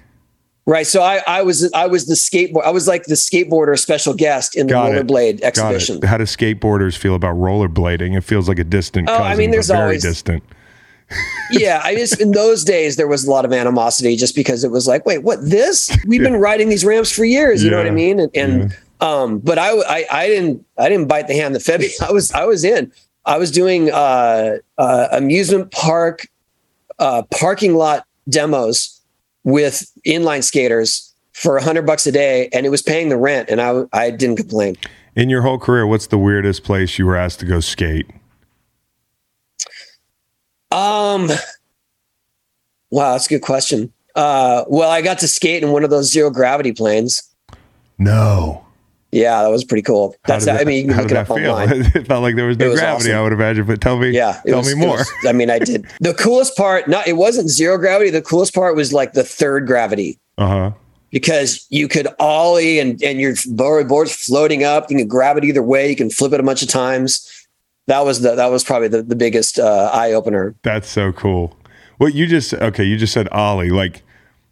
Right. 0.65 0.85
So 0.85 1.01
I, 1.01 1.21
I 1.27 1.41
was 1.43 1.71
I 1.73 1.87
was 1.87 2.07
the 2.07 2.13
skateboard 2.15 2.63
I 2.65 2.71
was 2.71 2.87
like 2.89 3.05
the 3.05 3.13
skateboarder 3.15 3.79
special 3.79 4.13
guest 4.13 4.55
in 4.57 4.67
the 4.67 4.73
Got 4.73 4.91
it. 4.93 5.07
rollerblade 5.07 5.39
Got 5.39 5.47
exhibition. 5.47 6.01
How 6.01 6.17
do 6.17 6.25
skateboarders 6.25 6.97
feel 6.97 7.15
about 7.15 7.35
rollerblading? 7.37 8.17
It 8.17 8.21
feels 8.21 8.49
like 8.49 8.59
a 8.59 8.65
distant 8.65 9.09
Oh, 9.09 9.15
I 9.15 9.35
mean, 9.35 9.51
there's 9.51 9.67
very 9.69 9.81
always- 9.81 10.03
distant. 10.03 10.43
yeah, 11.51 11.79
I 11.85 11.95
just 11.95 12.19
in 12.19 12.31
those 12.31 12.65
days 12.65 12.97
there 12.97 13.07
was 13.07 13.25
a 13.25 13.31
lot 13.31 13.45
of 13.45 13.53
animosity 13.53 14.17
just 14.17 14.35
because 14.35 14.65
it 14.65 14.71
was 14.71 14.89
like, 14.89 15.05
wait, 15.05 15.19
what 15.19 15.39
this? 15.41 15.89
We've 16.05 16.21
been 16.21 16.35
riding 16.35 16.67
these 16.67 16.83
ramps 16.83 17.09
for 17.13 17.23
years, 17.23 17.63
you 17.63 17.71
know 17.71 17.77
what 17.77 17.87
I 17.87 17.91
mean? 17.91 18.19
And, 18.19 18.35
and 18.35 18.77
um, 18.99 19.39
but 19.39 19.57
I, 19.57 19.69
I 19.71 20.05
I 20.11 20.27
didn't 20.27 20.65
I 20.77 20.89
didn't 20.89 21.07
bite 21.07 21.27
the 21.29 21.33
hand 21.35 21.55
that 21.55 21.61
fed 21.61 21.79
me. 21.79 21.91
I 22.05 22.11
was 22.11 22.33
I 22.33 22.43
was 22.43 22.65
in. 22.65 22.91
I 23.27 23.37
was 23.37 23.51
doing 23.51 23.91
uh, 23.91 24.57
uh, 24.77 25.07
amusement 25.11 25.71
park 25.71 26.27
uh, 26.97 27.23
parking 27.29 27.75
lot 27.75 28.05
demos 28.29 28.99
with 29.43 29.91
inline 30.05 30.43
skaters 30.43 31.13
for 31.33 31.57
a 31.57 31.63
hundred 31.63 31.85
bucks 31.85 32.07
a 32.07 32.11
day, 32.11 32.49
and 32.53 32.65
it 32.65 32.69
was 32.69 32.81
paying 32.81 33.09
the 33.09 33.17
rent, 33.17 33.49
and 33.49 33.61
I 33.61 33.83
I 33.93 34.11
didn't 34.11 34.37
complain. 34.37 34.77
In 35.15 35.29
your 35.29 35.41
whole 35.41 35.59
career, 35.59 35.85
what's 35.85 36.07
the 36.07 36.17
weirdest 36.17 36.63
place 36.63 36.97
you 36.97 37.05
were 37.05 37.17
asked 37.17 37.39
to 37.41 37.45
go 37.45 37.59
skate? 37.59 38.07
Um, 40.71 41.29
wow, 42.89 43.13
that's 43.13 43.25
a 43.25 43.29
good 43.29 43.41
question. 43.41 43.91
Uh, 44.15 44.63
well, 44.67 44.89
I 44.89 45.01
got 45.01 45.19
to 45.19 45.27
skate 45.27 45.63
in 45.63 45.71
one 45.71 45.83
of 45.83 45.89
those 45.89 46.11
zero 46.11 46.29
gravity 46.29 46.71
planes. 46.71 47.23
No. 47.97 48.66
Yeah, 49.17 49.41
that 49.43 49.49
was 49.49 49.63
pretty 49.63 49.81
cool. 49.81 50.11
How 50.23 50.33
That's 50.33 50.45
did 50.45 50.55
I 50.55 50.63
mean, 50.63 50.77
you 50.77 50.83
can 50.85 50.93
how 50.93 51.01
look 51.01 51.09
did 51.09 51.17
it 51.17 51.19
up 51.19 51.27
feel? 51.27 51.51
online. 51.51 51.91
it 51.95 52.07
felt 52.07 52.21
like 52.21 52.35
there 52.35 52.45
was 52.47 52.57
no 52.57 52.69
was 52.69 52.79
gravity. 52.79 53.09
awesome. 53.11 53.19
I 53.19 53.21
would 53.23 53.33
imagine, 53.33 53.65
but 53.65 53.81
tell 53.81 53.97
me, 53.97 54.09
Yeah, 54.11 54.39
tell 54.45 54.59
was- 54.59 54.67
me 54.67 54.79
more. 54.85 54.97
was- 54.97 55.11
I 55.27 55.31
mean, 55.31 55.49
I 55.49 55.59
did. 55.59 55.85
The 56.01 56.13
coolest 56.13 56.55
part, 56.55 56.87
not 56.87 57.07
it 57.07 57.13
wasn't 57.13 57.49
zero 57.49 57.77
gravity. 57.77 58.09
The 58.11 58.21
coolest 58.21 58.53
part 58.53 58.75
was 58.75 58.93
like 58.93 59.13
the 59.13 59.23
third 59.23 59.65
gravity 59.67 60.19
Uh 60.37 60.47
huh. 60.47 60.71
because 61.11 61.65
you 61.69 61.87
could 61.87 62.07
ollie 62.19 62.79
and 62.79 63.01
and 63.03 63.19
your 63.19 63.33
board 63.47 63.87
board's 63.87 64.13
floating 64.15 64.63
up. 64.63 64.91
You 64.91 64.97
can 64.97 65.07
grab 65.07 65.37
it 65.37 65.43
either 65.43 65.63
way. 65.63 65.89
You 65.89 65.95
can 65.95 66.09
flip 66.09 66.33
it 66.33 66.39
a 66.39 66.43
bunch 66.43 66.61
of 66.61 66.69
times. 66.69 67.27
That 67.87 68.03
was 68.05 68.21
the 68.21 68.35
that 68.35 68.47
was 68.51 68.63
probably 68.63 68.89
the 68.89 69.01
the 69.01 69.15
biggest 69.15 69.57
uh, 69.59 69.89
eye 69.93 70.11
opener. 70.13 70.53
That's 70.63 70.89
so 70.89 71.11
cool. 71.13 71.55
Well, 71.99 72.09
you 72.09 72.27
just 72.27 72.53
okay. 72.53 72.83
You 72.83 72.97
just 72.97 73.13
said 73.13 73.27
Ollie. 73.29 73.69
Like, 73.71 74.03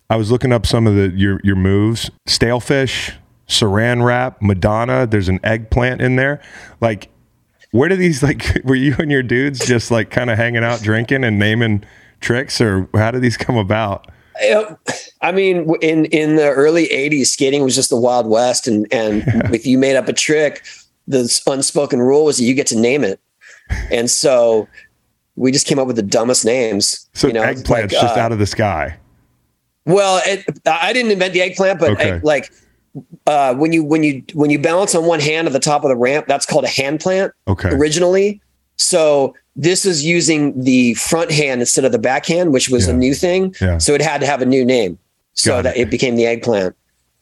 I 0.10 0.15
was 0.15 0.32
looking 0.32 0.51
up 0.54 0.65
some 0.65 0.88
of 0.88 0.95
the 0.95 1.10
your 1.10 1.39
your 1.43 1.56
moves. 1.58 2.10
Stalefish, 2.28 3.13
Saran 3.47 4.03
wrap, 4.03 4.41
Madonna. 4.41 5.05
There's 5.08 5.29
an 5.29 5.39
eggplant 5.43 6.01
in 6.01 6.15
there. 6.15 6.41
Like, 6.81 7.10
where 7.71 7.89
do 7.89 7.95
these 7.95 8.23
like? 8.23 8.62
Were 8.63 8.75
you 8.75 8.95
and 8.99 9.12
your 9.12 9.23
dudes 9.23 9.65
just 9.65 9.91
like 9.91 10.10
kind 10.10 10.29
of 10.29 10.38
hanging 10.38 10.63
out, 10.63 10.81
drinking, 10.81 11.23
and 11.23 11.38
naming 11.39 11.84
tricks, 12.21 12.60
or 12.62 12.88
how 12.95 13.12
did 13.12 13.21
these 13.21 13.38
come 13.38 13.58
about? 13.58 14.08
I 15.21 15.31
mean, 15.31 15.73
in 15.81 16.05
in 16.05 16.36
the 16.36 16.49
early 16.49 16.88
'80s, 16.88 17.27
skating 17.27 17.63
was 17.63 17.75
just 17.75 17.89
the 17.89 17.97
Wild 17.97 18.27
West, 18.27 18.67
and 18.67 18.88
and 18.91 19.23
if 19.53 19.65
you 19.65 19.77
made 19.77 19.95
up 19.95 20.08
a 20.08 20.13
trick, 20.13 20.65
the 21.08 21.41
unspoken 21.47 21.99
rule 22.01 22.25
was 22.25 22.38
that 22.38 22.43
you 22.43 22.53
get 22.53 22.67
to 22.67 22.77
name 22.79 23.03
it, 23.03 23.19
and 23.91 24.10
so 24.10 24.67
we 25.38 25.51
just 25.51 25.67
came 25.67 25.79
up 25.79 25.88
with 25.88 25.95
the 25.95 26.01
dumbest 26.01 26.45
names. 26.45 27.08
So 27.13 27.27
you 27.27 27.34
know, 27.34 27.43
eggplant's 27.43 27.69
like, 27.69 27.89
just 27.89 28.17
uh, 28.17 28.19
out 28.19 28.31
of 28.31 28.39
the 28.39 28.45
sky. 28.45 28.97
Well, 29.86 30.21
it, 30.25 30.45
I 30.65 30.93
didn't 30.93 31.12
invent 31.12 31.34
the 31.34 31.41
eggplant, 31.41 31.79
but 31.79 31.91
Okay. 31.91 32.13
I- 32.13 32.19
like 32.23 32.51
uh, 33.27 33.53
when 33.55 33.73
you 33.73 33.84
when 33.84 34.03
you 34.03 34.23
when 34.34 34.49
you 34.49 34.60
balance 34.60 34.95
on 34.95 35.05
one 35.05 35.19
hand 35.19 35.47
at 35.47 35.53
the 35.53 35.60
top 35.60 35.84
of 35.84 35.89
the 35.89 35.95
ramp, 35.95 36.27
that's 36.27 36.45
called 36.45 36.63
a 36.63 36.69
hand 36.69 36.99
plant 36.99 37.34
Okay. 37.47 37.69
originally. 37.69 38.41
So 38.77 39.36
this 39.55 39.86
is 39.86 40.03
using 40.05 40.62
the 40.63 40.93
front 40.95 41.31
hand 41.31 41.62
instead 41.62 41.86
of 41.86 41.91
the 41.91 41.99
backhand, 41.99 42.51
which 42.53 42.69
was 42.69 42.88
Yeah. 42.88 42.93
a 42.93 42.97
new 42.97 43.13
thing. 43.13 43.55
Yeah. 43.62 43.77
So 43.77 43.93
it 43.93 44.01
had 44.01 44.19
to 44.21 44.27
have 44.27 44.41
a 44.41 44.45
new 44.45 44.65
name. 44.65 44.97
So 45.34 45.51
Got 45.51 45.62
that 45.63 45.77
it. 45.77 45.81
it 45.81 45.89
became 45.89 46.15
the 46.15 46.25
eggplant. 46.25 46.75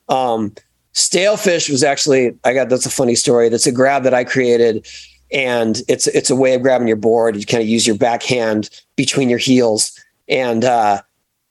Um, 0.09 0.53
stale 0.93 1.37
fish 1.37 1.69
was 1.69 1.83
actually 1.83 2.35
I 2.43 2.53
got 2.53 2.69
that's 2.69 2.85
a 2.85 2.89
funny 2.91 3.15
story. 3.15 3.49
That's 3.49 3.67
a 3.67 3.71
grab 3.71 4.03
that 4.03 4.13
I 4.13 4.23
created, 4.23 4.85
and 5.31 5.81
it's 5.87 6.07
it's 6.07 6.29
a 6.29 6.35
way 6.35 6.53
of 6.53 6.61
grabbing 6.61 6.87
your 6.87 6.97
board. 6.97 7.35
You 7.35 7.45
kind 7.45 7.61
of 7.63 7.67
use 7.69 7.87
your 7.87 7.95
backhand 7.97 8.69
between 8.95 9.29
your 9.29 9.39
heels, 9.39 9.97
and 10.27 10.63
uh, 10.65 11.01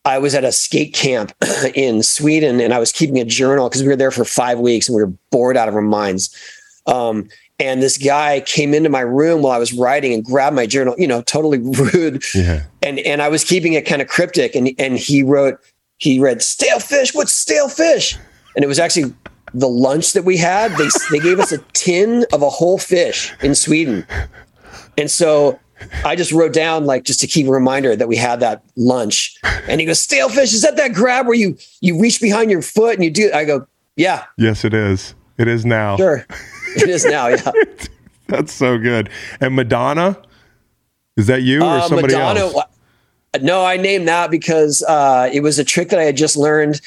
I 0.04 0.18
was 0.18 0.34
at 0.34 0.44
a 0.44 0.52
skate 0.52 0.94
camp 0.94 1.32
in 1.74 2.02
Sweden, 2.02 2.60
and 2.60 2.74
I 2.74 2.78
was 2.78 2.92
keeping 2.92 3.18
a 3.18 3.24
journal 3.24 3.68
because 3.68 3.82
we 3.82 3.88
were 3.88 3.96
there 3.96 4.10
for 4.10 4.24
five 4.24 4.58
weeks 4.58 4.88
and 4.88 4.96
we 4.96 5.02
were 5.02 5.12
bored 5.30 5.56
out 5.56 5.68
of 5.68 5.74
our 5.74 5.82
minds. 5.82 6.36
Um, 6.86 7.28
and 7.60 7.80
this 7.80 7.96
guy 7.96 8.40
came 8.40 8.74
into 8.74 8.88
my 8.88 9.02
room 9.02 9.42
while 9.42 9.52
I 9.52 9.58
was 9.58 9.72
writing 9.72 10.12
and 10.12 10.24
grabbed 10.24 10.56
my 10.56 10.66
journal, 10.66 10.96
you 10.98 11.06
know, 11.06 11.22
totally 11.22 11.58
rude. 11.92 12.24
Yeah. 12.34 12.64
And 12.82 12.98
and 13.00 13.22
I 13.22 13.28
was 13.28 13.44
keeping 13.44 13.74
it 13.74 13.86
kind 13.86 14.02
of 14.02 14.08
cryptic. 14.08 14.56
And 14.56 14.72
and 14.78 14.98
he 14.98 15.22
wrote, 15.22 15.60
he 15.98 16.18
read 16.18 16.42
stale 16.42 16.80
fish. 16.80 17.14
What's 17.14 17.32
stale 17.32 17.68
fish? 17.68 18.16
And 18.56 18.64
it 18.64 18.68
was 18.68 18.80
actually 18.80 19.14
the 19.54 19.68
lunch 19.68 20.12
that 20.14 20.24
we 20.24 20.36
had, 20.36 20.72
they 20.72 20.88
they 21.10 21.18
gave 21.18 21.38
us 21.38 21.52
a 21.52 21.58
tin 21.72 22.24
of 22.32 22.42
a 22.42 22.50
whole 22.50 22.78
fish 22.78 23.32
in 23.42 23.54
Sweden, 23.54 24.06
and 24.96 25.10
so 25.10 25.58
I 26.04 26.16
just 26.16 26.32
wrote 26.32 26.52
down 26.52 26.84
like 26.84 27.04
just 27.04 27.20
to 27.20 27.26
keep 27.26 27.46
a 27.46 27.50
reminder 27.50 27.94
that 27.96 28.08
we 28.08 28.16
had 28.16 28.40
that 28.40 28.62
lunch. 28.76 29.34
And 29.68 29.80
he 29.80 29.86
goes, 29.86 30.00
"Stale 30.00 30.28
fish, 30.28 30.52
is 30.52 30.62
that 30.62 30.76
that 30.76 30.92
grab 30.92 31.26
where 31.26 31.36
you 31.36 31.56
you 31.80 32.00
reach 32.00 32.20
behind 32.20 32.50
your 32.50 32.62
foot 32.62 32.94
and 32.94 33.04
you 33.04 33.10
do?" 33.10 33.30
I 33.32 33.44
go, 33.44 33.66
"Yeah, 33.96 34.24
Yes, 34.38 34.64
it 34.64 34.74
is. 34.74 35.14
It 35.38 35.48
is 35.48 35.64
now. 35.64 35.96
sure, 35.96 36.26
it 36.76 36.88
is 36.88 37.04
now." 37.04 37.28
Yeah. 37.28 37.50
That's 38.28 38.52
so 38.52 38.78
good. 38.78 39.10
And 39.40 39.54
Madonna, 39.56 40.16
is 41.16 41.26
that 41.26 41.42
you 41.42 41.60
or 41.62 41.64
Uh, 41.78 41.88
somebody 41.88 42.14
Madonna. 42.14 42.40
else? 42.40 42.64
No, 43.40 43.64
I 43.64 43.76
named 43.76 44.08
that 44.08 44.30
because 44.30 44.82
uh, 44.88 45.28
it 45.32 45.40
was 45.40 45.58
a 45.58 45.64
trick 45.64 45.88
that 45.90 45.98
I 45.98 46.04
had 46.04 46.16
just 46.16 46.36
learned. 46.36 46.80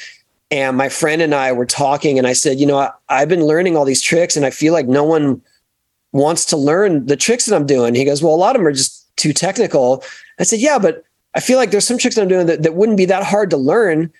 And 0.52 0.76
my 0.76 0.88
friend 0.88 1.20
and 1.22 1.34
I 1.34 1.50
were 1.50 1.66
talking, 1.66 2.18
and 2.18 2.26
I 2.26 2.32
said, 2.32 2.60
You 2.60 2.66
know, 2.66 2.78
I, 2.78 2.90
I've 3.08 3.28
been 3.28 3.44
learning 3.44 3.76
all 3.76 3.84
these 3.84 4.00
tricks, 4.00 4.36
and 4.36 4.46
I 4.46 4.50
feel 4.50 4.72
like 4.72 4.86
no 4.86 5.02
one 5.02 5.42
wants 6.16 6.44
to 6.46 6.56
learn 6.56 7.06
the 7.06 7.16
tricks 7.16 7.46
that 7.46 7.54
I'm 7.54 7.66
doing. 7.66 7.94
He 7.94 8.04
goes, 8.04 8.22
Well, 8.22 8.34
a 8.34 8.36
lot 8.36 8.56
of 8.56 8.60
them 8.60 8.66
are 8.66 8.72
just 8.72 9.14
too 9.16 9.32
technical. 9.32 10.02
I 10.38 10.44
said, 10.44 10.60
Yeah, 10.60 10.78
but 10.78 11.04
I 11.34 11.40
feel 11.40 11.58
like 11.58 11.70
there's 11.70 11.86
some 11.86 11.98
tricks 11.98 12.16
that 12.16 12.22
I'm 12.22 12.28
doing 12.28 12.46
that, 12.46 12.62
that 12.62 12.74
wouldn't 12.74 12.98
be 12.98 13.04
that 13.06 13.24
hard 13.24 13.50
to 13.50 13.56
learn. 13.56 14.12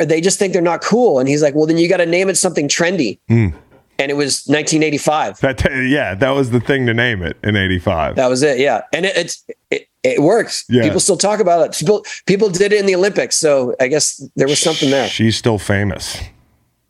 They 0.00 0.20
just 0.20 0.38
think 0.38 0.52
they're 0.52 0.62
not 0.62 0.82
cool. 0.82 1.18
And 1.18 1.28
he's 1.28 1.42
like, 1.42 1.54
Well, 1.54 1.66
then 1.66 1.78
you 1.78 1.88
got 1.88 1.98
to 1.98 2.06
name 2.06 2.28
it 2.28 2.36
something 2.36 2.68
trendy. 2.68 3.18
Hmm. 3.28 3.48
And 3.96 4.10
it 4.10 4.14
was 4.14 4.44
1985. 4.46 5.38
That 5.38 5.88
yeah, 5.88 6.16
that 6.16 6.30
was 6.30 6.50
the 6.50 6.58
thing 6.58 6.86
to 6.86 6.94
name 6.94 7.22
it 7.22 7.36
in 7.44 7.54
'85. 7.54 8.16
That 8.16 8.28
was 8.28 8.42
it. 8.42 8.58
Yeah, 8.58 8.82
and 8.92 9.06
it, 9.06 9.16
it's 9.16 9.44
it, 9.70 9.86
it 10.04 10.20
works. 10.20 10.64
Yeah. 10.68 10.82
People 10.82 11.00
still 11.00 11.16
talk 11.16 11.40
about 11.40 11.66
it. 11.66 11.78
People 11.78 12.04
people 12.26 12.50
did 12.50 12.72
it 12.72 12.80
in 12.80 12.86
the 12.86 12.94
Olympics, 12.94 13.36
so 13.36 13.74
I 13.80 13.88
guess 13.88 14.22
there 14.36 14.46
was 14.46 14.58
something 14.58 14.90
there. 14.90 15.08
She's 15.08 15.36
still 15.36 15.58
famous, 15.58 16.20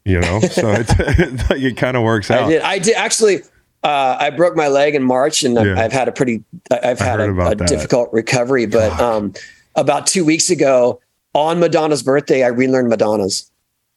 you 0.05 0.19
know. 0.19 0.41
So 0.41 0.75
it 0.77 1.77
kind 1.77 1.97
of 1.97 2.03
works 2.03 2.31
out 2.31 2.45
I 2.45 2.49
did. 2.49 2.63
I 2.63 2.79
did 2.79 2.97
actually. 2.97 3.43
Uh, 3.85 4.17
I 4.19 4.31
broke 4.31 4.57
my 4.57 4.69
leg 4.69 4.95
in 4.95 5.03
March, 5.03 5.43
and 5.43 5.59
I've, 5.59 5.67
Yeah. 5.67 5.81
I've 5.81 5.93
had 5.93 6.09
a 6.09 6.13
pretty. 6.13 6.43
I've 6.71 6.99
had 6.99 7.21
a, 7.21 7.49
a 7.49 7.55
difficult 7.55 8.11
recovery, 8.13 8.65
but 8.67 8.99
um, 8.99 9.35
about 9.75 10.07
two 10.07 10.25
weeks 10.25 10.49
ago, 10.51 11.01
on 11.35 11.61
Madonna's 11.61 12.03
birthday, 12.03 12.43
I 12.45 12.49
relearned 12.49 12.89
Madonna's. 12.89 13.51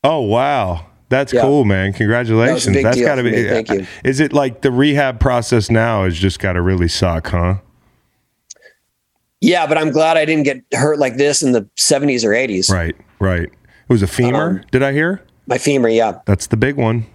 Oh 0.03 0.19
wow, 0.21 0.85
that's 1.07 1.31
Yeah. 1.31 1.41
cool, 1.41 1.63
man! 1.63 1.93
Congratulations. 1.93 2.65
That's 2.83 2.97
deal 2.97 3.07
got 3.07 3.15
to 3.15 3.23
be. 3.23 3.31
me. 3.31 3.47
Thank 3.47 3.69
you. 3.69 3.87
Is 4.03 4.19
it 4.19 4.33
like 4.33 4.61
the 4.61 4.71
rehab 4.71 5.21
process 5.21 5.71
now? 5.71 6.03
Has 6.03 6.17
just 6.17 6.39
got 6.39 6.53
to 6.53 6.61
really 6.61 6.89
suck, 6.89 7.27
huh? 7.27 7.55
Yeah, 9.39 9.67
but 9.67 9.77
I'm 9.77 9.91
glad 9.91 10.17
I 10.17 10.25
didn't 10.25 10.43
get 10.43 10.63
hurt 10.73 10.97
like 10.99 11.17
this 11.17 11.43
in 11.43 11.51
the 11.51 11.61
70s 11.77 12.25
or 12.25 12.29
80s. 12.29 12.71
Right, 12.71 12.95
right. 13.19 13.43
It 13.43 13.53
was 13.87 14.01
a 14.01 14.07
femur. 14.07 14.49
Um, 14.49 14.63
did 14.71 14.81
I 14.81 14.93
hear? 14.93 15.21
My 15.45 15.59
femur, 15.59 15.89
yeah. 15.89 16.19
That's 16.25 16.47
the 16.47 16.57
big 16.57 16.75
one, 16.75 17.05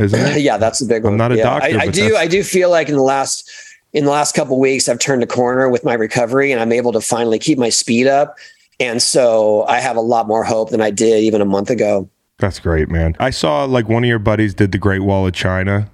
isn't 0.00 0.18
it? 0.36 0.40
yeah, 0.42 0.56
that's 0.56 0.78
the 0.80 0.86
big 0.86 1.04
one. 1.04 1.12
I'm 1.14 1.18
not 1.18 1.32
a 1.32 1.36
yeah. 1.36 1.42
doctor, 1.44 1.78
I, 1.78 1.82
I 1.82 1.86
do. 1.88 2.16
I 2.16 2.26
do 2.26 2.42
feel 2.42 2.70
like 2.70 2.88
in 2.88 2.96
the 2.96 3.02
last 3.02 3.50
in 3.92 4.04
the 4.04 4.10
last 4.10 4.34
couple 4.34 4.58
weeks, 4.60 4.88
I've 4.88 4.98
turned 4.98 5.22
a 5.22 5.26
corner 5.26 5.68
with 5.68 5.84
my 5.84 5.94
recovery, 5.94 6.52
and 6.52 6.60
I'm 6.60 6.72
able 6.72 6.92
to 6.92 7.00
finally 7.00 7.38
keep 7.38 7.58
my 7.58 7.68
speed 7.70 8.06
up. 8.06 8.36
And 8.78 9.02
so 9.02 9.64
I 9.66 9.80
have 9.80 9.96
a 9.96 10.00
lot 10.00 10.26
more 10.26 10.42
hope 10.44 10.70
than 10.70 10.80
I 10.80 10.90
did 10.90 11.22
even 11.22 11.40
a 11.40 11.44
month 11.44 11.70
ago. 11.70 12.08
That's 12.38 12.58
great, 12.58 12.88
man. 12.88 13.14
I 13.20 13.30
saw 13.30 13.64
like 13.64 13.88
one 13.88 14.02
of 14.04 14.08
your 14.08 14.18
buddies 14.18 14.54
did 14.54 14.72
the 14.72 14.78
Great 14.78 15.00
Wall 15.02 15.26
of 15.26 15.34
China, 15.34 15.90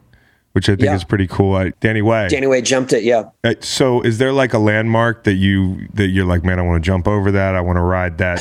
which 0.52 0.68
I 0.68 0.72
think 0.72 0.84
Yeah. 0.84 0.94
is 0.94 1.02
pretty 1.02 1.26
cool. 1.26 1.56
I, 1.56 1.70
Danny 1.80 2.00
Way. 2.02 2.28
Danny 2.28 2.46
Way 2.46 2.62
jumped 2.62 2.92
it. 2.92 3.02
Yeah. 3.02 3.24
Uh, 3.42 3.54
So, 3.60 4.00
is 4.02 4.18
there 4.18 4.32
like 4.32 4.54
a 4.54 4.58
landmark 4.58 5.24
that 5.24 5.34
you 5.34 5.88
that 5.94 6.08
you're 6.08 6.24
like, 6.26 6.44
man, 6.44 6.60
I 6.60 6.62
want 6.62 6.82
to 6.82 6.86
jump 6.86 7.08
over 7.08 7.32
that. 7.32 7.56
I 7.56 7.60
want 7.60 7.76
to 7.78 7.82
ride 7.82 8.18
that 8.18 8.40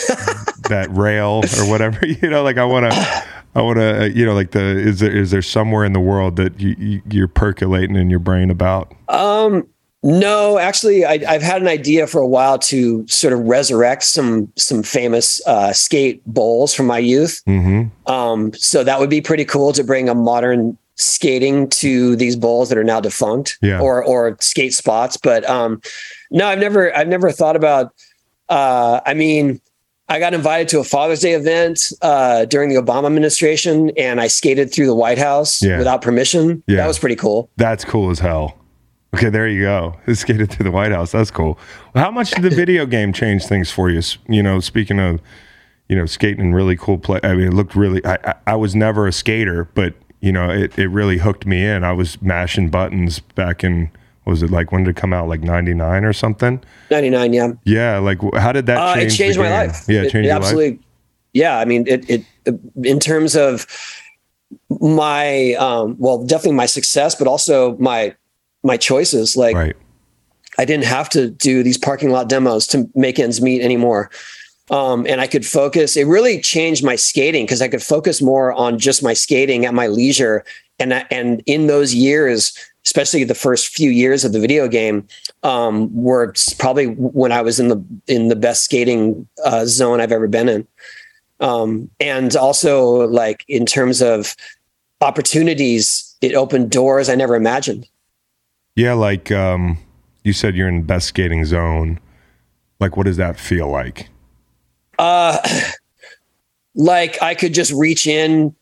that 0.69 0.87
rail 0.91 1.41
or 1.59 1.69
whatever. 1.69 1.99
You 2.05 2.29
know, 2.29 2.43
like 2.43 2.57
I 2.57 2.65
want 2.65 2.91
to, 2.91 3.23
I 3.55 3.61
want 3.61 3.77
to, 3.77 4.01
uh, 4.01 4.05
you 4.05 4.25
know, 4.25 4.33
like 4.33 4.51
the 4.51 4.59
is 4.63 4.99
there 4.99 5.15
is 5.15 5.31
there 5.31 5.41
somewhere 5.41 5.85
in 5.85 5.93
the 5.93 5.99
world 5.99 6.35
that 6.35 6.59
you, 6.59 6.75
you 6.77 7.01
you're 7.09 7.27
percolating 7.27 7.95
in 7.95 8.09
your 8.09 8.19
brain 8.19 8.49
about? 8.49 8.93
Um, 9.07 9.65
no, 10.03 10.59
actually, 10.59 11.03
I, 11.05 11.13
I've 11.27 11.41
had 11.41 11.61
an 11.61 11.67
idea 11.67 12.05
for 12.05 12.21
a 12.21 12.27
while 12.27 12.59
to 12.59 13.07
sort 13.07 13.33
of 13.33 13.39
resurrect 13.39 14.03
some 14.03 14.51
some 14.55 14.83
famous 14.83 15.41
uh, 15.47 15.73
skate 15.73 16.21
bowls 16.25 16.73
from 16.73 16.85
my 16.85 16.99
youth. 16.99 17.41
Mm-hmm. 17.47 18.11
Um, 18.11 18.53
so 18.53 18.83
that 18.83 18.99
would 18.99 19.09
be 19.09 19.21
pretty 19.21 19.45
cool 19.45 19.73
to 19.73 19.83
bring 19.83 20.09
a 20.09 20.15
modern 20.15 20.77
skating 20.97 21.67
to 21.69 22.15
these 22.15 22.35
bowls 22.35 22.69
that 22.69 22.77
are 22.77 22.83
now 22.83 22.99
defunct 22.99 23.57
Yeah. 23.61 23.79
or 23.79 24.03
or 24.03 24.37
skate 24.41 24.73
spots. 24.73 25.17
But 25.17 25.49
um, 25.49 25.81
no, 26.29 26.45
I've 26.47 26.59
never 26.59 26.95
I've 26.95 27.07
never 27.07 27.31
thought 27.31 27.55
about. 27.55 27.93
Uh, 28.47 28.99
I 29.07 29.15
mean, 29.15 29.59
I 30.07 30.19
got 30.19 30.33
invited 30.35 30.67
to 30.69 30.79
a 30.79 30.83
Father's 30.83 31.19
Day 31.21 31.33
event 31.33 31.91
uh, 32.01 32.45
during 32.45 32.69
the 32.69 32.75
Obama 32.75 33.07
administration, 33.07 33.91
and 33.97 34.21
I 34.21 34.27
skated 34.27 34.71
through 34.71 34.85
the 34.85 34.93
White 34.95 35.17
House 35.17 35.63
Yeah. 35.63 35.77
without 35.79 36.01
permission. 36.01 36.61
Yeah. 36.67 36.77
That 36.77 36.87
was 36.87 36.99
pretty 36.99 37.15
cool. 37.15 37.49
That's 37.57 37.83
cool 37.83 38.11
as 38.11 38.19
hell. 38.19 38.57
Okay, 39.15 39.29
there 39.29 39.47
you 39.47 39.61
go. 39.61 39.95
Skated 40.13 40.51
to 40.51 40.63
the 40.63 40.71
White 40.71 40.91
House. 40.91 41.11
That's 41.13 41.31
cool. 41.31 41.57
Well, 41.93 42.03
how 42.03 42.11
much 42.11 42.31
did 42.31 42.43
the 42.43 42.49
video 42.55 42.85
game 42.85 43.13
change 43.13 43.45
things 43.45 43.71
for 43.71 43.89
you? 43.89 44.01
You 44.27 44.43
know, 44.43 44.59
speaking 44.59 44.99
of, 44.99 45.21
you 45.87 45.95
know, 45.95 46.05
skating 46.05 46.45
in 46.47 46.53
really 46.53 46.75
cool 46.75 46.97
play. 46.97 47.19
I 47.23 47.33
mean, 47.33 47.47
it 47.47 47.53
looked 47.53 47.75
really. 47.75 48.03
I, 48.05 48.17
I, 48.25 48.35
I 48.47 48.55
was 48.55 48.75
never 48.75 49.07
a 49.07 49.13
skater, 49.13 49.69
but 49.73 49.93
you 50.19 50.31
know, 50.31 50.49
it, 50.49 50.77
it 50.77 50.87
really 50.87 51.17
hooked 51.19 51.45
me 51.45 51.63
in. 51.65 51.83
I 51.83 51.93
was 51.93 52.21
mashing 52.21 52.69
buttons 52.69 53.19
back 53.19 53.63
in. 53.63 53.89
What 54.25 54.31
Was 54.31 54.43
it 54.43 54.51
like 54.51 54.71
when 54.71 54.83
did 54.83 54.91
it 54.91 54.95
come 54.99 55.13
out? 55.13 55.27
Like 55.29 55.41
ninety 55.41 55.73
nine 55.73 56.03
or 56.03 56.11
something? 56.13 56.61
Ninety 56.91 57.09
nine, 57.09 57.31
yeah. 57.33 57.53
Yeah. 57.63 57.97
Like, 57.99 58.19
how 58.35 58.51
did 58.51 58.65
that 58.65 58.77
Uh, 58.77 58.95
it 58.97 59.01
change? 59.03 59.17
changed 59.17 59.39
my 59.39 59.49
life. 59.49 59.85
Yeah, 59.87 60.01
it 60.01 60.07
it, 60.07 60.11
changed 60.11 60.25
it 60.25 60.29
your 60.29 60.33
life. 60.35 60.43
absolutely. 60.43 60.79
Yeah, 61.33 61.57
I 61.57 61.65
mean, 61.65 61.85
it, 61.87 62.09
it 62.09 62.23
in 62.83 62.99
terms 62.99 63.35
of 63.35 63.65
my 64.69 65.53
um, 65.53 65.95
well, 65.99 66.23
definitely 66.23 66.53
my 66.57 66.65
success, 66.65 67.15
but 67.15 67.27
also 67.27 67.75
my 67.77 68.15
my 68.63 68.77
choices. 68.77 69.35
Like 69.37 69.55
Right. 69.55 69.75
I 70.57 70.65
didn't 70.65 70.85
have 70.85 71.09
to 71.09 71.29
do 71.29 71.63
these 71.63 71.77
parking 71.77 72.09
lot 72.11 72.29
demos 72.29 72.65
to 72.67 72.89
make 72.95 73.19
ends 73.19 73.41
meet 73.41 73.61
anymore. 73.61 74.09
Um, 74.71 75.05
and 75.07 75.21
I 75.21 75.27
could 75.27 75.45
focus. 75.45 75.95
It 75.95 76.05
really 76.07 76.39
changed 76.41 76.83
my 76.83 76.95
skating 76.95 77.45
because 77.45 77.61
I 77.61 77.67
could 77.67 77.83
focus 77.83 78.21
more 78.21 78.51
on 78.53 78.79
just 78.79 79.03
my 79.03 79.13
skating 79.13 79.65
at 79.65 79.73
my 79.73 79.87
leisure. 79.87 80.43
And 80.79 80.93
I- 80.93 81.05
and 81.11 81.43
in 81.45 81.67
those 81.67 81.93
years, 81.93 82.53
especially 82.85 83.23
the 83.23 83.35
first 83.35 83.69
few 83.69 83.89
years 83.89 84.23
of 84.23 84.31
the 84.31 84.39
video 84.39 84.67
game, 84.67 85.07
um, 85.43 85.93
were 85.93 86.33
probably 86.57 86.87
when 86.87 87.31
I 87.31 87.41
was 87.41 87.59
in 87.59 87.67
the 87.67 87.83
in 88.07 88.27
the 88.27 88.35
best 88.35 88.63
skating 88.63 89.27
uh, 89.43 89.65
zone 89.65 90.01
I've 90.01 90.11
ever 90.11 90.27
been 90.27 90.49
in. 90.49 90.67
Um, 91.39 91.89
and 91.99 92.35
also, 92.35 93.07
like 93.07 93.43
in 93.47 93.65
terms 93.65 94.01
of 94.01 94.35
opportunities, 95.01 96.15
it 96.21 96.33
opened 96.33 96.71
doors 96.71 97.09
I 97.09 97.15
never 97.15 97.35
imagined. 97.35 97.87
Yeah, 98.75 98.93
like 98.93 99.31
um, 99.31 99.77
you 100.23 100.33
said, 100.33 100.55
you're 100.55 100.67
in 100.67 100.77
the 100.77 100.85
best 100.85 101.07
skating 101.07 101.45
zone. 101.45 101.99
Like, 102.79 102.97
what 102.97 103.05
does 103.05 103.17
that 103.17 103.39
feel 103.39 103.69
like? 103.69 104.09
Uh, 104.99 105.37
like 106.75 107.21
I 107.21 107.35
could 107.35 107.53
just 107.53 107.71
reach 107.71 108.07
in 108.07 108.55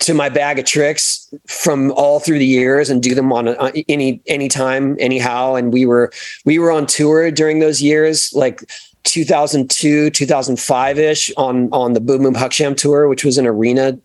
to 0.00 0.14
my 0.14 0.28
bag 0.28 0.58
of 0.58 0.64
tricks 0.64 1.32
from 1.46 1.92
all 1.92 2.20
through 2.20 2.38
the 2.38 2.46
years 2.46 2.90
and 2.90 3.02
do 3.02 3.14
them 3.14 3.32
on, 3.32 3.48
any 3.88 4.20
any 4.26 4.48
time, 4.48 4.96
anyhow. 5.00 5.54
And 5.54 5.72
we 5.72 5.86
were 5.86 6.12
we 6.44 6.58
were 6.58 6.70
on 6.70 6.86
tour 6.86 7.30
during 7.30 7.60
those 7.60 7.80
years, 7.80 8.32
like 8.34 8.62
2002, 9.04 10.10
2005 10.10 10.98
ish, 10.98 11.32
on 11.36 11.68
on 11.72 11.92
the 11.92 12.00
Boom 12.00 12.22
Boom 12.22 12.34
HuckJam 12.34 12.76
tour, 12.76 13.08
which 13.08 13.24
was 13.24 13.38
an 13.38 13.46
arena 13.46 13.98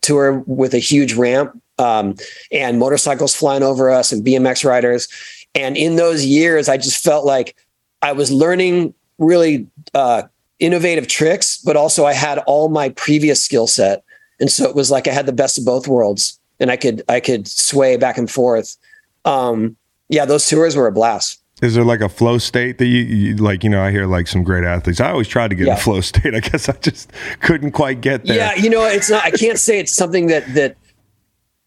tour 0.00 0.42
with 0.46 0.74
a 0.74 0.78
huge 0.78 1.14
ramp 1.14 1.60
um, 1.78 2.14
and 2.52 2.78
motorcycles 2.78 3.34
flying 3.34 3.62
over 3.62 3.90
us 3.90 4.12
and 4.12 4.24
BMX 4.24 4.64
riders. 4.64 5.08
And 5.54 5.76
in 5.76 5.96
those 5.96 6.24
years, 6.24 6.68
I 6.68 6.76
just 6.76 7.02
felt 7.02 7.24
like 7.24 7.56
I 8.02 8.12
was 8.12 8.30
learning 8.30 8.94
really 9.18 9.66
uh, 9.94 10.22
innovative 10.58 11.06
tricks, 11.06 11.58
but 11.58 11.76
also 11.76 12.04
I 12.04 12.12
had 12.12 12.38
all 12.38 12.68
my 12.68 12.90
previous 12.90 13.42
skill 13.42 13.66
set. 13.66 14.04
And 14.44 14.52
so 14.52 14.68
it 14.68 14.76
was 14.76 14.90
like 14.90 15.08
I 15.08 15.12
had 15.12 15.24
the 15.24 15.32
best 15.32 15.56
of 15.56 15.64
both 15.64 15.88
worlds 15.88 16.38
and 16.60 16.70
I 16.70 16.76
could 16.76 17.02
I 17.08 17.18
could 17.18 17.48
sway 17.48 17.96
back 17.96 18.18
and 18.18 18.30
forth. 18.30 18.76
Um, 19.24 19.74
yeah, 20.10 20.26
those 20.26 20.46
tours 20.46 20.76
were 20.76 20.86
a 20.86 20.92
blast. 20.92 21.40
Is 21.62 21.74
there 21.76 21.82
like 21.84 22.02
a 22.02 22.10
flow 22.10 22.36
state 22.36 22.76
that 22.76 22.84
you, 22.84 22.98
you 23.04 23.36
like? 23.36 23.64
You 23.64 23.70
know, 23.70 23.82
I 23.82 23.90
hear 23.90 24.04
like 24.04 24.26
some 24.28 24.42
great 24.44 24.64
athletes. 24.64 25.00
I 25.00 25.10
always 25.12 25.28
tried 25.28 25.48
to 25.48 25.54
get 25.54 25.66
Yeah. 25.66 25.76
in 25.76 25.80
flow 25.80 26.02
state. 26.02 26.34
I 26.40 26.40
guess 26.40 26.68
I 26.68 26.72
just 26.74 27.10
couldn't 27.40 27.72
quite 27.72 28.02
get 28.02 28.26
there. 28.26 28.36
Yeah, 28.36 28.54
you 28.54 28.68
know, 28.68 28.84
it's 28.84 29.08
not 29.08 29.24
I 29.24 29.30
can't 29.30 29.58
say 29.58 29.78
it's 29.78 29.92
something 29.92 30.26
that 30.26 30.44
that 30.52 30.76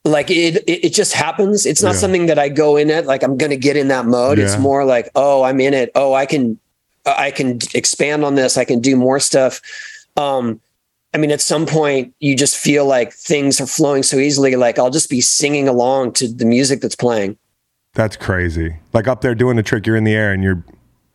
like 0.05 0.29
it 0.29 0.57
it, 0.67 0.85
it 0.85 0.93
just 0.93 1.13
happens. 1.13 1.65
It's 1.65 1.81
not 1.81 1.95
Yeah. 1.95 1.99
something 2.01 2.25
that 2.27 2.37
I 2.37 2.47
go 2.49 2.77
in 2.77 2.91
at 2.91 3.07
like 3.07 3.23
I'm 3.23 3.37
going 3.39 3.49
to 3.49 3.57
get 3.57 3.75
in 3.75 3.87
that 3.87 4.05
mode. 4.05 4.37
It's 4.37 4.59
more 4.59 4.85
like, 4.85 5.09
oh, 5.15 5.41
I'm 5.41 5.59
in 5.59 5.73
it. 5.73 5.89
Oh, 5.95 6.13
I 6.13 6.27
can 6.27 6.59
I 7.07 7.31
can 7.31 7.57
expand 7.73 8.23
on 8.23 8.35
this. 8.35 8.55
I 8.55 8.65
can 8.65 8.81
do 8.81 8.95
more 8.95 9.19
stuff. 9.19 9.61
Um 10.15 10.61
I 11.13 11.17
mean, 11.17 11.31
at 11.31 11.41
some 11.41 11.65
point, 11.65 12.13
you 12.19 12.35
just 12.35 12.57
feel 12.57 12.85
like 12.85 13.13
things 13.13 13.61
are 13.61 13.65
flowing 13.67 14.03
so 14.03 14.17
easily. 14.17 14.55
Like 14.55 14.77
I'll 14.77 14.89
just 14.89 15.09
be 15.09 15.21
singing 15.21 15.67
along 15.67 16.13
to 16.13 16.27
the 16.27 16.45
music 16.45 16.81
that's 16.81 16.95
playing. 16.95 17.37
That's 17.93 18.15
crazy. 18.17 18.75
Like 18.93 19.07
up 19.07 19.21
there 19.21 19.33
doing 19.33 19.55
the 19.55 19.63
trick, 19.63 19.87
you're 19.87 19.95
in 19.95 20.03
the 20.03 20.13
air 20.13 20.31
and 20.31 20.43
you're 20.43 20.63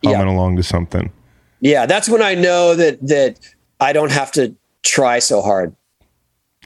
Yeah. 0.01 0.17
humming 0.17 0.33
along 0.33 0.57
to 0.57 0.63
something. 0.63 1.11
Yeah, 1.61 1.85
that's 1.85 2.09
when 2.09 2.21
I 2.21 2.35
know 2.35 2.75
that 2.75 3.05
that 3.07 3.39
I 3.79 3.93
don't 3.93 4.11
have 4.11 4.31
to 4.33 4.55
try 4.81 5.19
so 5.19 5.41
hard. 5.41 5.75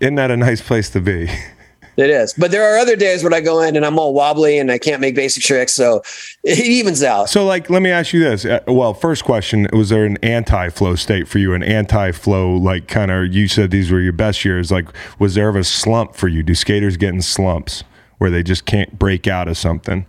Isn't 0.02 0.16
that 0.16 0.32
a 0.32 0.38
nice 0.38 0.62
place 0.62 0.90
to 0.92 1.02
be? 1.02 1.30
It 1.98 2.12
is. 2.12 2.34
But 2.36 2.52
there 2.52 2.64
are 2.64 2.78
other 2.78 2.96
days 2.96 3.24
when 3.24 3.34
I 3.34 3.42
go 3.42 3.60
in 3.60 3.76
and 3.76 3.84
I'm 3.84 3.98
all 3.98 4.14
wobbly 4.14 4.60
and 4.60 4.72
I 4.72 4.78
can't 4.78 5.02
make 5.02 5.16
basic 5.16 5.42
tricks. 5.42 5.74
So 5.74 6.04
it 6.44 6.60
evens 6.60 7.02
out. 7.02 7.28
So, 7.28 7.44
like, 7.44 7.72
let 7.72 7.82
me 7.82 7.90
ask 7.90 8.14
you 8.14 8.20
this. 8.20 8.46
Uh, 8.46 8.60
well, 8.68 8.94
first 8.94 9.24
question: 9.24 9.68
Was 9.74 9.90
there 9.90 10.06
an 10.06 10.18
anti-flow 10.18 10.96
state 10.96 11.28
for 11.28 11.40
you? 11.40 11.56
An 11.56 11.64
anti-flow, 11.64 12.56
like, 12.56 12.88
kind 12.88 13.10
of? 13.10 13.34
You 13.34 13.48
said 13.48 13.72
these 13.72 13.92
were 13.92 14.00
your 14.00 14.14
best 14.14 14.46
years. 14.46 14.72
Like, 14.72 14.88
was 15.18 15.34
there 15.34 15.48
ever 15.48 15.60
a 15.60 15.64
slump 15.64 16.16
for 16.16 16.28
you? 16.28 16.44
Do 16.44 16.54
skaters 16.54 16.98
get 16.98 17.16
in 17.16 17.22
slumps 17.24 17.84
where 18.20 18.30
they 18.30 18.44
just 18.44 18.66
can't 18.66 19.00
break 19.00 19.28
out 19.28 19.48
of 19.48 19.58
something? 19.58 20.06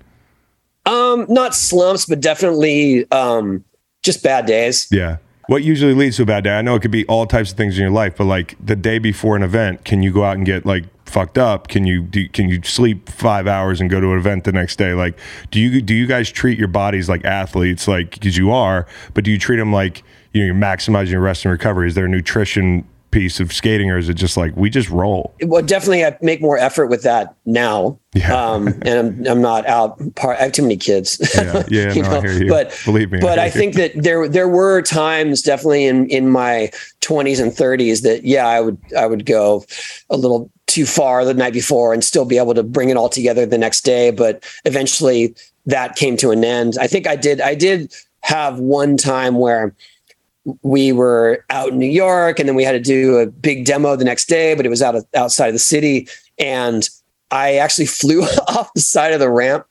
Um, 0.85 1.25
not 1.29 1.55
slumps, 1.55 2.05
but 2.05 2.21
definitely 2.21 3.11
um, 3.11 3.65
just 4.03 4.23
bad 4.23 4.45
days. 4.45 4.89
Yeah. 4.91 5.19
What 5.47 5.63
usually 5.63 5.95
leads 5.95 6.17
to 6.19 6.25
a 6.25 6.27
bad 6.27 6.45
day? 6.45 6.59
I 6.59 6.61
know 6.61 6.75
it 6.75 6.83
could 6.83 6.91
be 6.91 7.07
all 7.07 7.25
types 7.27 7.51
of 7.51 7.57
things 7.57 7.79
in 7.79 7.81
your 7.81 7.91
life, 7.91 8.17
but 8.19 8.25
like 8.25 8.55
the 8.65 8.77
day 8.77 8.99
before 8.99 9.35
an 9.35 9.43
event, 9.43 9.87
can 9.87 10.03
you 10.03 10.13
go 10.13 10.23
out 10.23 10.37
and 10.37 10.45
get 10.45 10.67
like 10.67 10.85
fucked 11.09 11.39
up? 11.39 11.69
Can 11.69 11.87
you 11.87 12.03
do, 12.03 12.29
can 12.29 12.49
you 12.49 12.63
sleep 12.63 13.09
five 13.09 13.47
hours 13.47 13.81
and 13.81 13.91
go 13.91 14.01
to 14.01 14.13
an 14.13 14.19
event 14.19 14.45
the 14.45 14.53
next 14.53 14.77
day? 14.77 14.95
Like, 14.95 15.19
do 15.51 15.61
you 15.61 15.81
do 15.81 15.95
you 15.95 16.07
guys 16.07 16.31
treat 16.31 16.59
your 16.59 16.69
bodies 16.69 17.09
like 17.09 17.25
athletes, 17.25 17.89
like 17.89 18.13
because 18.13 18.37
you 18.37 18.51
are, 18.51 18.87
but 19.15 19.25
do 19.25 19.31
you 19.31 19.39
treat 19.39 19.57
them 19.57 19.73
like 19.73 20.03
you 20.33 20.41
know 20.41 20.47
you're 20.47 20.55
maximizing 20.55 21.11
your 21.11 21.21
rest 21.21 21.45
and 21.45 21.53
recovery? 21.53 21.89
Is 21.89 21.95
there 21.95 22.09
nutrition 22.09 22.87
piece 23.11 23.41
of 23.41 23.53
skating, 23.53 23.91
or 23.91 23.99
is 23.99 24.09
it 24.09 24.15
just 24.15 24.37
like 24.37 24.55
we 24.57 24.71
just 24.71 24.91
roll? 24.91 25.35
Well, 25.43 25.63
definitely, 25.63 26.05
I 26.05 26.17
make 26.21 26.41
more 26.41 26.59
effort 26.59 26.87
with 26.89 27.03
that 27.03 27.35
now. 27.47 27.99
Yeah. 28.15 28.35
Um, 28.35 28.69
and 28.83 28.89
I'm, 28.89 29.27
I'm 29.27 29.41
not 29.41 29.67
out. 29.67 29.99
Part, 30.15 30.39
I 30.39 30.45
have 30.45 30.53
too 30.53 30.63
many 30.63 30.77
kids. 30.77 31.21
Yeah, 31.35 31.65
yeah, 31.69 31.93
You 31.93 32.03
no, 32.03 32.09
I 32.09 32.15
know, 32.15 32.21
hear 32.21 32.43
you. 32.45 32.49
But 32.49 32.81
Believe 32.85 33.11
me, 33.13 33.21
but 33.21 33.39
I 33.39 33.47
you. 33.47 33.51
think 33.53 33.75
that 33.75 33.93
there 33.95 34.29
there 34.29 34.49
were 34.49 34.83
times 34.83 35.43
definitely 35.43 35.87
in 35.87 36.09
in 36.09 36.29
my 36.29 36.71
20s 37.01 37.41
and 37.41 37.53
30s 37.53 38.03
that 38.03 38.25
yeah, 38.25 38.47
I 38.47 38.61
would 38.61 38.79
I 38.97 39.07
would 39.07 39.25
go 39.27 39.65
a 40.11 40.17
little 40.17 40.51
too 40.67 40.85
far 40.87 41.25
the 41.25 41.35
night 41.35 41.53
before 41.53 41.95
and 41.95 42.05
still 42.05 42.25
be 42.25 42.39
able 42.39 42.55
to 42.55 42.63
bring 42.63 42.91
it 42.91 42.97
all 42.97 43.09
together 43.09 43.47
the 43.47 43.59
next 43.59 43.85
day. 43.85 44.11
But 44.11 44.45
eventually, 44.65 45.35
that 45.67 45.97
came 45.97 46.17
to 46.19 46.31
an 46.31 46.45
end. 46.45 46.77
I 46.81 46.87
think 46.87 47.07
I 47.07 47.17
did 47.17 47.41
I 47.41 47.55
did 47.55 47.93
have 48.23 48.59
one 48.59 48.97
time 48.97 49.37
where 49.37 49.75
we 50.63 50.93
were 50.93 51.45
out 51.51 51.71
in 51.71 51.79
New 51.79 51.87
York 51.87 52.39
and 52.39 52.49
then 52.49 52.57
we 52.57 52.65
had 52.65 52.73
to 52.73 52.81
do 52.81 53.19
a 53.19 53.27
big 53.27 53.65
demo 53.65 53.97
the 53.97 54.05
next 54.05 54.29
day, 54.29 54.55
but 54.55 54.67
it 54.67 54.69
was 54.69 54.83
out 54.83 54.95
of 54.95 55.07
outside 55.15 55.49
of 55.49 55.55
the 55.55 55.59
city. 55.59 56.09
And 56.39 56.89
I 57.31 57.57
actually 57.57 57.87
flew 58.01 58.23
off 58.49 58.73
the 58.75 58.81
side 58.81 59.13
of 59.13 59.21
the 59.21 59.31
ramp 59.31 59.67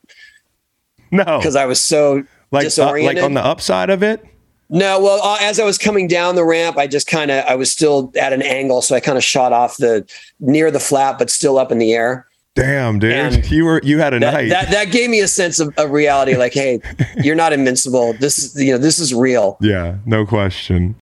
no, 1.12 1.24
because 1.38 1.56
I 1.56 1.66
was 1.66 1.82
so 1.82 2.24
like 2.52 2.62
uh, 2.62 2.64
disoriented. 2.64 3.18
like 3.18 3.26
on 3.26 3.34
the 3.34 3.44
upside 3.44 3.90
of 3.90 4.04
it. 4.04 4.26
no, 4.70 5.00
well, 5.02 5.22
uh, 5.24 5.38
as 5.42 5.60
I 5.60 5.64
was 5.64 5.78
coming 5.78 6.08
down 6.08 6.36
the 6.36 6.46
ramp, 6.46 6.78
I 6.78 6.88
just 6.88 7.08
kind 7.08 7.32
of 7.32 7.46
I 7.46 7.56
was 7.56 7.72
still 7.72 8.12
at 8.20 8.34
an 8.34 8.42
angle, 8.42 8.82
so 8.82 8.96
I 8.96 9.00
kind 9.00 9.18
of 9.18 9.24
shot 9.24 9.54
off 9.54 9.78
the 9.78 10.10
near 10.40 10.70
the 10.72 10.80
flat, 10.80 11.18
but 11.18 11.30
still 11.30 11.58
up 11.58 11.72
in 11.72 11.78
the 11.78 11.94
air. 11.94 12.27
Damn, 12.58 12.98
dude, 13.00 13.14
And 13.14 13.52
you 13.52 13.66
were 13.66 13.80
you 13.84 14.00
had 14.00 14.14
a 14.14 14.20
That, 14.20 14.34
night. 14.34 14.50
that 14.50 14.72
that 14.72 14.92
gave 14.92 15.10
me 15.10 15.20
a 15.22 15.28
sense 15.28 15.60
of, 15.60 15.74
of 15.78 15.92
reality. 15.92 16.36
Like, 16.36 16.54
hey, 16.54 16.80
you're 17.18 17.36
not 17.36 17.54
invincible. 17.54 18.14
This 18.14 18.40
is 18.40 18.62
you 18.62 18.72
know 18.74 18.78
this 18.80 19.00
is 19.00 19.14
real. 19.14 19.58
Yeah, 19.62 19.98
no 20.06 20.26
question. 20.26 20.96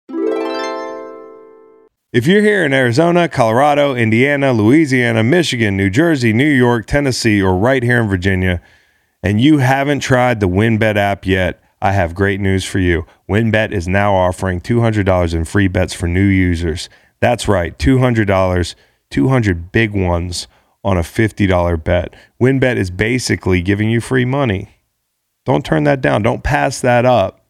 If 2.12 2.26
you're 2.26 2.42
here 2.42 2.64
in 2.64 2.72
Arizona, 2.72 3.28
Colorado, 3.28 3.94
Indiana, 3.94 4.52
Louisiana, 4.52 5.22
Michigan, 5.22 5.76
New 5.76 5.90
Jersey, 5.90 6.32
New 6.32 6.48
York, 6.48 6.86
Tennessee, 6.86 7.42
or 7.42 7.56
right 7.56 7.82
here 7.82 8.00
in 8.00 8.08
Virginia, 8.08 8.62
and 9.22 9.40
you 9.40 9.58
haven't 9.58 10.00
tried 10.00 10.40
the 10.40 10.48
WynnBET 10.48 10.96
app 10.96 11.26
yet, 11.26 11.60
I 11.82 11.92
have 11.92 12.14
great 12.14 12.40
news 12.40 12.64
for 12.64 12.78
you. 12.78 13.04
WynnBET 13.28 13.70
is 13.72 13.86
now 13.86 14.14
offering 14.14 14.60
$200 14.62 15.34
in 15.34 15.44
free 15.44 15.68
bets 15.68 15.92
for 15.92 16.06
new 16.08 16.24
users. 16.24 16.88
That's 17.20 17.48
right, 17.48 17.76
$200, 17.78 18.74
200 19.10 19.72
big 19.72 19.90
ones 19.92 20.48
on 20.86 20.96
a 20.96 21.02
$50 21.02 21.82
bet. 21.82 22.14
WynnBET 22.40 22.76
is 22.76 22.92
basically 22.92 23.60
giving 23.60 23.90
you 23.90 24.00
free 24.00 24.24
money. 24.24 24.68
Don't 25.44 25.64
turn 25.64 25.82
that 25.82 26.00
down. 26.00 26.22
Don't 26.22 26.44
pass 26.44 26.80
that 26.80 27.04
up. 27.04 27.44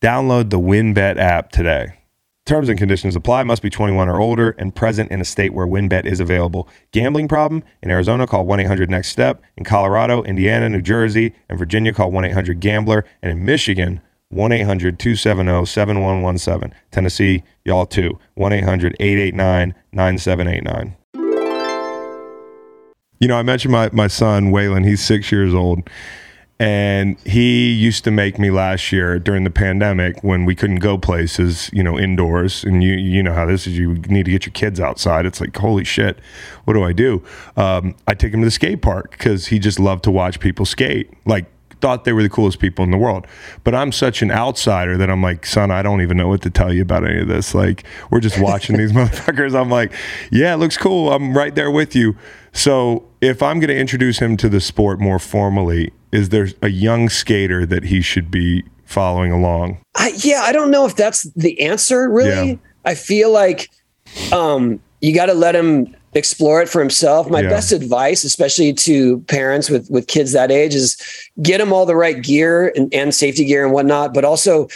Download 0.00 0.48
the 0.48 0.60
WynnBET 0.60 1.18
app 1.18 1.50
today. 1.50 1.98
Terms 2.46 2.68
and 2.68 2.78
conditions 2.78 3.16
apply. 3.16 3.42
Must 3.42 3.62
be 3.62 3.68
21 3.68 4.08
or 4.08 4.20
older 4.20 4.50
and 4.58 4.74
present 4.74 5.10
in 5.10 5.20
a 5.20 5.24
state 5.24 5.52
where 5.52 5.66
WynnBET 5.66 6.06
is 6.06 6.20
available. 6.20 6.68
Gambling 6.92 7.26
problem? 7.26 7.64
In 7.82 7.90
Arizona, 7.90 8.28
call 8.28 8.46
1 8.46 8.60
800 8.60 8.88
NEXT 8.88 9.10
STEP. 9.10 9.42
In 9.56 9.64
Colorado, 9.64 10.22
Indiana, 10.22 10.68
New 10.68 10.80
Jersey, 10.80 11.34
and 11.48 11.58
Virginia, 11.58 11.92
call 11.92 12.12
1 12.12 12.26
800 12.26 12.60
GAMBLER. 12.60 13.04
And 13.22 13.32
in 13.32 13.44
Michigan, 13.44 14.00
1 14.28 14.52
800 14.52 15.00
270 15.00 15.66
7117. 15.66 16.72
Tennessee, 16.92 17.42
y'all 17.64 17.86
too. 17.86 18.20
1 18.34 18.52
800 18.52 18.94
889 19.00 19.74
9789. 19.92 20.96
You 23.18 23.28
know, 23.28 23.36
I 23.36 23.42
mentioned 23.42 23.72
my, 23.72 23.90
my 23.92 24.06
son, 24.06 24.50
Waylon. 24.52 24.86
He's 24.86 25.04
six 25.04 25.32
years 25.32 25.54
old. 25.54 25.88
And 26.60 27.20
he 27.20 27.72
used 27.72 28.02
to 28.02 28.10
make 28.10 28.36
me 28.36 28.50
last 28.50 28.90
year 28.90 29.20
during 29.20 29.44
the 29.44 29.50
pandemic 29.50 30.24
when 30.24 30.44
we 30.44 30.56
couldn't 30.56 30.80
go 30.80 30.98
places, 30.98 31.70
you 31.72 31.84
know, 31.84 31.96
indoors. 31.96 32.64
And 32.64 32.82
you 32.82 32.94
you 32.94 33.22
know 33.22 33.32
how 33.32 33.46
this 33.46 33.68
is. 33.68 33.78
You 33.78 33.94
need 33.94 34.24
to 34.24 34.32
get 34.32 34.44
your 34.44 34.52
kids 34.52 34.80
outside. 34.80 35.24
It's 35.24 35.40
like, 35.40 35.56
holy 35.56 35.84
shit, 35.84 36.18
what 36.64 36.74
do 36.74 36.82
I 36.82 36.92
do? 36.92 37.22
Um, 37.56 37.94
I 38.08 38.14
take 38.14 38.34
him 38.34 38.40
to 38.40 38.46
the 38.46 38.50
skate 38.50 38.82
park 38.82 39.12
because 39.12 39.46
he 39.46 39.60
just 39.60 39.78
loved 39.78 40.02
to 40.04 40.10
watch 40.10 40.40
people 40.40 40.66
skate. 40.66 41.12
Like, 41.24 41.46
thought 41.80 42.04
they 42.04 42.12
were 42.12 42.22
the 42.22 42.28
coolest 42.28 42.58
people 42.58 42.84
in 42.84 42.90
the 42.90 42.98
world. 42.98 43.26
But 43.64 43.74
I'm 43.74 43.92
such 43.92 44.22
an 44.22 44.30
outsider 44.30 44.96
that 44.96 45.10
I'm 45.10 45.22
like, 45.22 45.46
son, 45.46 45.70
I 45.70 45.82
don't 45.82 46.00
even 46.02 46.16
know 46.16 46.28
what 46.28 46.42
to 46.42 46.50
tell 46.50 46.72
you 46.72 46.82
about 46.82 47.04
any 47.04 47.20
of 47.20 47.28
this. 47.28 47.54
Like, 47.54 47.84
we're 48.10 48.20
just 48.20 48.40
watching 48.40 48.76
these 48.76 48.92
motherfuckers. 48.98 49.58
I'm 49.58 49.70
like, 49.70 49.92
yeah, 50.30 50.54
it 50.54 50.56
looks 50.58 50.76
cool. 50.76 51.12
I'm 51.12 51.36
right 51.36 51.54
there 51.54 51.70
with 51.70 51.94
you. 51.94 52.16
So 52.52 53.06
if 53.20 53.42
I'm 53.42 53.60
going 53.60 53.68
to 53.68 53.76
introduce 53.76 54.18
him 54.18 54.36
to 54.38 54.48
the 54.48 54.60
sport 54.60 55.00
more 55.00 55.18
formally, 55.18 55.92
is 56.12 56.30
there 56.30 56.48
a 56.62 56.68
young 56.68 57.08
skater 57.08 57.66
that 57.66 57.84
he 57.84 58.00
should 58.00 58.30
be 58.30 58.64
following 58.84 59.30
along? 59.30 59.78
I, 59.94 60.12
yeah, 60.16 60.42
I 60.42 60.52
don't 60.52 60.70
know 60.70 60.86
if 60.86 60.96
that's 60.96 61.24
the 61.34 61.60
answer. 61.60 62.08
Really, 62.10 62.50
Yeah. 62.52 62.56
I 62.84 62.94
feel 62.94 63.30
like 63.30 63.70
um, 64.32 64.80
you 65.00 65.14
got 65.14 65.26
to 65.26 65.34
let 65.34 65.54
him 65.54 65.94
explore 66.14 66.62
it 66.62 66.68
for 66.68 66.80
himself. 66.80 67.28
My 67.28 67.42
Yeah. 67.42 67.50
best 67.50 67.72
advice, 67.72 68.24
especially 68.24 68.72
to 68.74 69.20
parents 69.28 69.68
with 69.70 69.88
with 69.90 70.06
kids 70.06 70.32
that 70.32 70.50
age, 70.50 70.74
is 70.74 70.96
get 71.42 71.58
them 71.58 71.72
all 71.72 71.86
the 71.86 71.96
right 71.96 72.22
gear 72.22 72.72
and, 72.76 72.92
and 72.94 73.14
safety 73.14 73.44
gear 73.44 73.64
and 73.64 73.72
whatnot, 73.72 74.14
but 74.14 74.24
also 74.24 74.68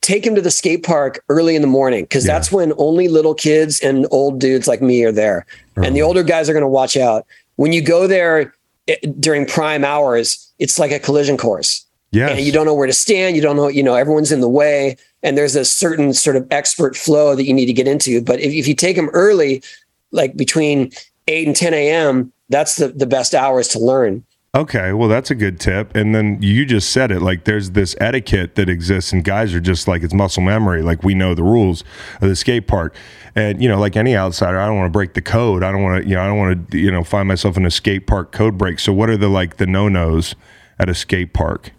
take 0.00 0.24
him 0.26 0.34
to 0.34 0.40
the 0.40 0.50
skate 0.50 0.82
park 0.84 1.22
early 1.28 1.54
in 1.56 1.62
the 1.62 1.68
morning 1.68 2.04
because 2.04 2.26
Yeah. 2.26 2.34
that's 2.34 2.52
when 2.52 2.72
only 2.78 3.08
little 3.08 3.34
kids 3.34 3.80
and 3.80 4.06
old 4.10 4.38
dudes 4.40 4.66
like 4.68 4.80
me 4.82 5.04
are 5.04 5.12
there, 5.12 5.46
and 5.76 5.94
the 5.96 6.02
older 6.02 6.22
guys 6.22 6.48
are 6.48 6.52
going 6.52 6.62
to 6.62 6.68
watch 6.68 6.96
out. 6.96 7.26
When 7.56 7.72
you 7.72 7.80
go 7.82 8.06
there 8.06 8.52
eh, 8.88 8.96
during 9.18 9.46
prime 9.46 9.84
hours, 9.84 10.46
it's 10.58 10.78
like 10.78 10.92
a 10.92 10.98
collision 10.98 11.36
course 11.36 11.84
Yeah, 12.12 12.28
and 12.28 12.40
you 12.40 12.52
don't 12.52 12.64
know 12.66 12.74
where 12.74 12.86
to 12.86 12.92
stand. 12.92 13.36
You 13.36 13.42
don't 13.42 13.56
know, 13.56 13.68
you 13.68 13.82
know, 13.82 13.94
everyone's 13.94 14.32
in 14.32 14.40
the 14.40 14.48
way, 14.48 14.96
and 15.22 15.36
there's 15.36 15.56
a 15.56 15.64
certain 15.64 16.12
sort 16.14 16.36
of 16.36 16.46
expert 16.50 16.96
flow 16.96 17.34
that 17.34 17.44
you 17.44 17.52
need 17.52 17.66
to 17.66 17.72
get 17.74 17.86
into. 17.88 18.20
But 18.22 18.40
if, 18.40 18.52
if 18.52 18.66
you 18.68 18.74
take 18.74 18.96
them 18.96 19.10
early, 19.12 19.62
like 20.10 20.36
between 20.36 20.90
eight 21.26 21.46
and 21.46 21.56
10 21.56 21.74
a.m., 21.74 22.32
that's 22.48 22.76
the, 22.76 22.88
the 22.88 23.06
best 23.06 23.34
hours 23.34 23.68
to 23.68 23.78
learn. 23.78 24.24
Okay, 24.54 24.94
well, 24.94 25.08
that's 25.08 25.30
a 25.30 25.34
good 25.34 25.60
tip. 25.60 25.94
And 25.94 26.14
then 26.14 26.38
you 26.40 26.64
just 26.64 26.90
said 26.90 27.10
it 27.10 27.20
like 27.20 27.44
there's 27.44 27.72
this 27.72 27.94
etiquette 28.00 28.54
that 28.54 28.68
exists, 28.68 29.12
and 29.12 29.22
guys 29.22 29.54
are 29.54 29.60
just 29.60 29.86
like 29.86 30.02
it's 30.02 30.14
muscle 30.14 30.42
memory. 30.42 30.82
Like 30.82 31.04
we 31.04 31.14
know 31.14 31.34
the 31.34 31.42
rules 31.42 31.84
of 32.20 32.28
the 32.28 32.36
skate 32.36 32.66
park. 32.66 32.96
And, 33.36 33.62
you 33.62 33.68
know, 33.68 33.78
like 33.78 33.94
any 33.94 34.16
outsider, 34.16 34.58
I 34.58 34.66
don't 34.66 34.76
want 34.76 34.86
to 34.86 34.96
break 34.96 35.14
the 35.14 35.20
code. 35.20 35.62
I 35.62 35.70
don't 35.70 35.82
want 35.82 36.02
to, 36.02 36.08
you 36.08 36.16
know, 36.16 36.22
I 36.22 36.26
don't 36.26 36.38
want 36.38 36.70
to, 36.70 36.78
you 36.78 36.90
know, 36.90 37.04
find 37.04 37.28
myself 37.28 37.56
in 37.56 37.66
a 37.66 37.70
skate 37.70 38.06
park 38.06 38.32
code 38.32 38.56
break. 38.56 38.80
So, 38.80 38.92
what 38.92 39.10
are 39.10 39.16
the 39.18 39.28
like 39.28 39.58
the 39.58 39.66
no 39.66 39.88
nos 39.88 40.34
at 40.78 40.88
a 40.88 40.94
skate 40.94 41.34
park? 41.34 41.70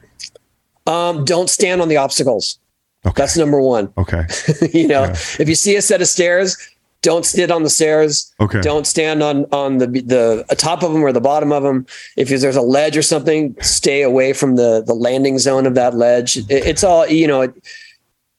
Um, 0.85 1.25
don't 1.25 1.49
stand 1.49 1.81
on 1.81 1.89
the 1.89 1.97
obstacles. 1.97 2.59
Okay. 3.05 3.13
That's 3.15 3.35
number 3.35 3.59
one. 3.59 3.91
Okay. 3.97 4.25
you 4.73 4.87
know, 4.87 5.03
if 5.03 5.49
you 5.49 5.55
see 5.55 5.75
a 5.75 5.81
set 5.81 6.01
of 6.01 6.07
stairs, 6.07 6.57
don't 7.01 7.25
sit 7.25 7.49
on 7.51 7.63
the 7.63 7.69
stairs. 7.69 8.33
Okay. 8.39 8.61
Don't 8.61 8.85
stand 8.85 9.23
on 9.23 9.45
on 9.51 9.77
the 9.77 9.87
the 9.87 10.55
top 10.57 10.83
of 10.83 10.91
them 10.93 11.01
or 11.03 11.11
the 11.13 11.21
bottom 11.21 11.51
of 11.51 11.63
them. 11.63 11.85
If 12.17 12.29
there's 12.29 12.55
a 12.55 12.61
ledge 12.61 12.97
or 12.97 13.01
something, 13.01 13.55
stay 13.61 14.01
away 14.01 14.33
from 14.33 14.55
the 14.55 14.83
the 14.85 14.93
landing 14.93 15.39
zone 15.39 15.65
of 15.65 15.75
that 15.75 15.95
ledge. 15.95 16.37
It- 16.37 16.45
it's 16.49 16.83
all 16.83 17.07
you 17.07 17.27
know. 17.27 17.41
It, 17.41 17.53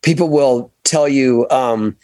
people 0.03 0.29
will 0.29 0.73
tell 0.85 1.07
you 1.09 1.47
um, 1.51 1.97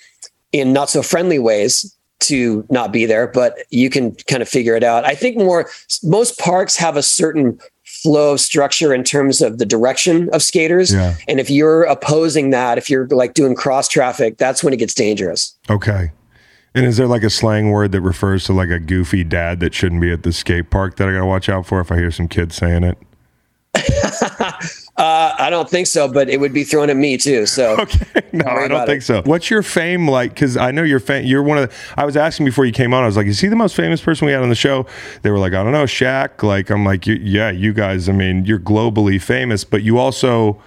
in 0.53 0.73
not 0.73 0.89
so 0.91 1.03
friendly 1.03 1.39
ways 1.39 1.95
to 2.21 2.67
not 2.71 2.93
be 2.93 3.07
there, 3.07 3.27
but 3.27 3.57
you 3.71 3.91
can 3.91 4.15
kind 4.27 4.43
of 4.43 4.49
figure 4.49 4.75
it 4.75 4.83
out. 4.83 5.05
I 5.05 5.15
think 5.15 5.37
more 5.37 5.69
most 6.03 6.39
parks 6.39 6.77
have 6.77 6.97
a 6.97 7.03
certain 7.03 7.59
flow 7.85 8.33
of 8.33 8.41
structure 8.41 8.93
in 8.95 9.05
terms 9.05 9.41
of 9.43 9.59
the 9.59 9.67
direction 9.67 10.29
of 10.33 10.43
skaters. 10.43 10.93
Yeah. 10.93 11.15
And 11.29 11.39
if 11.41 11.51
you're 11.51 11.85
opposing 11.85 12.51
that, 12.51 12.79
if 12.79 12.89
you're 12.91 13.07
like 13.09 13.35
doing 13.35 13.55
cross 13.55 13.89
traffic, 13.89 14.39
that's 14.39 14.63
when 14.65 14.73
it 14.73 14.79
gets 14.79 14.95
dangerous. 14.95 15.55
Okay. 15.71 16.11
And 16.77 16.85
is 16.85 16.97
there 16.99 17.07
like 17.09 17.23
a 17.23 17.31
slang 17.31 17.71
word 17.71 17.93
that 17.93 18.03
refers 18.03 18.45
to 18.45 18.53
like 18.53 18.69
a 18.69 18.79
goofy 18.79 19.25
dad 19.25 19.61
that 19.61 19.75
shouldn't 19.75 20.01
be 20.01 20.13
at 20.13 20.23
the 20.23 20.33
skate 20.33 20.71
park 20.71 20.97
that 20.97 21.09
I 21.09 21.13
got 21.13 21.21
to 21.21 21.27
watch 21.27 21.49
out 21.49 21.67
for 21.67 21.81
if 21.81 21.91
I 21.91 21.97
hear 21.97 22.11
some 22.11 22.29
kids 22.29 22.55
saying 22.55 22.85
it? 22.85 22.99
Uh, 24.99 25.35
I 25.39 25.51
don't 25.51 25.69
think 25.69 25.87
so, 25.89 26.11
but 26.11 26.31
it 26.31 26.41
would 26.41 26.55
be 26.55 26.65
thrown 26.65 26.89
at 26.89 26.97
me 26.97 27.19
too. 27.19 27.45
So 27.45 27.77
Okay. 27.81 28.23
No, 28.33 28.47
I 28.47 28.67
don't 28.67 28.87
think 28.87 29.03
it. 29.03 29.05
so. 29.05 29.21
What's 29.27 29.51
your 29.51 29.63
fame 29.63 30.09
like? 30.09 30.33
Because 30.33 30.57
I 30.57 30.71
know 30.71 30.83
you're 30.85 31.01
fam- 31.01 31.27
you're 31.27 31.43
one 31.43 31.59
of. 31.59 31.69
The, 31.69 31.77
I 32.01 32.07
was 32.07 32.17
asking 32.17 32.47
before 32.47 32.65
you 32.65 32.73
came 32.73 32.95
on. 32.95 33.03
I 33.03 33.07
was 33.07 33.15
like, 33.15 33.27
"Is 33.27 33.39
he 33.39 33.49
the 33.49 33.57
most 33.57 33.77
famous 33.77 34.01
person 34.01 34.25
we 34.25 34.33
had 34.33 34.43
on 34.43 34.49
the 34.49 34.55
show?" 34.55 34.87
They 35.21 35.31
were 35.31 35.39
like, 35.39 35.53
"I 35.53 35.63
don't 35.63 35.73
know, 35.73 35.85
Shaq." 35.85 36.43
Like, 36.43 36.71
I'm 36.71 36.87
like, 36.87 37.07
"Yeah, 37.07 37.51
you 37.51 37.75
guys. 37.75 38.09
I 38.09 38.13
mean, 38.13 38.47
you're 38.47 38.59
globally 38.59 39.21
famous, 39.21 39.65
but 39.65 39.83
you 39.83 39.99
also 39.99 40.63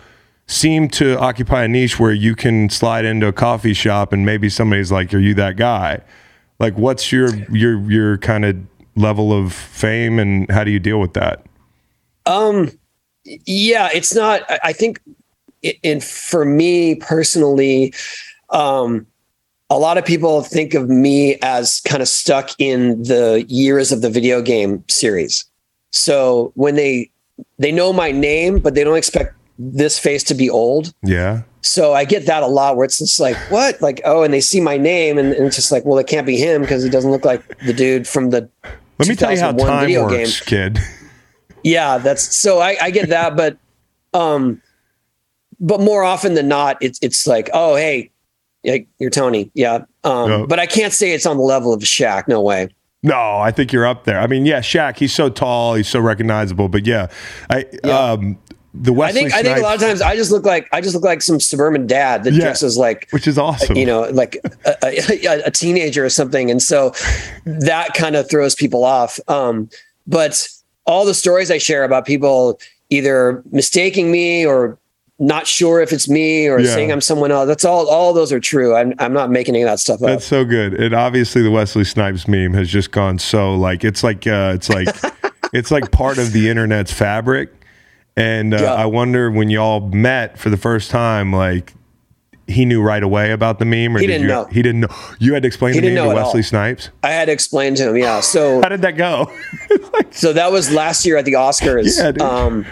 seem 0.50 0.89
to 0.89 1.18
occupy 1.20 1.64
a 1.64 1.68
niche 1.68 2.00
where 2.00 2.12
you 2.12 2.36
can 2.36 2.70
slide 2.70 3.06
into 3.06 3.28
a 3.28 3.32
coffee 3.32 3.74
shop 3.74 4.12
and 4.12 4.26
maybe 4.26 4.50
somebody's 4.50 4.91
like, 4.91 5.14
"Are 5.14 5.20
you 5.20 5.36
that 5.36 5.56
guy?" 5.56 6.02
Like, 6.60 6.78
what's 6.78 7.12
your 7.12 7.34
your 7.50 7.80
your 7.89 8.18
kind 8.18 8.43
of 8.43 8.58
level 8.95 9.32
of 9.32 9.54
fame, 9.54 10.20
and 10.20 10.50
how 10.52 10.64
do 10.64 10.72
you 10.72 10.80
deal 10.80 11.00
with 11.00 11.14
that? 11.14 11.45
Um, 12.26 12.72
yeah, 13.24 13.89
it's 13.93 14.14
not. 14.14 14.41
I, 14.64 14.74
think, 14.74 15.00
and 15.84 16.04
for 16.04 16.45
me 16.45 16.95
personally, 16.95 17.93
um, 18.50 19.06
a 19.70 19.78
lot 19.78 19.97
of 19.97 20.06
people 20.06 20.41
think 20.41 20.74
of 20.74 20.89
me 20.89 21.38
as 21.41 21.80
kind 21.82 22.02
of 22.02 22.08
stuck 22.08 22.50
in 22.58 23.04
the 23.04 23.45
years 23.47 23.91
of 23.91 24.02
the 24.02 24.10
video 24.10 24.41
game 24.41 24.84
series. 24.89 25.45
So 25.91 26.52
when 26.56 26.76
they 26.76 27.12
they 27.60 27.72
know 27.72 27.93
my 27.93 28.12
name, 28.12 28.60
but 28.60 28.74
they 28.74 28.84
don't 28.84 28.97
expect 28.97 29.36
this 29.62 29.99
face 29.99 30.24
to 30.24 30.34
be 30.34 30.49
old. 30.49 30.93
Yeah. 31.03 31.41
So 31.62 31.93
I 31.93 32.05
get 32.05 32.26
that 32.28 32.41
a 32.41 32.47
lot 32.47 32.78
where 32.78 32.86
it's 32.86 32.97
just 32.97 33.20
like, 33.20 33.36
what? 33.51 33.82
Like, 33.82 33.99
oh, 34.05 34.24
and 34.24 34.34
they 34.34 34.39
see 34.39 34.62
my 34.62 34.78
name 34.78 35.18
and, 35.18 35.34
and 35.34 35.45
it's 35.45 35.57
just 35.57 35.72
like, 35.72 35.84
well, 35.84 35.97
it 35.99 36.07
can't 36.07 36.26
be 36.26 36.38
him 36.38 36.62
because 36.62 36.82
he 36.82 36.89
doesn't 36.89 37.12
look 37.12 37.26
like 37.26 37.45
the 37.60 37.74
dude 37.74 38.07
from 38.07 38.30
the 38.30 38.49
Let 38.97 39.10
me 39.10 39.16
tell 39.16 39.32
you 39.34 39.39
how 39.39 39.51
2001 39.51 39.68
time 39.68 39.86
video 39.86 40.07
works, 40.07 40.39
kid. 40.41 40.80
yeah 41.64 41.97
that's 41.97 42.36
so 42.38 42.60
i, 42.60 42.78
I 42.82 42.89
get 42.89 43.10
that 43.10 43.36
but 43.36 43.57
um 44.14 44.62
but 45.60 45.82
more 45.82 46.03
often 46.03 46.34
than 46.36 46.47
not 46.47 46.78
it's 46.82 46.97
it's 47.01 47.28
like 47.28 47.49
oh 47.53 47.76
hey 47.76 48.12
like 48.64 48.88
you're 48.97 49.10
tony 49.10 49.51
yeah 49.55 49.84
um 50.05 50.47
but 50.47 50.57
i 50.60 50.66
can't 50.66 50.93
say 50.93 51.12
it's 51.12 51.26
on 51.26 51.36
the 51.36 51.43
level 51.43 51.74
of 51.74 51.82
Shaq. 51.82 52.30
no 52.30 52.41
way 52.41 52.70
No, 53.03 53.38
I 53.39 53.51
think 53.51 53.72
you're 53.74 53.86
up 53.86 54.03
there. 54.03 54.20
I 54.20 54.28
mean, 54.28 54.45
yeah, 54.45 54.60
Shaq, 54.60 54.97
he's 54.97 55.14
so 55.14 55.30
tall, 55.30 55.76
he's 55.76 55.88
so 55.88 56.01
recognizable. 56.01 56.68
But 56.68 56.86
yeah, 56.86 57.07
I 57.49 57.64
um 57.84 58.38
the 58.74 58.91
i 58.93 58.95
Wesley 58.95 59.22
think 59.22 59.34
i 59.34 59.41
think 59.41 59.57
a 59.57 59.61
lot 59.61 59.76
of 59.76 59.82
times 59.82 60.01
i 60.01 60.15
just 60.15 60.32
look 60.32 60.45
like 60.45 60.67
i 60.72 60.80
just 60.80 60.93
look 60.93 61.03
like 61.03 61.22
some 61.24 61.39
suburban 61.39 61.88
dad 61.88 62.24
that 62.24 62.34
Yeah. 62.34 62.41
dresses 62.41 62.78
like 62.78 63.07
which 63.11 63.28
is 63.28 63.38
awesome. 63.38 63.76
you 63.76 63.86
know 63.86 64.01
like 64.11 64.38
a, 64.65 64.76
a, 64.84 65.41
a 65.47 65.51
teenager 65.51 66.05
or 66.05 66.09
something 66.09 66.51
and 66.51 66.61
so 66.61 66.93
that 67.45 67.93
kind 67.95 68.15
of 68.15 68.30
throws 68.30 68.53
people 68.55 68.84
off 68.84 69.20
um 69.28 69.70
but 70.07 70.47
all 70.86 71.05
the 71.05 71.13
stories 71.15 71.49
i 71.49 71.57
share 71.57 71.84
about 71.84 72.05
people 72.05 72.59
either 72.91 73.43
mistaking 73.51 74.11
me 74.11 74.45
or 74.45 74.78
not 75.22 75.45
sure 75.47 75.82
if 75.82 75.91
it's 75.91 76.07
me 76.07 76.47
or 76.47 76.59
Yeah. 76.59 76.74
saying 76.74 76.91
i'm 76.91 77.01
someone 77.01 77.32
else 77.32 77.47
that's 77.47 77.65
all 77.65 77.89
all 77.89 78.13
those 78.13 78.32
are 78.32 78.39
true 78.39 78.76
i'm, 78.76 78.93
I'm 78.99 79.13
not 79.13 79.32
making 79.32 79.55
any 79.55 79.63
of 79.63 79.70
that 79.70 79.80
stuff 79.80 79.95
up 80.01 80.07
That's 80.07 80.26
so 80.26 80.45
good. 80.45 80.76
And 80.76 80.93
obviously 80.93 81.41
the 81.41 81.51
Wesley 81.51 81.84
Snipes 81.84 82.28
meme 82.28 82.53
has 82.53 82.70
just 82.70 82.91
gone 82.91 83.17
so 83.20 83.55
like 83.55 83.84
it's 83.84 84.03
like 84.03 84.28
uh 84.28 84.53
it's 84.55 84.70
like 84.70 84.88
it's 85.53 85.72
like 85.72 85.91
part 85.91 86.20
of 86.20 86.32
the 86.34 86.47
internet's 86.49 86.93
fabric. 86.93 87.51
And 88.20 88.53
uh, 88.53 88.57
Yeah. 88.61 88.74
I 88.74 88.86
wonder 88.86 89.32
when 89.32 89.49
y'all 89.49 89.80
met 89.89 90.38
for 90.38 90.49
the 90.49 90.57
first 90.57 90.91
time, 90.91 91.32
like 91.34 91.74
he 92.47 92.65
knew 92.65 92.82
right 92.82 93.03
away 93.03 93.32
about 93.32 93.59
the 93.59 93.65
meme, 93.65 93.95
or 93.95 93.99
He 93.99 94.07
did 94.07 94.13
didn't 94.13 94.22
you, 94.24 94.28
know. 94.30 94.45
He 94.45 94.61
didn't 94.61 94.82
know. 94.82 94.88
You 95.20 95.34
had 95.36 95.43
to 95.43 95.47
explain 95.47 95.76
He 95.76 95.80
the 95.82 95.93
meme 95.93 96.09
to 96.09 96.15
Wesley 96.15 96.39
all. 96.39 96.43
Snipes. 96.43 96.89
i 97.03 97.09
had 97.11 97.26
to 97.26 97.32
explain 97.32 97.76
to 97.76 97.89
him 97.89 97.97
yeah 97.97 98.20
so 98.22 98.61
How 98.63 98.70
did 98.70 98.82
that 98.82 98.97
go? 98.97 99.32
so 100.11 100.34
that 100.34 100.51
was 100.51 100.72
last 100.72 101.05
year 101.05 101.15
at 101.17 101.26
the 101.26 101.34
oscars 101.34 101.97
Yeah, 102.17 102.24
um 102.26 102.65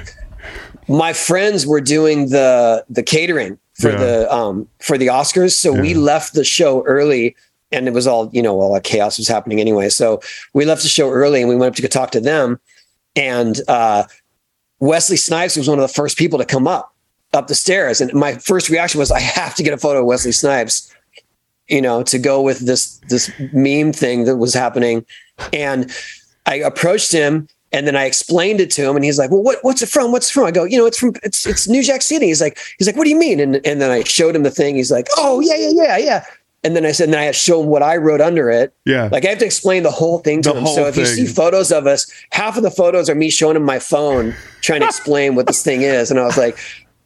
my 0.87 1.13
friends 1.13 1.67
were 1.67 1.81
doing 1.81 2.29
the 2.29 2.83
the 2.89 3.03
catering 3.03 3.59
for 3.79 3.91
Yeah. 3.91 3.97
the 3.97 4.33
um 4.33 4.67
for 4.79 4.97
the 4.97 5.07
oscars 5.07 5.51
so 5.53 5.71
we 5.73 5.93
left 5.93 6.33
the 6.33 6.43
show 6.43 6.83
early 6.85 7.35
and 7.71 7.87
it 7.87 7.93
was 7.93 8.07
all 8.07 8.29
you 8.33 8.41
know 8.41 8.59
all 8.59 8.73
that 8.73 8.83
chaos 8.83 9.17
was 9.19 9.27
happening 9.27 9.59
anyway 9.59 9.89
so 9.89 10.19
we 10.53 10.65
left 10.65 10.81
the 10.81 10.89
show 10.89 11.11
early 11.11 11.41
and 11.41 11.49
we 11.49 11.55
went 11.55 11.69
up 11.69 11.75
to 11.75 11.81
go 11.83 11.87
talk 11.87 12.09
to 12.11 12.19
them 12.21 12.59
and 13.15 13.61
uh 13.67 14.03
wesley 14.79 15.17
snipes 15.17 15.55
was 15.55 15.67
one 15.67 15.79
of 15.79 15.87
the 15.87 15.93
first 15.93 16.17
people 16.17 16.39
to 16.39 16.45
come 16.45 16.67
up 16.67 16.93
up 17.33 17.47
the 17.47 17.55
stairs 17.55 17.99
and 17.99 18.13
my 18.13 18.35
first 18.35 18.69
reaction 18.69 18.99
was 18.99 19.11
i 19.11 19.19
have 19.19 19.55
to 19.55 19.63
get 19.63 19.73
a 19.73 19.77
photo 19.77 19.99
of 19.99 20.05
wesley 20.05 20.31
snipes 20.31 20.93
you 21.67 21.81
know 21.81 22.03
to 22.03 22.17
go 22.17 22.41
with 22.41 22.59
this 22.59 22.99
this 23.09 23.31
meme 23.53 23.91
thing 23.91 24.23
that 24.25 24.37
was 24.37 24.53
happening 24.53 25.05
and 25.53 25.91
I 26.47 26.55
approached 26.55 27.11
him 27.11 27.47
and 27.73 27.85
then 27.85 27.95
I 27.95 28.05
explained 28.05 28.61
it 28.61 28.71
to 28.71 28.89
him 28.89 28.95
and 28.95 29.03
he's 29.03 29.19
like, 29.19 29.29
well, 29.29 29.43
what, 29.43 29.57
what's 29.61 29.81
it 29.81 29.89
from? 29.89 30.13
What's 30.13 30.29
it 30.29 30.33
from? 30.33 30.45
I 30.45 30.51
go, 30.51 30.63
you 30.63 30.77
know, 30.77 30.85
it's 30.85 30.97
from, 30.97 31.13
it's, 31.23 31.45
it's 31.45 31.67
New 31.67 31.83
Jack 31.83 32.01
City. 32.01 32.27
He's 32.27 32.41
like, 32.41 32.57
he's 32.77 32.87
like, 32.87 32.95
what 32.95 33.03
do 33.03 33.09
you 33.09 33.19
mean? 33.19 33.41
And, 33.41 33.55
and 33.65 33.81
then 33.81 33.91
I 33.91 34.03
showed 34.03 34.35
him 34.35 34.43
the 34.43 34.51
thing. 34.51 34.77
He's 34.77 34.91
like, 34.91 35.07
oh 35.17 35.41
yeah, 35.41 35.55
yeah, 35.55 35.71
yeah, 35.73 35.97
yeah. 35.97 36.25
And 36.63 36.75
then 36.75 36.85
I 36.85 36.91
said, 36.91 37.05
and 37.05 37.13
then 37.13 37.21
I 37.21 37.25
had 37.25 37.35
shown 37.35 37.67
what 37.67 37.83
I 37.83 37.97
wrote 37.97 38.19
under 38.19 38.49
it. 38.49 38.73
Yeah. 38.85 39.09
Like 39.11 39.25
I 39.25 39.29
have 39.29 39.37
to 39.39 39.45
explain 39.45 39.83
the 39.83 39.91
whole 39.91 40.19
thing 40.19 40.41
to 40.41 40.51
The 40.51 40.59
him. 40.59 40.67
So 40.67 40.85
if 40.87 40.97
you 40.97 41.05
see 41.05 41.25
photos 41.25 41.71
of 41.71 41.85
us, 41.87 42.11
half 42.31 42.57
of 42.57 42.63
the 42.63 42.71
photos 42.71 43.09
are 43.09 43.15
me 43.15 43.29
showing 43.29 43.55
him 43.55 43.63
my 43.63 43.79
phone, 43.79 44.33
trying 44.61 44.81
to 44.81 44.85
explain 44.93 45.35
what 45.35 45.47
this 45.47 45.63
thing 45.63 45.83
is. 45.83 46.09
And 46.11 46.19
I 46.19 46.25
was 46.25 46.37
like, 46.37 46.57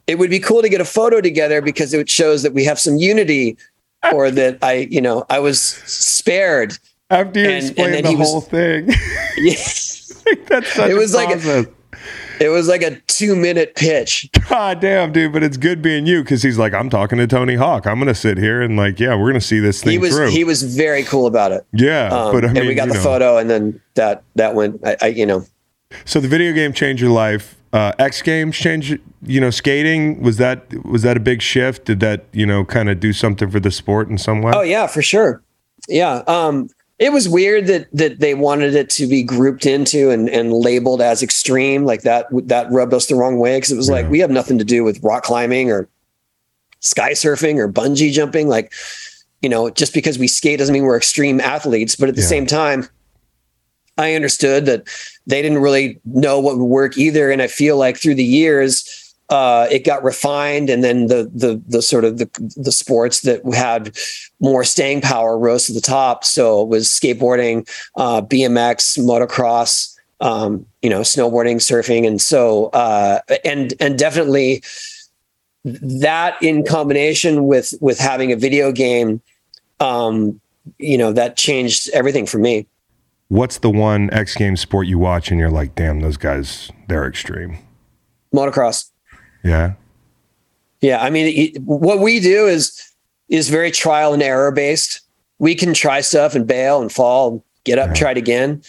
it 0.06 0.18
would 0.18 0.30
be 0.30 0.40
cool 0.40 0.62
to 0.62 0.68
get 0.68 0.80
a 0.80 0.84
photo 0.84 1.20
together 1.20 1.60
because 1.60 1.94
it 1.94 2.08
shows 2.10 2.42
that 2.42 2.54
we 2.54 2.64
have 2.64 2.80
some 2.80 2.96
unity 2.96 3.56
or 4.12 4.30
that 4.32 4.58
I, 4.62 4.88
you 4.90 5.00
know, 5.00 5.24
I 5.30 5.38
was 5.38 5.60
spared. 5.60 6.76
After 7.10 7.40
you 7.40 7.44
And- 7.46 7.54
and 7.54 7.64
explained 7.68 7.94
then 7.94 8.02
the 8.04 8.08
he 8.10 8.16
was- 8.16 8.28
whole 8.30 8.40
thing. 8.40 8.88
Yeah. 9.36 9.52
That's 10.48 10.72
such 10.72 10.90
It 10.90 10.94
a 10.94 10.96
was 10.96 11.14
like 11.14 11.28
process. 11.28 11.66
It 12.42 12.48
was 12.48 12.66
like 12.68 12.82
a 12.82 12.96
two 13.06 13.36
minute 13.36 13.74
pitch. 13.76 14.28
God 14.48 14.80
damn, 14.80 15.12
dude, 15.12 15.32
but 15.32 15.42
it's 15.42 15.56
good 15.56 15.80
being 15.80 16.06
you 16.06 16.22
because 16.22 16.42
he's 16.42 16.58
like, 16.58 16.74
I'm 16.74 16.90
talking 16.90 17.18
to 17.18 17.26
Tony 17.26 17.54
Hawk. 17.54 17.86
I'm 17.86 17.98
gonna 17.98 18.14
sit 18.14 18.36
here 18.36 18.60
and 18.62 18.76
like, 18.76 18.98
yeah, 18.98 19.14
we're 19.14 19.28
gonna 19.30 19.40
see 19.40 19.60
this 19.60 19.82
thing 19.82 19.92
He 19.92 19.98
was 19.98 20.14
through. 20.14 20.30
he 20.30 20.42
was 20.44 20.62
very 20.62 21.04
cool 21.04 21.26
about 21.26 21.52
it. 21.52 21.64
yeah, 21.72 22.08
Um, 22.08 22.32
but 22.32 22.44
I 22.44 22.48
mean, 22.48 22.56
and 22.58 22.66
we 22.68 22.74
got 22.74 22.88
the 22.88 22.94
know. 22.94 23.00
photo, 23.02 23.38
and 23.38 23.48
then 23.48 23.80
that 23.94 24.24
that 24.34 24.54
went. 24.54 24.80
I, 24.84 24.96
I 25.00 25.06
you 25.08 25.24
know 25.24 25.46
So 26.04 26.20
the 26.20 26.28
video 26.28 26.52
game 26.52 26.72
changed 26.72 27.00
your 27.00 27.12
life. 27.12 27.56
Uh, 27.72 27.92
X 27.98 28.20
Games 28.22 28.56
changed. 28.56 28.98
You 29.24 29.40
know, 29.40 29.50
skating 29.50 30.20
was 30.20 30.36
that 30.38 30.66
was 30.84 31.02
that 31.02 31.16
a 31.16 31.20
big 31.20 31.40
shift? 31.42 31.84
Did 31.86 32.00
that 32.00 32.24
you 32.32 32.44
know 32.44 32.64
kind 32.64 32.90
of 32.90 32.98
do 33.00 33.12
something 33.12 33.48
for 33.50 33.60
the 33.60 33.70
sport 33.70 34.08
in 34.08 34.18
some 34.18 34.42
way? 34.42 34.52
Oh 34.54 34.62
yeah, 34.62 34.86
for 34.88 35.00
sure. 35.00 35.42
Yeah. 35.88 36.22
Um, 36.26 36.68
it 37.02 37.12
was 37.12 37.28
weird 37.28 37.66
that 37.66 37.88
that 37.92 38.20
they 38.20 38.32
wanted 38.34 38.76
it 38.76 38.88
to 38.90 39.08
be 39.08 39.24
grouped 39.24 39.66
into 39.66 40.10
and, 40.10 40.30
and 40.30 40.52
labeled 40.52 41.02
as 41.02 41.20
extreme. 41.20 41.84
Like 41.84 42.02
that 42.02 42.26
that 42.46 42.70
rubbed 42.70 42.94
us 42.94 43.06
the 43.06 43.16
wrong 43.16 43.38
way 43.38 43.56
because 43.56 43.72
it 43.72 43.76
was 43.76 43.90
like 43.90 44.08
we 44.08 44.20
have 44.20 44.30
nothing 44.30 44.56
to 44.58 44.64
do 44.64 44.84
with 44.84 45.02
rock 45.02 45.24
climbing 45.24 45.68
or 45.68 45.88
sky 46.78 47.10
surfing 47.10 47.58
or 47.58 47.68
bungee 47.68 48.12
jumping. 48.12 48.48
Like, 48.48 48.72
you 49.40 49.48
know, 49.48 49.68
just 49.68 49.94
because 49.94 50.16
we 50.16 50.28
skate 50.28 50.60
doesn't 50.60 50.72
mean 50.72 50.84
we're 50.84 50.96
extreme 50.96 51.40
athletes. 51.40 51.96
But 51.96 52.08
at 52.08 52.14
the 52.14 52.22
Yeah. 52.22 52.28
same 52.28 52.46
time, 52.46 52.88
I 53.98 54.14
understood 54.14 54.66
that 54.66 54.84
they 55.26 55.42
didn't 55.42 55.58
really 55.58 56.00
know 56.04 56.38
what 56.38 56.56
would 56.56 56.64
work 56.64 56.96
either. 56.96 57.32
And 57.32 57.42
I 57.42 57.48
feel 57.48 57.76
like 57.76 57.96
through 57.96 58.14
the 58.14 58.24
years, 58.24 59.01
uh, 59.32 59.66
it 59.70 59.82
got 59.82 60.04
refined, 60.04 60.68
and 60.68 60.84
then 60.84 61.06
the 61.06 61.30
the 61.34 61.60
the 61.66 61.80
sort 61.80 62.04
of 62.04 62.18
the 62.18 62.28
the 62.54 62.70
sports 62.70 63.22
that 63.22 63.40
had 63.54 63.96
more 64.40 64.62
staying 64.62 65.00
power 65.00 65.38
rose 65.38 65.64
to 65.64 65.72
the 65.72 65.80
top. 65.80 66.22
So 66.22 66.60
it 66.60 66.68
was 66.68 66.86
skateboarding, 66.86 67.66
uh, 67.96 68.20
BMX, 68.20 68.98
motocross, 68.98 69.96
um, 70.20 70.66
you 70.82 70.90
know, 70.90 71.00
snowboarding, 71.00 71.56
surfing, 71.56 72.06
and 72.06 72.20
so 72.20 72.66
uh, 72.74 73.20
and 73.42 73.72
and 73.80 73.98
definitely 73.98 74.62
that 75.64 76.36
in 76.42 76.62
combination 76.62 77.46
with 77.46 77.72
with 77.80 77.98
having 77.98 78.32
a 78.32 78.36
video 78.36 78.70
game, 78.70 79.22
um, 79.80 80.38
you 80.78 80.98
know, 80.98 81.10
that 81.10 81.38
changed 81.38 81.88
everything 81.94 82.26
for 82.26 82.36
me. 82.36 82.66
What's 83.28 83.56
the 83.56 83.70
one 83.70 84.12
X 84.12 84.34
Games 84.34 84.60
sport 84.60 84.88
you 84.88 84.98
watch 84.98 85.30
and 85.30 85.40
you're 85.40 85.50
like, 85.50 85.74
damn, 85.74 86.00
those 86.00 86.18
guys, 86.18 86.70
they're 86.88 87.08
extreme. 87.08 87.56
Motocross. 88.34 88.91
Yeah, 89.44 89.72
Yeah, 90.80 91.02
I 91.02 91.10
mean, 91.10 91.54
what 91.64 91.98
we 92.00 92.20
do 92.20 92.46
is 92.46 92.80
is 93.28 93.48
very 93.48 93.70
trial 93.70 94.12
and 94.12 94.22
error 94.22 94.50
based. 94.52 95.00
We 95.38 95.54
can 95.54 95.74
try 95.74 96.00
stuff 96.02 96.34
and 96.34 96.46
bail 96.46 96.80
and 96.80 96.92
fall, 96.92 97.30
and 97.30 97.42
get 97.64 97.78
up, 97.78 97.88
Yeah. 97.88 97.94
try 97.94 98.10
it 98.12 98.18
again. 98.18 98.62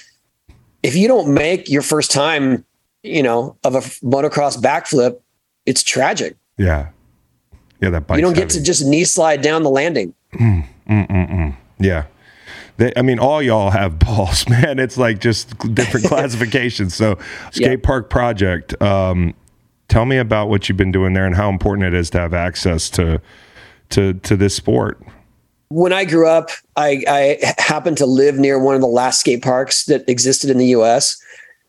If 0.81 0.95
you 0.95 1.07
don't 1.07 1.33
make 1.33 1.69
your 1.69 1.81
first 1.81 2.11
time, 2.11 2.63
you 3.03 3.21
know, 3.23 3.55
of 3.63 3.75
a 3.75 3.79
motocross 4.03 4.57
backflip, 4.61 5.19
it's 5.65 5.83
tragic. 5.83 6.35
yeah, 6.57 6.87
yeah. 7.81 7.89
That 7.89 8.03
you 8.15 8.21
don't 8.21 8.35
get 8.35 8.49
to 8.51 8.61
just 8.61 8.85
knee 8.85 9.03
slide 9.03 9.41
down 9.41 9.63
the 9.63 9.69
landing. 9.69 10.13
Mm, 10.33 10.65
mm, 10.89 11.07
mm, 11.09 11.55
yeah. 11.79 12.05
They, 12.77 12.91
I 12.97 13.01
mean, 13.03 13.19
all 13.19 13.41
y'all 13.41 13.69
have 13.69 13.99
balls, 14.07 14.47
man. 14.49 14.79
It's 14.79 14.97
like 14.97 15.19
just 15.19 15.57
different 15.75 16.05
classifications. 16.11 16.95
So, 16.95 17.17
skate 17.51 17.67
Yeah. 17.71 17.75
park 17.83 18.09
project. 18.09 18.81
Um, 18.81 19.33
tell 19.93 20.05
me 20.05 20.17
about 20.17 20.49
what 20.49 20.67
you've 20.67 20.77
been 20.77 20.91
doing 20.91 21.13
there 21.13 21.27
and 21.27 21.35
how 21.35 21.49
important 21.49 21.85
it 21.85 21.93
is 21.93 22.09
to 22.09 22.19
have 22.19 22.33
access 22.33 22.89
to 22.89 23.21
to 23.89 24.15
to 24.15 24.35
this 24.35 24.55
sport. 24.55 24.99
When 25.69 25.93
I 25.93 26.03
grew 26.03 26.27
up, 26.27 26.49
I, 26.75 27.03
I 27.07 27.53
happened 27.59 27.97
to 27.97 28.05
live 28.05 28.37
near 28.37 28.59
one 28.59 28.75
of 28.75 28.81
the 28.81 28.87
last 28.87 29.19
skate 29.19 29.43
parks 29.43 29.85
that 29.85 30.07
existed 30.09 30.49
in 30.49 30.57
the 30.57 30.67
U.S. 30.67 31.21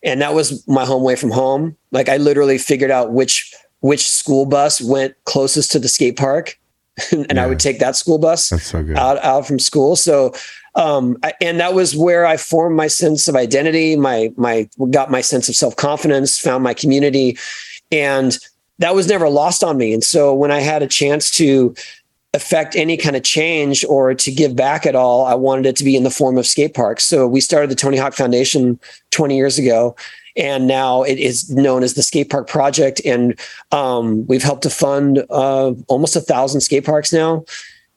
and 0.03 0.23
that 0.23 0.35
was 0.35 0.67
my 0.67 0.87
home 0.87 1.03
away 1.03 1.17
from 1.17 1.31
home. 1.31 1.77
Like 1.91 2.09
I 2.09 2.17
literally 2.17 2.57
figured 2.57 2.91
out 2.91 3.13
which 3.13 3.55
which 3.81 4.09
school 4.09 4.47
bus 4.47 4.81
went 4.81 5.15
closest 5.27 5.71
to 5.73 5.79
the 5.79 5.89
skate 5.89 6.17
park, 6.17 6.59
and 7.13 7.27
yeah. 7.35 7.45
I 7.45 7.47
would 7.47 7.61
take 7.61 7.79
that 7.81 7.95
school 7.95 8.19
bus 8.19 8.47
so 8.47 8.79
out 8.97 9.23
out 9.23 9.47
from 9.47 9.59
school. 9.59 9.97
So, 9.97 10.33
um, 10.75 11.19
I, 11.23 11.35
and 11.43 11.61
that 11.61 11.75
was 11.75 11.95
where 11.95 12.25
I 12.25 12.39
formed 12.39 12.75
my 12.77 12.87
sense 12.87 13.29
of 13.29 13.37
identity. 13.37 13.97
My 13.97 14.33
my 14.39 14.67
got 14.91 15.11
my 15.11 15.21
sense 15.21 15.51
of 15.51 15.57
self 15.57 15.77
confidence. 15.77 16.39
Found 16.39 16.65
my 16.65 16.73
community, 16.73 17.37
and 17.95 18.37
that 18.79 18.95
was 18.95 19.07
never 19.07 19.29
lost 19.29 19.63
on 19.63 19.79
me. 19.79 19.95
And 19.95 20.03
so 20.03 20.35
when 20.35 20.51
I 20.51 20.61
had 20.61 20.83
a 20.83 20.89
chance 20.89 21.31
to 21.33 21.75
affect 22.35 22.75
any 22.75 22.97
kind 22.97 23.15
of 23.15 23.23
change 23.23 23.85
or 23.85 24.15
to 24.15 24.33
give 24.33 24.57
back 24.57 24.85
at 24.85 24.97
all, 24.97 25.25
I 25.25 25.35
wanted 25.35 25.67
it 25.67 25.77
to 25.77 25.85
be 25.85 25.97
in 25.97 26.03
the 26.03 26.11
form 26.11 26.37
of 26.37 26.47
skate 26.47 26.75
parks. 26.75 27.05
So 27.05 27.29
we 27.29 27.41
started 27.41 27.71
the 27.71 27.77
Tony 27.77 27.97
Hawk 27.97 28.15
Foundation 28.15 28.81
20 29.13 29.37
years 29.37 29.59
ago. 29.59 29.95
And 30.37 30.67
now 30.67 31.05
it 31.05 31.19
is 31.19 31.49
known 31.49 31.85
as 31.85 31.95
the 31.95 32.03
Skate 32.03 32.29
Park 32.29 32.49
Project. 32.49 33.01
And 33.05 33.39
um, 33.71 34.27
we've 34.27 34.43
helped 34.43 34.65
to 34.65 34.71
fund 34.71 35.25
uh, 35.31 35.73
almost 35.87 36.17
a 36.17 36.21
thousand 36.21 36.63
skate 36.63 36.85
parks 36.85 37.13
now. 37.13 37.45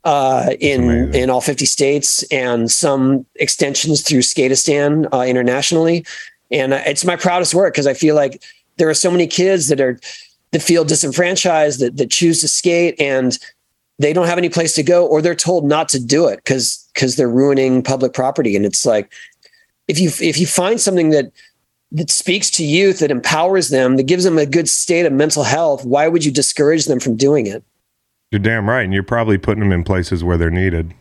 Uh, 0.04 0.52
in 0.62 1.14
in 1.14 1.30
all 1.30 1.42
50 1.42 1.66
states 1.66 2.24
and 2.32 2.72
some 2.72 3.26
extensions 3.36 4.02
through 4.02 4.22
Skateistan 4.22 5.06
uh, 5.12 5.24
internationally, 5.24 6.06
and 6.50 6.72
uh, 6.72 6.82
it's 6.86 7.04
my 7.04 7.18
proudest 7.18 7.54
work 7.54 7.74
because 7.74 7.88
I 7.88 7.94
feel 7.94 8.16
like 8.16 8.42
there 8.78 8.90
are 8.90 8.94
so 8.94 9.12
many 9.12 9.28
kids 9.28 9.68
that 9.68 9.82
are 9.82 10.00
that 10.52 10.62
feel 10.62 10.86
disenfranchised 10.86 11.80
that 11.80 11.98
that 11.98 12.12
choose 12.12 12.42
to 12.42 12.48
skate 12.48 13.00
and 13.00 13.38
they 14.00 14.14
don't 14.14 14.28
have 14.28 14.38
any 14.38 14.50
place 14.50 14.74
to 14.76 14.84
go 14.84 15.06
or 15.06 15.22
they're 15.22 15.36
told 15.36 15.66
not 15.66 15.90
to 15.90 16.00
do 16.00 16.28
it 16.28 16.38
because 16.38 16.88
because 16.94 17.16
they're 17.16 17.30
ruining 17.30 17.84
public 17.84 18.14
property. 18.14 18.56
And 18.56 18.66
it's 18.66 18.86
like 18.86 19.12
if 19.88 20.00
you 20.00 20.10
if 20.22 20.38
you 20.38 20.48
find 20.48 20.80
something 20.80 21.10
that 21.10 21.32
that 21.92 22.10
speaks 22.10 22.50
to 22.52 22.66
youth 22.66 23.00
that 23.00 23.12
empowers 23.12 23.70
them 23.70 23.96
that 23.96 24.04
gives 24.04 24.24
them 24.24 24.38
a 24.38 24.46
good 24.46 24.68
state 24.68 25.06
of 25.06 25.14
mental 25.14 25.44
health 25.44 25.86
why 25.86 26.08
would 26.08 26.26
you 26.26 26.32
discourage 26.32 26.86
them 26.86 27.00
from 27.00 27.16
doing 27.16 27.48
it? 27.48 27.64
You're 28.32 28.40
damn 28.40 28.70
right. 28.70 28.84
And 28.84 28.94
you're 28.94 29.04
probably 29.04 29.38
putting 29.38 29.62
them 29.62 29.72
in 29.72 29.84
places 29.84 30.24
where 30.24 30.38
they're 30.38 30.52
needed 30.52 30.94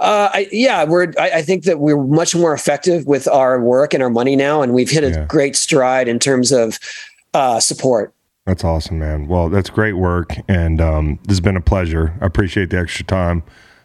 uh, 0.00 0.30
I, 0.32 0.48
yeah, 0.50 0.84
we're. 0.84 1.12
I, 1.18 1.30
I, 1.30 1.42
think 1.42 1.64
that 1.64 1.78
we're 1.78 2.02
much 2.02 2.34
more 2.34 2.54
effective 2.54 3.06
with 3.06 3.28
our 3.28 3.60
work 3.60 3.92
and 3.92 4.02
our 4.02 4.08
money 4.08 4.34
now, 4.34 4.62
and 4.62 4.72
we've 4.72 4.88
hit 4.88 5.04
a 5.04 5.10
yeah. 5.10 5.24
great 5.26 5.54
stride 5.56 6.08
in 6.08 6.18
terms 6.18 6.52
of 6.52 6.78
uh, 7.34 7.60
support. 7.60 8.14
That's 8.46 8.64
awesome, 8.64 8.98
man. 8.98 9.28
Well, 9.28 9.50
that's 9.50 9.68
great 9.68 9.92
work, 9.92 10.34
and 10.48 10.80
um, 10.80 11.18
this 11.24 11.32
has 11.32 11.40
been 11.40 11.56
a 11.56 11.60
pleasure. 11.60 12.14
I 12.22 12.26
appreciate 12.26 12.70
the 12.70 12.78
extra 12.78 13.04
time. 13.04 13.42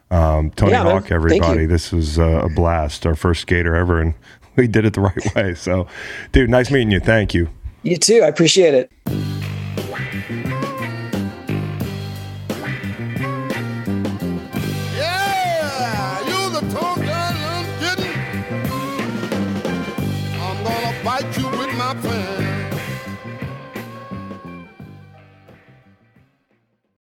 Um, 0.10 0.52
Tony 0.52 0.72
yeah, 0.72 0.84
Hawk, 0.84 1.12
everybody. 1.12 1.66
This 1.66 1.92
was 1.92 2.18
uh, 2.18 2.44
a 2.46 2.50
blast. 2.50 3.06
Our 3.06 3.16
first 3.16 3.42
skater 3.42 3.76
ever, 3.76 4.00
and 4.00 4.14
we 4.56 4.68
did 4.68 4.86
it 4.86 4.94
the 4.94 5.02
right 5.02 5.36
way. 5.36 5.54
So, 5.54 5.86
dude, 6.32 6.50
nice 6.50 6.72
meeting 6.72 6.92
you. 6.92 7.02
Thank 7.02 7.34
you. 7.34 7.50
You 7.84 7.98
too. 7.98 8.22
I 8.24 8.28
appreciate 8.28 8.74
it. 8.74 9.25